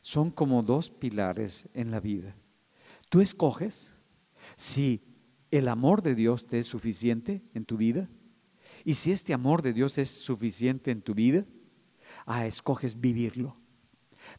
son 0.01 0.31
como 0.31 0.63
dos 0.63 0.91
pilares 0.91 1.69
en 1.75 1.91
la 1.91 2.01
vida. 2.01 2.37
Tú 3.09 3.21
escoges 3.21 3.93
si 4.57 5.03
el 5.51 5.69
amor 5.69 6.03
de 6.03 6.15
Dios 6.15 6.47
te 6.47 6.59
es 6.59 6.67
suficiente 6.67 7.43
en 7.55 7.65
tu 7.65 7.77
vida 7.77 8.09
y 8.85 8.95
si 8.95 9.13
este 9.13 9.35
amor 9.35 9.63
de 9.63 9.73
Dios 9.73 9.99
es 9.99 10.11
suficiente 10.11 10.91
en 10.91 11.03
tu 11.03 11.15
vida, 11.15 11.45
ah, 12.27 12.47
escoges 12.47 13.01
vivirlo. 13.01 13.57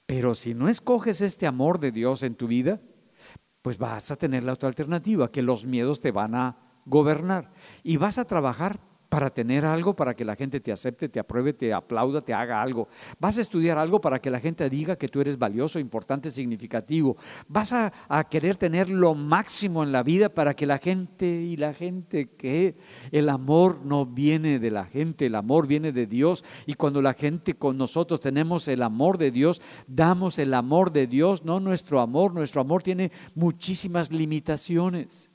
Pero 0.06 0.36
si 0.36 0.54
no 0.54 0.70
escoges 0.70 1.22
este 1.22 1.48
amor 1.48 1.80
de 1.80 1.92
Dios 1.92 2.24
en 2.24 2.36
tu 2.36 2.48
vida, 2.48 2.82
pues 3.62 3.78
vas 3.78 4.10
a 4.12 4.16
tener 4.16 4.44
la 4.44 4.54
otra 4.54 4.70
alternativa, 4.70 5.32
que 5.32 5.42
los 5.42 5.66
miedos 5.66 6.02
te 6.02 6.12
van 6.12 6.36
a 6.36 6.58
gobernar 6.86 7.52
y 7.84 7.98
vas 7.98 8.18
a 8.18 8.26
trabajar 8.26 8.80
para 9.12 9.30
tener 9.30 9.66
algo, 9.66 9.94
para 9.94 10.16
que 10.16 10.24
la 10.24 10.38
gente 10.38 10.62
te 10.62 10.72
acepte, 10.72 11.10
te 11.10 11.20
apruebe, 11.20 11.52
te 11.52 11.74
aplauda, 11.74 12.22
te 12.22 12.34
haga 12.34 12.62
algo. 12.62 12.88
Vas 13.20 13.38
a 13.38 13.42
estudiar 13.42 13.78
algo 13.78 14.00
para 14.00 14.22
que 14.22 14.32
la 14.32 14.40
gente 14.40 14.70
diga 14.70 14.96
que 14.96 15.10
tú 15.10 15.20
eres 15.20 15.38
valioso, 15.38 15.80
importante, 15.80 16.32
significativo. 16.32 17.18
Vas 17.50 17.74
a, 17.74 17.92
querer 18.30 18.56
tener 18.56 18.88
lo 18.88 19.14
máximo 19.14 19.84
en 19.84 19.92
la 19.92 20.02
vida 20.02 20.30
para 20.30 20.54
que 20.54 20.66
la 20.66 20.78
gente 20.78 21.26
y 21.26 21.58
la 21.58 21.74
gente 21.74 22.30
que 22.30 22.78
el 23.12 23.28
amor 23.28 23.82
no 23.84 24.06
viene 24.06 24.60
de 24.60 24.72
la 24.72 24.86
gente, 24.86 25.26
el 25.26 25.36
amor 25.36 25.68
viene 25.68 25.92
de 25.92 26.06
Dios. 26.08 26.46
Y 26.66 26.76
cuando 26.76 27.02
la 27.02 27.14
gente 27.14 27.56
con 27.56 27.78
nosotros 27.78 28.22
tenemos 28.22 28.70
el 28.70 28.82
amor 28.82 29.18
de 29.18 29.32
Dios, 29.32 29.62
damos 29.88 30.40
el 30.40 30.54
amor 30.54 30.94
de 30.94 31.08
Dios, 31.08 31.44
no 31.44 31.60
nuestro 31.60 32.00
amor. 32.00 32.34
Nuestro 32.34 32.62
amor 32.62 32.82
tiene 32.82 33.12
muchísimas 33.36 34.10
limitaciones. 34.10 35.31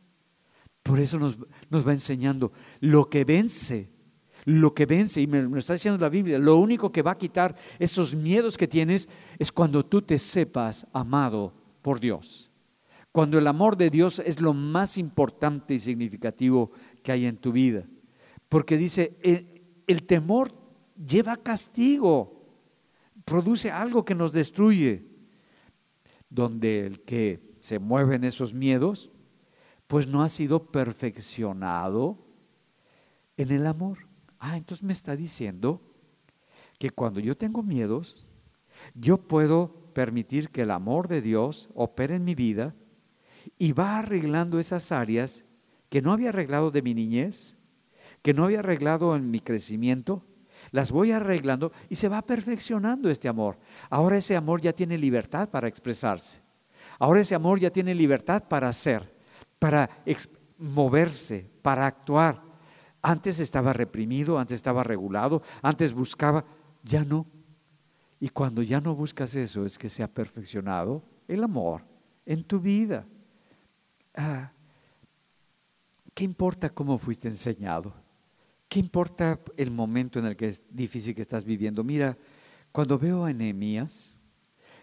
Por 0.87 1.01
eso 1.01 1.19
nos, 1.19 1.37
va 1.37 1.93
enseñando 1.93 2.53
lo 2.79 3.11
que 3.11 3.25
vence, 3.25 3.91
lo 4.45 4.73
que 4.73 4.87
vence, 4.87 5.21
y 5.21 5.27
me, 5.27 5.59
está 5.59 5.73
diciendo 5.73 5.99
la 6.01 6.09
Biblia, 6.09 6.39
lo 6.39 6.59
único 6.59 6.93
que 6.93 7.03
va 7.03 7.11
a 7.11 7.19
quitar 7.19 7.57
esos 7.81 8.15
miedos 8.15 8.57
que 8.57 8.69
tienes 8.69 9.09
es 9.37 9.51
cuando 9.51 9.85
tú 9.85 10.01
te 10.03 10.17
sepas 10.17 10.87
amado 10.93 11.53
por 11.83 11.99
Dios. 11.99 12.53
Cuando 13.11 13.37
el 13.37 13.49
amor 13.49 13.77
de 13.77 13.91
Dios 13.91 14.21
es 14.21 14.41
lo 14.41 14.55
más 14.55 14.97
importante 14.97 15.75
y 15.75 15.81
significativo 15.81 16.71
que 17.03 17.11
hay 17.11 17.27
en 17.27 17.39
tu 17.39 17.51
vida. 17.51 17.85
Porque 18.49 18.77
dice, 18.77 19.17
el, 19.23 19.63
el 19.89 20.05
temor 20.05 20.55
lleva 20.95 21.35
castigo, 21.35 22.47
produce 23.25 23.73
algo 23.73 24.05
que 24.05 24.15
nos 24.15 24.33
destruye. 24.33 25.05
Donde 26.31 26.87
el 26.87 27.01
que 27.01 27.57
se 27.61 27.81
mueve 27.81 28.15
en 28.15 28.23
esos 28.23 28.55
miedos 28.55 29.11
pues 29.87 30.07
no 30.07 30.23
ha 30.23 30.29
sido 30.29 30.67
perfeccionado 30.67 32.19
en 33.37 33.53
el 33.53 33.67
amor. 33.67 33.99
Ah, 34.39 34.57
entonces 34.57 34.83
me 34.83 34.93
está 34.93 35.17
diciendo 35.17 35.81
que 36.79 36.91
cuando 36.91 37.21
yo 37.21 37.37
tengo 37.37 37.63
miedos, 37.63 38.29
yo 38.95 39.17
puedo 39.17 39.93
permitir 39.95 40.51
que 40.51 40.63
el 40.63 40.71
amor 40.71 41.09
de 41.09 41.23
Dios 41.23 41.71
opere 41.75 42.17
en 42.17 42.25
mi 42.25 42.35
vida 42.35 42.75
y 43.59 43.73
va 43.73 43.99
arreglando 43.99 44.59
esas 44.59 44.93
áreas 44.93 45.45
que 45.89 46.03
no 46.03 46.13
había 46.13 46.31
arreglado 46.31 46.71
de 46.71 46.83
mi 46.83 46.95
niñez, 46.95 47.57
que 48.23 48.35
no 48.35 48.45
había 48.45 48.59
arreglado 48.59 49.15
en 49.15 49.31
mi 49.31 49.41
crecimiento, 49.41 50.25
las 50.73 50.91
voy 50.91 51.13
arreglando 51.13 51.73
y 51.89 51.97
se 51.97 52.09
va 52.09 52.23
perfeccionando 52.23 53.09
este 53.09 53.29
amor. 53.29 53.59
Ahora 53.89 54.17
ese 54.19 54.37
amor 54.37 54.61
ya 54.61 54.73
tiene 54.73 54.99
libertad 54.99 55.49
para 55.49 55.69
expresarse. 55.69 56.41
Ahora 56.99 57.21
ese 57.21 57.35
amor 57.35 57.61
ya 57.61 57.71
tiene 57.71 57.95
libertad 57.95 58.45
para 58.49 58.69
hacer 58.69 59.16
para 59.67 59.91
moverse, 60.59 61.51
para 61.61 61.89
actuar. 61.89 62.41
Antes 63.03 63.41
estaba 63.41 63.73
reprimido, 63.73 64.39
antes 64.39 64.55
estaba 64.55 64.85
regulado, 64.85 65.43
antes 65.61 65.93
buscaba, 65.93 66.45
ya 66.85 67.05
no. 67.05 67.27
Y 68.21 68.29
cuando 68.29 68.63
ya 68.63 68.81
no 68.81 68.95
buscas 68.95 69.35
eso 69.35 69.67
es 69.67 69.77
que 69.77 69.89
se 69.89 70.05
ha 70.05 70.07
perfeccionado 70.07 71.03
el 71.27 71.43
amor 71.43 71.83
en 72.25 72.45
tu 72.45 72.61
vida. 72.61 73.05
Ah, 74.15 74.53
¿Qué 76.15 76.23
importa 76.23 76.71
cómo 76.71 76.97
fuiste 76.97 77.27
enseñado? 77.27 77.93
¿Qué 78.69 78.79
importa 78.79 79.41
el 79.57 79.73
momento 79.73 80.21
en 80.21 80.27
el 80.27 80.37
que 80.37 80.51
es 80.51 80.63
difícil 80.71 81.13
que 81.13 81.23
estás 81.23 81.45
viviendo? 81.45 81.83
Mira, 81.83 82.17
cuando 82.71 83.01
veo 83.01 83.25
a 83.25 83.33
Nehemías, 83.33 84.17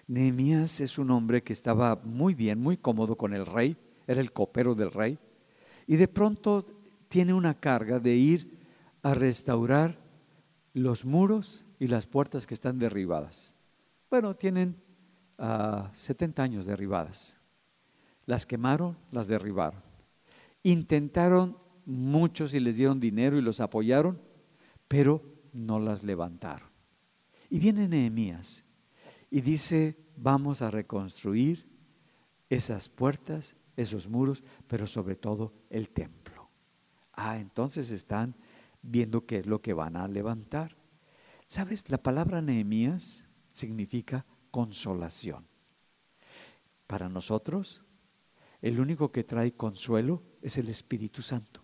Nehemías 0.08 0.82
es 0.82 0.98
un 0.98 1.10
hombre 1.10 1.42
que 1.42 1.54
estaba 1.54 1.96
muy 2.04 2.34
bien, 2.34 2.60
muy 2.60 2.76
cómodo 2.76 3.16
con 3.16 3.34
el 3.34 3.46
rey, 3.46 3.78
era 4.08 4.22
el 4.22 4.32
copero 4.32 4.76
del 4.76 4.92
rey, 4.92 5.18
y 5.88 5.98
de 5.98 6.08
pronto 6.08 6.66
tiene 7.08 7.34
una 7.34 7.54
carga 7.54 8.00
de 8.00 8.16
ir 8.16 8.60
a 9.02 9.14
restaurar 9.14 10.00
los 10.74 11.06
muros 11.06 11.66
y 11.80 11.88
las 11.88 12.08
puertas 12.08 12.48
que 12.48 12.54
están 12.54 12.80
derribadas. 12.80 13.54
Bueno, 14.10 14.36
tienen 14.36 14.76
70 15.38 16.42
ah, 16.42 16.46
años 16.46 16.66
derribadas. 16.66 17.38
Las 18.26 18.46
quemaron, 18.46 18.98
las 19.12 19.28
derribaron. 19.28 19.82
Intentaron 20.64 21.58
muchos 21.86 22.54
y 22.54 22.60
les 22.60 22.78
dieron 22.78 23.00
dinero 23.00 23.38
y 23.38 23.42
los 23.42 23.60
apoyaron, 23.60 24.20
pero 24.88 25.22
no 25.52 25.80
las 25.80 26.04
levantaron. 26.04 26.70
Y 27.50 27.60
viene 27.60 27.88
Nehemías 27.88 28.64
y 29.30 29.42
dice, 29.42 29.98
vamos 30.16 30.62
a 30.62 30.72
reconstruir 30.72 31.68
esas 32.50 32.88
puertas 32.90 33.56
esos 33.76 34.08
muros, 34.08 34.44
pero 34.68 34.88
sobre 34.88 35.16
todo 35.16 35.54
el 35.70 35.90
templo. 35.90 36.50
Ah, 37.14 37.38
entonces 37.40 37.92
están 37.92 38.36
viendo 38.82 39.26
qué 39.26 39.38
es 39.40 39.46
lo 39.46 39.62
que 39.62 39.74
van 39.74 39.96
a 39.96 40.08
levantar. 40.08 40.76
¿Sabes? 41.48 41.90
La 41.90 42.02
palabra 42.02 42.42
Nehemías 42.42 43.26
significa 43.52 44.26
consolación. 44.52 45.48
Para 46.88 47.10
nosotros, 47.10 47.84
el 48.62 48.80
único 48.80 49.12
que 49.12 49.24
trae 49.24 49.54
consuelo 49.54 50.24
es 50.42 50.58
el 50.58 50.70
Espíritu 50.70 51.22
Santo. 51.22 51.62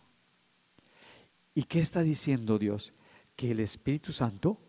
¿Y 1.54 1.64
qué 1.64 1.80
está 1.80 2.04
diciendo 2.04 2.60
Dios? 2.60 2.94
Que 3.36 3.52
el 3.52 3.60
Espíritu 3.60 4.12
Santo 4.12 4.60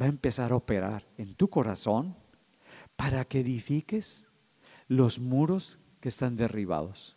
va 0.00 0.06
a 0.06 0.10
empezar 0.10 0.52
a 0.52 0.56
operar 0.56 1.06
en 1.16 1.34
tu 1.34 1.48
corazón 1.48 2.16
para 2.96 3.24
que 3.24 3.40
edifiques 3.40 4.26
los 4.88 5.18
muros 5.18 5.78
que 6.04 6.10
están 6.10 6.36
derribados, 6.36 7.16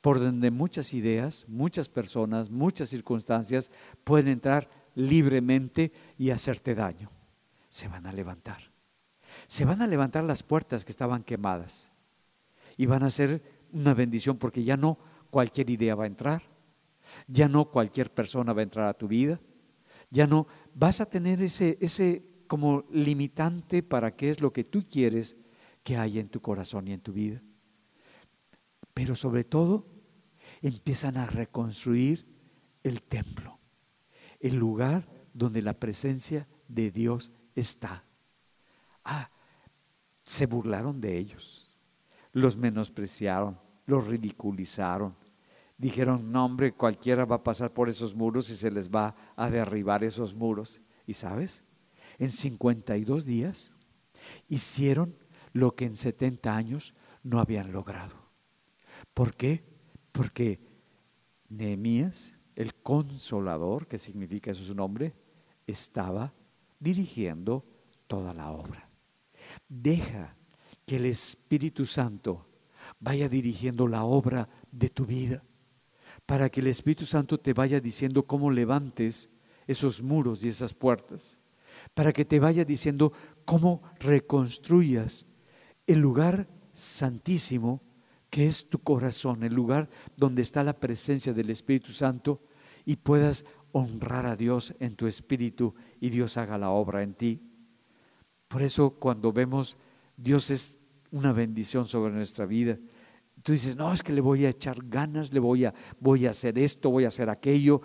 por 0.00 0.18
donde 0.18 0.50
muchas 0.50 0.92
ideas, 0.92 1.44
muchas 1.46 1.88
personas, 1.88 2.50
muchas 2.50 2.88
circunstancias 2.88 3.70
pueden 4.02 4.26
entrar 4.26 4.68
libremente 4.96 5.92
y 6.18 6.30
hacerte 6.30 6.74
daño. 6.74 7.08
Se 7.70 7.86
van 7.86 8.04
a 8.04 8.12
levantar. 8.12 8.72
Se 9.46 9.64
van 9.64 9.80
a 9.80 9.86
levantar 9.86 10.24
las 10.24 10.42
puertas 10.42 10.84
que 10.84 10.90
estaban 10.90 11.22
quemadas 11.22 11.88
y 12.76 12.86
van 12.86 13.04
a 13.04 13.10
ser 13.10 13.44
una 13.72 13.94
bendición 13.94 14.38
porque 14.38 14.64
ya 14.64 14.76
no 14.76 14.98
cualquier 15.30 15.70
idea 15.70 15.94
va 15.94 16.02
a 16.02 16.08
entrar, 16.08 16.42
ya 17.28 17.48
no 17.48 17.70
cualquier 17.70 18.12
persona 18.12 18.52
va 18.52 18.58
a 18.58 18.64
entrar 18.64 18.88
a 18.88 18.98
tu 18.98 19.06
vida, 19.06 19.38
ya 20.10 20.26
no 20.26 20.48
vas 20.74 21.00
a 21.00 21.06
tener 21.06 21.40
ese, 21.42 21.78
ese 21.80 22.24
como 22.48 22.86
limitante 22.90 23.84
para 23.84 24.16
qué 24.16 24.30
es 24.30 24.40
lo 24.40 24.52
que 24.52 24.64
tú 24.64 24.84
quieres 24.90 25.36
que 25.84 25.96
haya 25.96 26.20
en 26.20 26.28
tu 26.28 26.40
corazón 26.40 26.88
y 26.88 26.92
en 26.92 27.00
tu 27.00 27.12
vida. 27.12 27.40
Pero 28.96 29.14
sobre 29.14 29.44
todo, 29.44 29.86
empiezan 30.62 31.18
a 31.18 31.26
reconstruir 31.26 32.26
el 32.82 33.02
templo, 33.02 33.58
el 34.40 34.56
lugar 34.56 35.06
donde 35.34 35.60
la 35.60 35.78
presencia 35.78 36.48
de 36.66 36.90
Dios 36.90 37.30
está. 37.54 38.04
Ah, 39.04 39.30
se 40.24 40.46
burlaron 40.46 40.98
de 40.98 41.18
ellos, 41.18 41.78
los 42.32 42.56
menospreciaron, 42.56 43.60
los 43.84 44.06
ridiculizaron. 44.06 45.14
Dijeron, 45.76 46.32
no 46.32 46.46
hombre, 46.46 46.72
cualquiera 46.72 47.26
va 47.26 47.36
a 47.36 47.44
pasar 47.44 47.74
por 47.74 47.90
esos 47.90 48.14
muros 48.14 48.48
y 48.48 48.56
se 48.56 48.70
les 48.70 48.88
va 48.88 49.14
a 49.36 49.50
derribar 49.50 50.04
esos 50.04 50.34
muros. 50.34 50.80
¿Y 51.06 51.12
sabes? 51.12 51.64
En 52.18 52.32
52 52.32 53.26
días 53.26 53.76
hicieron 54.48 55.18
lo 55.52 55.74
que 55.74 55.84
en 55.84 55.96
70 55.96 56.56
años 56.56 56.94
no 57.22 57.40
habían 57.40 57.72
logrado. 57.72 58.25
¿Por 59.16 59.34
qué? 59.34 59.64
Porque 60.12 60.60
Nehemías, 61.48 62.34
el 62.54 62.74
consolador, 62.74 63.86
que 63.86 63.98
significa 63.98 64.50
eso 64.50 64.62
su 64.62 64.74
nombre, 64.74 65.14
estaba 65.66 66.34
dirigiendo 66.78 67.64
toda 68.08 68.34
la 68.34 68.50
obra. 68.50 68.90
Deja 69.70 70.36
que 70.84 70.96
el 70.96 71.06
Espíritu 71.06 71.86
Santo 71.86 72.46
vaya 73.00 73.26
dirigiendo 73.26 73.88
la 73.88 74.04
obra 74.04 74.50
de 74.70 74.90
tu 74.90 75.06
vida, 75.06 75.42
para 76.26 76.50
que 76.50 76.60
el 76.60 76.66
Espíritu 76.66 77.06
Santo 77.06 77.40
te 77.40 77.54
vaya 77.54 77.80
diciendo 77.80 78.26
cómo 78.26 78.50
levantes 78.50 79.30
esos 79.66 80.02
muros 80.02 80.44
y 80.44 80.48
esas 80.48 80.74
puertas, 80.74 81.38
para 81.94 82.12
que 82.12 82.26
te 82.26 82.38
vaya 82.38 82.66
diciendo 82.66 83.14
cómo 83.46 83.80
reconstruyas 83.98 85.24
el 85.86 86.00
lugar 86.00 86.50
santísimo 86.74 87.80
que 88.30 88.46
es 88.46 88.68
tu 88.68 88.78
corazón, 88.78 89.42
el 89.42 89.54
lugar 89.54 89.88
donde 90.16 90.42
está 90.42 90.64
la 90.64 90.78
presencia 90.78 91.32
del 91.32 91.50
Espíritu 91.50 91.92
Santo 91.92 92.42
y 92.84 92.96
puedas 92.96 93.44
honrar 93.72 94.26
a 94.26 94.36
Dios 94.36 94.74
en 94.80 94.96
tu 94.96 95.06
espíritu 95.06 95.74
y 96.00 96.10
Dios 96.10 96.36
haga 96.36 96.56
la 96.56 96.70
obra 96.70 97.02
en 97.02 97.14
ti. 97.14 97.42
Por 98.48 98.62
eso 98.62 98.90
cuando 98.90 99.32
vemos 99.32 99.76
Dios 100.16 100.50
es 100.50 100.80
una 101.10 101.32
bendición 101.32 101.86
sobre 101.86 102.12
nuestra 102.12 102.46
vida. 102.46 102.78
Tú 103.42 103.52
dices, 103.52 103.76
no, 103.76 103.92
es 103.92 104.02
que 104.02 104.12
le 104.12 104.20
voy 104.20 104.44
a 104.46 104.48
echar 104.48 104.78
ganas, 104.82 105.32
le 105.32 105.40
voy 105.40 105.66
a, 105.66 105.74
voy 106.00 106.26
a 106.26 106.30
hacer 106.30 106.58
esto, 106.58 106.90
voy 106.90 107.04
a 107.04 107.08
hacer 107.08 107.28
aquello. 107.28 107.80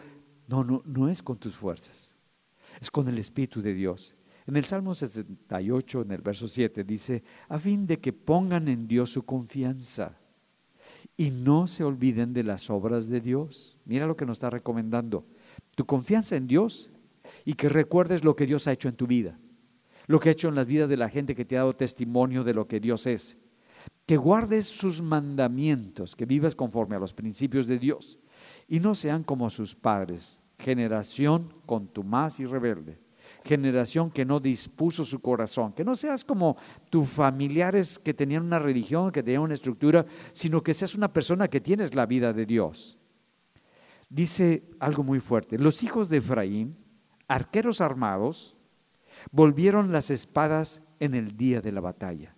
No, 0.47 0.63
no, 0.63 0.81
no 0.85 1.09
es 1.09 1.21
con 1.21 1.37
tus 1.37 1.55
fuerzas, 1.55 2.15
es 2.79 2.89
con 2.89 3.07
el 3.07 3.17
Espíritu 3.17 3.61
de 3.61 3.73
Dios. 3.73 4.15
En 4.47 4.55
el 4.55 4.65
Salmo 4.65 4.95
68, 4.95 6.01
en 6.01 6.11
el 6.11 6.21
verso 6.21 6.47
7, 6.47 6.83
dice, 6.83 7.23
a 7.47 7.59
fin 7.59 7.85
de 7.85 7.99
que 7.99 8.11
pongan 8.11 8.67
en 8.69 8.87
Dios 8.87 9.11
su 9.11 9.23
confianza 9.23 10.20
y 11.17 11.31
no 11.31 11.67
se 11.67 11.83
olviden 11.83 12.33
de 12.33 12.43
las 12.43 12.69
obras 12.69 13.07
de 13.07 13.21
Dios. 13.21 13.77
Mira 13.85 14.07
lo 14.07 14.15
que 14.15 14.25
nos 14.25 14.37
está 14.37 14.49
recomendando. 14.49 15.25
Tu 15.75 15.85
confianza 15.85 16.35
en 16.35 16.47
Dios 16.47 16.91
y 17.45 17.53
que 17.53 17.69
recuerdes 17.69 18.23
lo 18.23 18.35
que 18.35 18.45
Dios 18.45 18.67
ha 18.67 18.71
hecho 18.71 18.89
en 18.89 18.95
tu 18.95 19.07
vida, 19.07 19.37
lo 20.07 20.19
que 20.19 20.29
ha 20.29 20.31
hecho 20.31 20.49
en 20.49 20.55
las 20.55 20.65
vidas 20.65 20.89
de 20.89 20.97
la 20.97 21.09
gente 21.09 21.35
que 21.35 21.45
te 21.45 21.55
ha 21.55 21.59
dado 21.59 21.75
testimonio 21.75 22.43
de 22.43 22.53
lo 22.53 22.67
que 22.67 22.79
Dios 22.79 23.05
es. 23.05 23.37
Que 24.05 24.17
guardes 24.17 24.65
sus 24.65 25.01
mandamientos, 25.01 26.15
que 26.15 26.25
vivas 26.25 26.55
conforme 26.55 26.95
a 26.95 26.99
los 26.99 27.13
principios 27.13 27.67
de 27.67 27.79
Dios 27.79 28.19
y 28.67 28.79
no 28.79 28.95
sean 28.95 29.23
como 29.23 29.49
sus 29.49 29.75
padres, 29.75 30.41
generación 30.57 31.53
contumaz 31.65 32.39
y 32.39 32.45
rebelde 32.45 32.99
generación 33.43 34.11
que 34.11 34.25
no 34.25 34.39
dispuso 34.39 35.03
su 35.03 35.19
corazón. 35.19 35.73
Que 35.73 35.83
no 35.83 35.95
seas 35.95 36.23
como 36.23 36.57
tus 36.89 37.07
familiares 37.09 37.99
que 37.99 38.13
tenían 38.13 38.43
una 38.43 38.59
religión, 38.59 39.11
que 39.11 39.23
tenían 39.23 39.43
una 39.43 39.53
estructura, 39.53 40.05
sino 40.33 40.61
que 40.61 40.73
seas 40.73 40.95
una 40.95 41.11
persona 41.11 41.47
que 41.47 41.61
tienes 41.61 41.95
la 41.95 42.05
vida 42.05 42.33
de 42.33 42.45
Dios. 42.45 42.97
Dice 44.09 44.63
algo 44.79 45.03
muy 45.03 45.19
fuerte. 45.19 45.57
Los 45.57 45.83
hijos 45.83 46.09
de 46.09 46.17
Efraín, 46.17 46.77
arqueros 47.27 47.81
armados, 47.81 48.57
volvieron 49.31 49.91
las 49.91 50.09
espadas 50.09 50.81
en 50.99 51.15
el 51.15 51.37
día 51.37 51.61
de 51.61 51.71
la 51.71 51.81
batalla. 51.81 52.35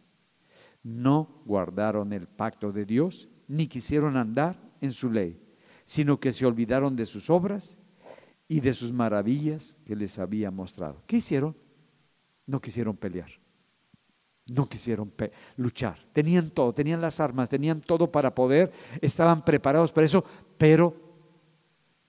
No 0.84 1.42
guardaron 1.46 2.14
el 2.14 2.28
pacto 2.28 2.72
de 2.72 2.86
Dios, 2.86 3.30
ni 3.48 3.68
quisieron 3.68 4.18
andar 4.18 4.60
en 4.82 4.92
su 4.92 5.10
ley, 5.10 5.42
sino 5.86 6.20
que 6.20 6.34
se 6.34 6.46
olvidaron 6.46 6.96
de 6.96 7.06
sus 7.06 7.30
obras 7.30 7.78
y 8.48 8.60
de 8.60 8.74
sus 8.74 8.92
maravillas 8.92 9.78
que 9.86 9.96
les 9.96 10.20
había 10.20 10.52
mostrado. 10.52 11.02
¿Qué 11.08 11.18
hicieron? 11.18 11.56
No 12.46 12.62
quisieron 12.62 12.96
pelear. 12.96 13.30
No 14.46 14.68
quisieron 14.68 15.14
luchar. 15.56 16.00
Tenían 16.12 16.50
todo, 16.50 16.74
tenían 16.74 17.00
las 17.02 17.20
armas, 17.20 17.48
tenían 17.50 17.82
todo 17.82 18.12
para 18.12 18.36
poder, 18.36 18.72
estaban 19.02 19.46
preparados 19.46 19.92
para 19.92 20.06
eso, 20.06 20.26
pero 20.58 20.96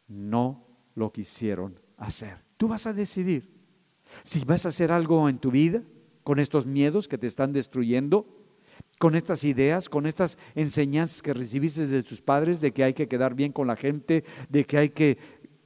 no 0.09 0.67
lo 0.95 1.13
quisieron 1.13 1.79
hacer. 1.97 2.39
Tú 2.57 2.69
vas 2.69 2.87
a 2.87 2.93
decidir 2.93 3.55
si 4.23 4.45
vas 4.45 4.67
a 4.67 4.71
hacer 4.71 4.93
algo 4.93 5.29
en 5.29 5.39
tu 5.39 5.51
vida 5.51 5.83
con 6.25 6.39
estos 6.39 6.67
miedos 6.67 7.07
que 7.07 7.19
te 7.19 7.27
están 7.27 7.53
destruyendo, 7.53 8.27
con 8.99 9.15
estas 9.15 9.45
ideas, 9.45 9.89
con 9.89 10.07
estas 10.07 10.39
enseñanzas 10.55 11.23
que 11.23 11.35
recibiste 11.35 11.87
de 11.87 12.03
tus 12.03 12.21
padres 12.21 12.61
de 12.61 12.73
que 12.73 12.85
hay 12.85 12.95
que 12.95 13.09
quedar 13.09 13.35
bien 13.35 13.53
con 13.53 13.67
la 13.67 13.77
gente, 13.77 14.25
de 14.49 14.65
que 14.65 14.79
hay 14.79 14.89
que 14.89 15.19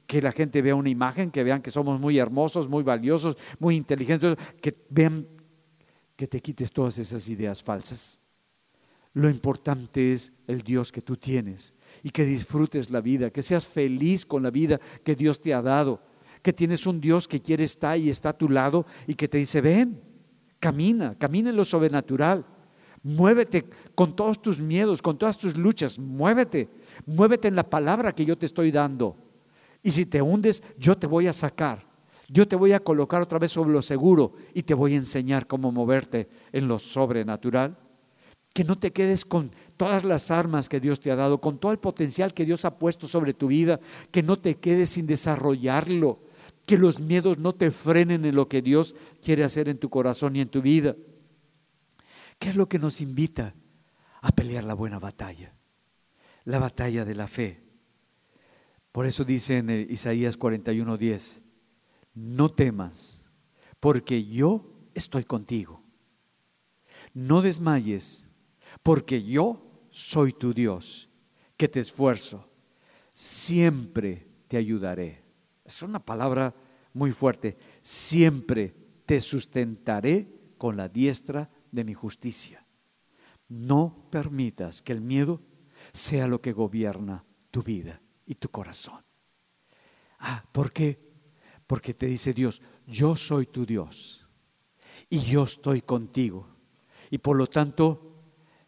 que 0.09 0.23
la 0.23 0.31
gente 0.31 0.63
vea 0.63 0.73
una 0.73 0.89
imagen, 0.89 1.29
que 1.29 1.43
vean 1.43 1.61
que 1.61 1.69
somos 1.69 1.99
muy 1.99 2.17
hermosos, 2.17 2.67
muy 2.67 2.81
valiosos, 2.81 3.37
muy 3.59 3.75
inteligentes, 3.75 4.37
que 4.59 4.75
vean 4.89 5.27
que 6.15 6.27
te 6.27 6.41
quites 6.41 6.71
todas 6.71 6.97
esas 6.97 7.29
ideas 7.29 7.61
falsas. 7.61 8.19
Lo 9.13 9.29
importante 9.29 10.11
es 10.11 10.33
el 10.47 10.63
Dios 10.63 10.91
que 10.91 11.03
tú 11.03 11.15
tienes 11.15 11.75
y 12.01 12.09
que 12.09 12.25
disfrutes 12.25 12.89
la 12.89 13.01
vida, 13.01 13.29
que 13.29 13.43
seas 13.43 13.67
feliz 13.67 14.25
con 14.25 14.41
la 14.41 14.49
vida 14.49 14.81
que 15.03 15.15
Dios 15.15 15.39
te 15.39 15.53
ha 15.53 15.61
dado, 15.61 16.01
que 16.41 16.53
tienes 16.53 16.87
un 16.87 16.99
Dios 16.99 17.27
que 17.27 17.39
quiere 17.39 17.65
estar 17.65 17.95
y 17.95 18.09
está 18.09 18.29
a 18.29 18.37
tu 18.37 18.49
lado 18.49 18.87
y 19.05 19.13
que 19.13 19.27
te 19.27 19.37
dice, 19.37 19.61
ven, 19.61 20.01
camina, 20.59 21.15
camina 21.19 21.51
en 21.51 21.55
lo 21.55 21.65
sobrenatural, 21.65 22.47
muévete 23.03 23.63
con 23.93 24.15
todos 24.15 24.41
tus 24.41 24.57
miedos, 24.57 25.03
con 25.03 25.19
todas 25.19 25.37
tus 25.37 25.55
luchas, 25.55 25.99
muévete, 25.99 26.67
muévete 27.05 27.47
en 27.47 27.55
la 27.55 27.69
palabra 27.69 28.15
que 28.15 28.25
yo 28.25 28.35
te 28.35 28.47
estoy 28.47 28.71
dando. 28.71 29.28
Y 29.81 29.91
si 29.91 30.05
te 30.05 30.21
hundes, 30.21 30.63
yo 30.77 30.97
te 30.97 31.07
voy 31.07 31.27
a 31.27 31.33
sacar. 31.33 31.87
Yo 32.27 32.47
te 32.47 32.55
voy 32.55 32.73
a 32.73 32.79
colocar 32.79 33.21
otra 33.21 33.39
vez 33.39 33.51
sobre 33.51 33.71
lo 33.71 33.81
seguro 33.81 34.33
y 34.53 34.63
te 34.63 34.75
voy 34.75 34.93
a 34.93 34.97
enseñar 34.97 35.47
cómo 35.47 35.71
moverte 35.71 36.29
en 36.51 36.67
lo 36.67 36.77
sobrenatural. 36.77 37.77
Que 38.53 38.63
no 38.63 38.77
te 38.77 38.91
quedes 38.91 39.25
con 39.25 39.51
todas 39.77 40.03
las 40.03 40.29
armas 40.29 40.69
que 40.69 40.79
Dios 40.79 40.99
te 40.99 41.11
ha 41.11 41.15
dado, 41.15 41.41
con 41.41 41.57
todo 41.57 41.71
el 41.71 41.79
potencial 41.79 42.33
que 42.33 42.45
Dios 42.45 42.65
ha 42.65 42.77
puesto 42.77 43.07
sobre 43.07 43.33
tu 43.33 43.47
vida, 43.47 43.79
que 44.11 44.21
no 44.21 44.37
te 44.37 44.55
quedes 44.55 44.91
sin 44.91 45.07
desarrollarlo, 45.07 46.19
que 46.67 46.77
los 46.77 46.99
miedos 46.99 47.39
no 47.39 47.55
te 47.55 47.71
frenen 47.71 48.25
en 48.25 48.35
lo 48.35 48.47
que 48.47 48.61
Dios 48.61 48.95
quiere 49.23 49.43
hacer 49.43 49.69
en 49.69 49.79
tu 49.79 49.89
corazón 49.89 50.35
y 50.35 50.41
en 50.41 50.49
tu 50.49 50.61
vida. 50.61 50.95
¿Qué 52.37 52.49
es 52.49 52.55
lo 52.55 52.69
que 52.69 52.79
nos 52.79 53.01
invita 53.01 53.55
a 54.21 54.31
pelear 54.31 54.63
la 54.63 54.73
buena 54.73 54.99
batalla? 54.99 55.55
La 56.43 56.59
batalla 56.59 57.05
de 57.05 57.15
la 57.15 57.27
fe 57.27 57.68
por 58.91 59.05
eso 59.05 59.23
dice 59.23 59.57
en 59.57 59.69
Isaías 59.69 60.37
41:10, 60.37 61.41
no 62.13 62.49
temas, 62.49 63.23
porque 63.79 64.25
yo 64.25 64.73
estoy 64.93 65.23
contigo. 65.23 65.83
No 67.13 67.41
desmayes, 67.41 68.25
porque 68.83 69.23
yo 69.23 69.85
soy 69.91 70.33
tu 70.33 70.53
Dios, 70.53 71.09
que 71.55 71.67
te 71.67 71.79
esfuerzo. 71.79 72.49
Siempre 73.13 74.27
te 74.47 74.57
ayudaré. 74.57 75.23
Es 75.65 75.81
una 75.81 76.03
palabra 76.03 76.55
muy 76.93 77.11
fuerte. 77.11 77.57
Siempre 77.81 78.75
te 79.05 79.21
sustentaré 79.21 80.53
con 80.57 80.77
la 80.77 80.87
diestra 80.87 81.49
de 81.71 81.83
mi 81.83 81.93
justicia. 81.93 82.65
No 83.47 84.07
permitas 84.11 84.81
que 84.81 84.93
el 84.93 85.01
miedo 85.01 85.41
sea 85.93 86.27
lo 86.27 86.41
que 86.41 86.53
gobierna 86.53 87.25
tu 87.51 87.63
vida 87.63 88.01
y 88.29 88.35
tu 88.35 88.49
corazón. 88.49 89.03
Ah, 90.19 90.45
¿por 90.51 90.71
qué? 90.71 90.99
Porque 91.65 91.95
te 91.95 92.05
dice 92.05 92.31
Dios, 92.31 92.61
yo 92.85 93.15
soy 93.15 93.47
tu 93.47 93.65
Dios 93.65 94.25
y 95.09 95.19
yo 95.21 95.43
estoy 95.43 95.81
contigo. 95.81 96.47
Y 97.09 97.17
por 97.17 97.35
lo 97.35 97.47
tanto, 97.47 98.21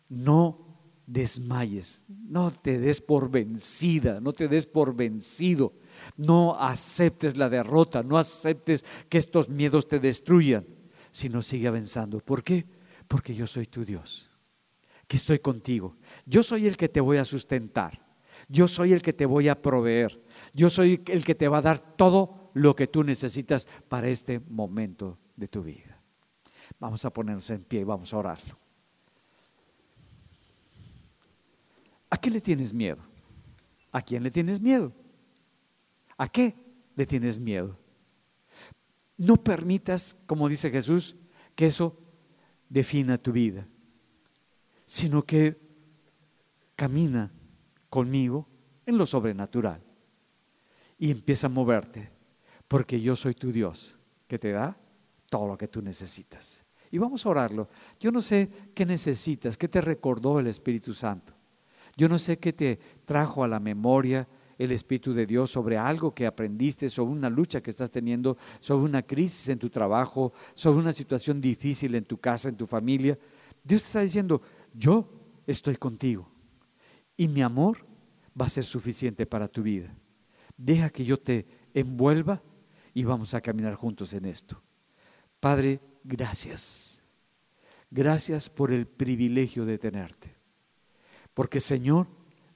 no 0.10 0.80
desmayes, 1.06 2.04
no 2.08 2.50
te 2.50 2.80
des 2.80 3.02
por 3.02 3.30
vencida, 3.30 4.20
no 4.20 4.34
te 4.34 4.48
des 4.48 4.66
por 4.66 4.96
vencido, 4.96 5.74
no 6.18 6.56
aceptes 6.60 7.38
la 7.38 7.48
derrota, 7.48 8.02
no 8.02 8.18
aceptes 8.18 8.84
que 9.10 9.20
estos 9.20 9.48
miedos 9.48 9.88
te 9.88 10.00
destruyan, 10.00 10.66
sino 11.12 11.44
sigue 11.44 11.68
avanzando. 11.68 12.20
¿Por 12.20 12.44
qué? 12.44 12.66
Porque 13.08 13.36
yo 13.36 13.46
soy 13.46 13.68
tu 13.68 13.86
Dios, 13.86 14.32
que 15.08 15.18
estoy 15.18 15.38
contigo. 15.38 15.98
Yo 16.26 16.42
soy 16.42 16.66
el 16.66 16.78
que 16.78 16.90
te 16.90 17.02
voy 17.02 17.18
a 17.18 17.26
sustentar, 17.26 18.01
yo 18.52 18.68
soy 18.68 18.92
el 18.92 19.02
que 19.02 19.14
te 19.14 19.26
voy 19.26 19.48
a 19.48 19.62
proveer, 19.62 20.22
yo 20.54 20.70
soy 20.70 21.02
el 21.08 21.24
que 21.24 21.36
te 21.36 21.48
va 21.48 21.60
a 21.60 21.62
dar 21.62 21.96
todo 21.96 22.52
lo 22.54 22.76
que 22.76 22.86
tú 22.86 23.02
necesitas 23.02 23.66
para 23.88 24.10
este 24.10 24.42
momento 24.42 25.18
de 25.38 25.48
tu 25.48 25.64
vida. 25.64 26.02
Vamos 26.78 27.06
a 27.06 27.14
ponernos 27.14 27.50
en 27.50 27.64
pie 27.64 27.80
y 27.80 27.86
vamos 27.86 28.14
a 28.14 28.18
orarlo. 28.18 28.58
¿A 32.10 32.18
qué 32.18 32.30
le 32.30 32.42
tienes 32.42 32.74
miedo? 32.74 32.98
¿A 33.90 34.02
quién 34.02 34.22
le 34.22 34.30
tienes 34.30 34.60
miedo? 34.60 34.92
¿A 36.18 36.28
qué 36.28 36.54
le 36.98 37.06
tienes 37.06 37.40
miedo? 37.40 37.80
No 39.16 39.38
permitas, 39.38 40.18
como 40.26 40.50
dice 40.50 40.70
Jesús, 40.70 41.16
que 41.56 41.68
eso 41.68 41.98
defina 42.68 43.18
tu 43.18 43.32
vida, 43.32 43.66
sino 44.86 45.24
que 45.24 45.58
camina 46.76 47.32
conmigo 47.92 48.48
en 48.86 48.98
lo 48.98 49.06
sobrenatural 49.06 49.84
y 50.98 51.12
empieza 51.12 51.48
a 51.48 51.50
moverte, 51.50 52.10
porque 52.68 53.02
yo 53.02 53.16
soy 53.16 53.36
tu 53.36 53.52
Dios, 53.52 53.98
que 54.28 54.40
te 54.40 54.52
da 54.52 54.78
todo 55.30 55.46
lo 55.46 55.58
que 55.58 55.68
tú 55.68 55.82
necesitas. 55.82 56.64
Y 56.90 56.98
vamos 56.98 57.26
a 57.26 57.30
orarlo. 57.30 57.68
Yo 58.00 58.12
no 58.12 58.22
sé 58.22 58.50
qué 58.74 58.86
necesitas, 58.86 59.58
qué 59.58 59.68
te 59.68 59.82
recordó 59.82 60.40
el 60.40 60.48
Espíritu 60.48 60.94
Santo. 60.94 61.34
Yo 61.98 62.08
no 62.08 62.18
sé 62.18 62.40
qué 62.40 62.54
te 62.54 62.80
trajo 63.04 63.44
a 63.44 63.48
la 63.48 63.60
memoria 63.60 64.28
el 64.58 64.72
Espíritu 64.72 65.14
de 65.14 65.26
Dios 65.26 65.52
sobre 65.52 65.78
algo 65.78 66.14
que 66.14 66.26
aprendiste, 66.26 66.88
sobre 66.88 67.12
una 67.12 67.30
lucha 67.30 67.62
que 67.62 67.72
estás 67.72 67.92
teniendo, 67.92 68.38
sobre 68.62 68.86
una 68.86 69.02
crisis 69.02 69.50
en 69.50 69.60
tu 69.60 69.70
trabajo, 69.70 70.32
sobre 70.54 70.80
una 70.80 70.94
situación 70.94 71.42
difícil 71.42 71.94
en 71.96 72.06
tu 72.06 72.18
casa, 72.18 72.48
en 72.48 72.56
tu 72.56 72.68
familia. 72.68 73.18
Dios 73.64 73.82
te 73.82 73.88
está 73.88 74.02
diciendo, 74.02 74.42
yo 74.74 75.10
estoy 75.46 75.76
contigo 75.76 76.31
y 77.22 77.28
mi 77.28 77.44
amor 77.44 77.78
va 78.40 78.48
a 78.48 78.50
ser 78.50 78.64
suficiente 78.66 79.28
para 79.28 79.48
tu 79.48 79.62
vida. 79.62 79.94
Deja 80.58 80.90
que 80.90 81.06
yo 81.06 81.20
te 81.20 81.46
envuelva 81.72 82.42
y 82.96 83.04
vamos 83.04 83.36
a 83.36 83.42
caminar 83.42 83.76
juntos 83.76 84.14
en 84.14 84.26
esto. 84.26 84.60
Padre, 85.40 85.80
gracias. 86.04 87.04
Gracias 87.92 88.50
por 88.50 88.72
el 88.72 88.88
privilegio 88.88 89.66
de 89.66 89.78
tenerte. 89.78 90.36
Porque 91.36 91.60
Señor, 91.60 92.08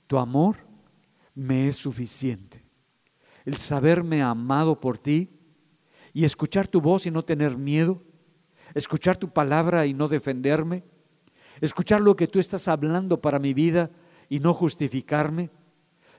tu 0.08 0.18
amor 0.18 0.56
me 1.36 1.68
es 1.68 1.76
suficiente. 1.76 2.66
El 3.46 3.58
saberme 3.58 4.24
amado 4.24 4.80
por 4.80 4.98
ti 4.98 5.30
y 6.12 6.26
escuchar 6.26 6.68
tu 6.68 6.82
voz 6.82 7.06
y 7.06 7.12
no 7.12 7.24
tener 7.24 7.56
miedo, 7.56 8.02
escuchar 8.74 9.16
tu 9.16 9.32
palabra 9.32 9.86
y 9.86 9.94
no 9.94 10.08
defenderme, 10.08 10.84
escuchar 11.62 12.02
lo 12.02 12.16
que 12.16 12.26
tú 12.26 12.40
estás 12.40 12.68
hablando 12.68 13.22
para 13.22 13.38
mi 13.38 13.54
vida 13.54 13.92
y 14.30 14.40
no 14.40 14.54
justificarme, 14.54 15.50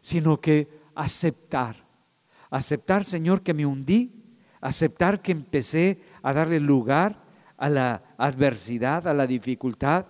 sino 0.01 0.41
que 0.41 0.69
aceptar. 0.95 1.87
Aceptar, 2.51 3.05
Señor, 3.05 3.43
que 3.43 3.55
me 3.55 3.67
hundí, 3.67 4.25
aceptar 4.61 5.23
que 5.23 5.33
empecé 5.33 6.01
a 6.23 6.33
darle 6.33 6.61
lugar 6.61 7.25
a 7.57 7.69
la 7.69 8.03
adversidad, 8.19 9.07
a 9.09 9.15
la 9.15 9.27
dificultad, 9.27 10.07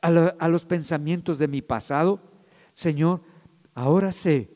a, 0.00 0.48
los 0.48 0.64
pensamientos 0.64 1.38
de 1.38 1.48
mi 1.48 1.62
pasado, 1.62 2.20
Señor, 2.72 3.22
ahora 3.74 4.12
sé 4.12 4.50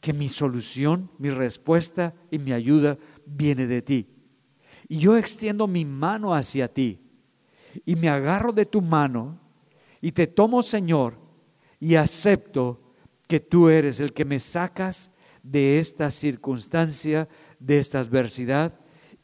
que 0.00 0.12
mi 0.12 0.28
solución, 0.28 1.10
mi 1.18 1.30
respuesta 1.30 2.14
y 2.30 2.38
mi 2.38 2.52
ayuda 2.52 2.98
viene 3.26 3.66
de 3.66 3.82
ti. 3.82 4.08
Y 4.88 4.98
yo 4.98 5.16
extiendo 5.16 5.66
mi 5.66 5.84
mano 5.84 6.34
hacia 6.34 6.72
ti 6.72 7.00
y 7.84 7.96
me 7.96 8.08
agarro 8.08 8.52
de 8.52 8.64
tu 8.64 8.80
mano 8.80 9.38
y 10.00 10.12
te 10.12 10.26
tomo, 10.26 10.62
Señor, 10.62 11.18
y 11.80 11.94
acepto 11.94 12.80
que 13.26 13.40
tú 13.40 13.68
eres 13.68 14.00
el 14.00 14.12
que 14.12 14.24
me 14.24 14.40
sacas 14.40 15.10
de 15.42 15.78
esta 15.78 16.10
circunstancia, 16.10 17.28
de 17.58 17.78
esta 17.78 18.00
adversidad, 18.00 18.74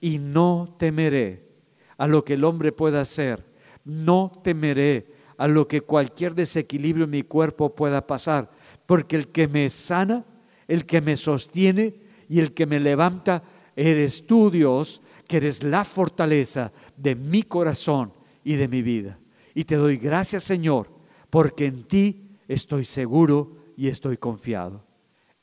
y 0.00 0.18
no 0.18 0.76
temeré 0.78 1.48
a 1.96 2.06
lo 2.06 2.24
que 2.24 2.34
el 2.34 2.44
hombre 2.44 2.72
pueda 2.72 3.00
hacer, 3.00 3.44
no 3.84 4.30
temeré 4.42 5.12
a 5.36 5.48
lo 5.48 5.66
que 5.66 5.80
cualquier 5.80 6.34
desequilibrio 6.34 7.04
en 7.04 7.10
mi 7.10 7.22
cuerpo 7.22 7.74
pueda 7.74 8.06
pasar, 8.06 8.50
porque 8.86 9.16
el 9.16 9.28
que 9.28 9.48
me 9.48 9.68
sana, 9.70 10.24
el 10.68 10.86
que 10.86 11.00
me 11.00 11.16
sostiene 11.16 11.94
y 12.28 12.40
el 12.40 12.52
que 12.52 12.66
me 12.66 12.80
levanta, 12.80 13.42
eres 13.76 14.26
tú, 14.26 14.50
Dios, 14.50 15.00
que 15.26 15.38
eres 15.38 15.62
la 15.62 15.84
fortaleza 15.84 16.72
de 16.96 17.14
mi 17.14 17.42
corazón 17.42 18.12
y 18.44 18.54
de 18.54 18.68
mi 18.68 18.82
vida. 18.82 19.18
Y 19.54 19.64
te 19.64 19.76
doy 19.76 19.96
gracias, 19.96 20.44
Señor, 20.44 20.90
porque 21.30 21.66
en 21.66 21.84
ti 21.84 22.23
estoy 22.48 22.84
seguro 22.84 23.72
y 23.76 23.88
estoy 23.88 24.16
confiado. 24.16 24.84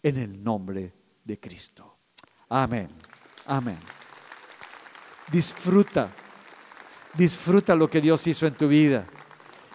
En 0.03 0.18
el 0.18 0.44
nombre 0.44 0.94
de 1.23 1.40
Cristo. 1.40 1.98
Amén. 2.49 2.90
Amén. 3.45 3.78
Disfruta, 5.32 6.11
disfruta 7.14 7.76
lo 7.76 7.88
que 7.88 8.02
Dios 8.02 8.26
hizo 8.28 8.48
en 8.48 8.53
tu 8.53 8.68
vida. 8.68 9.06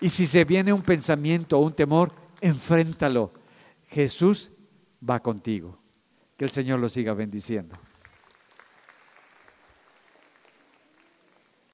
Y 0.00 0.08
si 0.08 0.26
se 0.26 0.44
viene 0.44 0.72
un 0.72 0.82
pensamiento 0.82 1.58
o 1.58 1.62
un 1.62 1.72
temor, 1.72 2.12
enfréntalo. 2.40 3.32
Jesús 3.86 4.52
va 5.08 5.20
contigo. 5.20 5.78
Que 6.36 6.44
el 6.44 6.50
Señor 6.50 6.80
lo 6.80 6.88
siga 6.88 7.14
bendiciendo. 7.14 7.76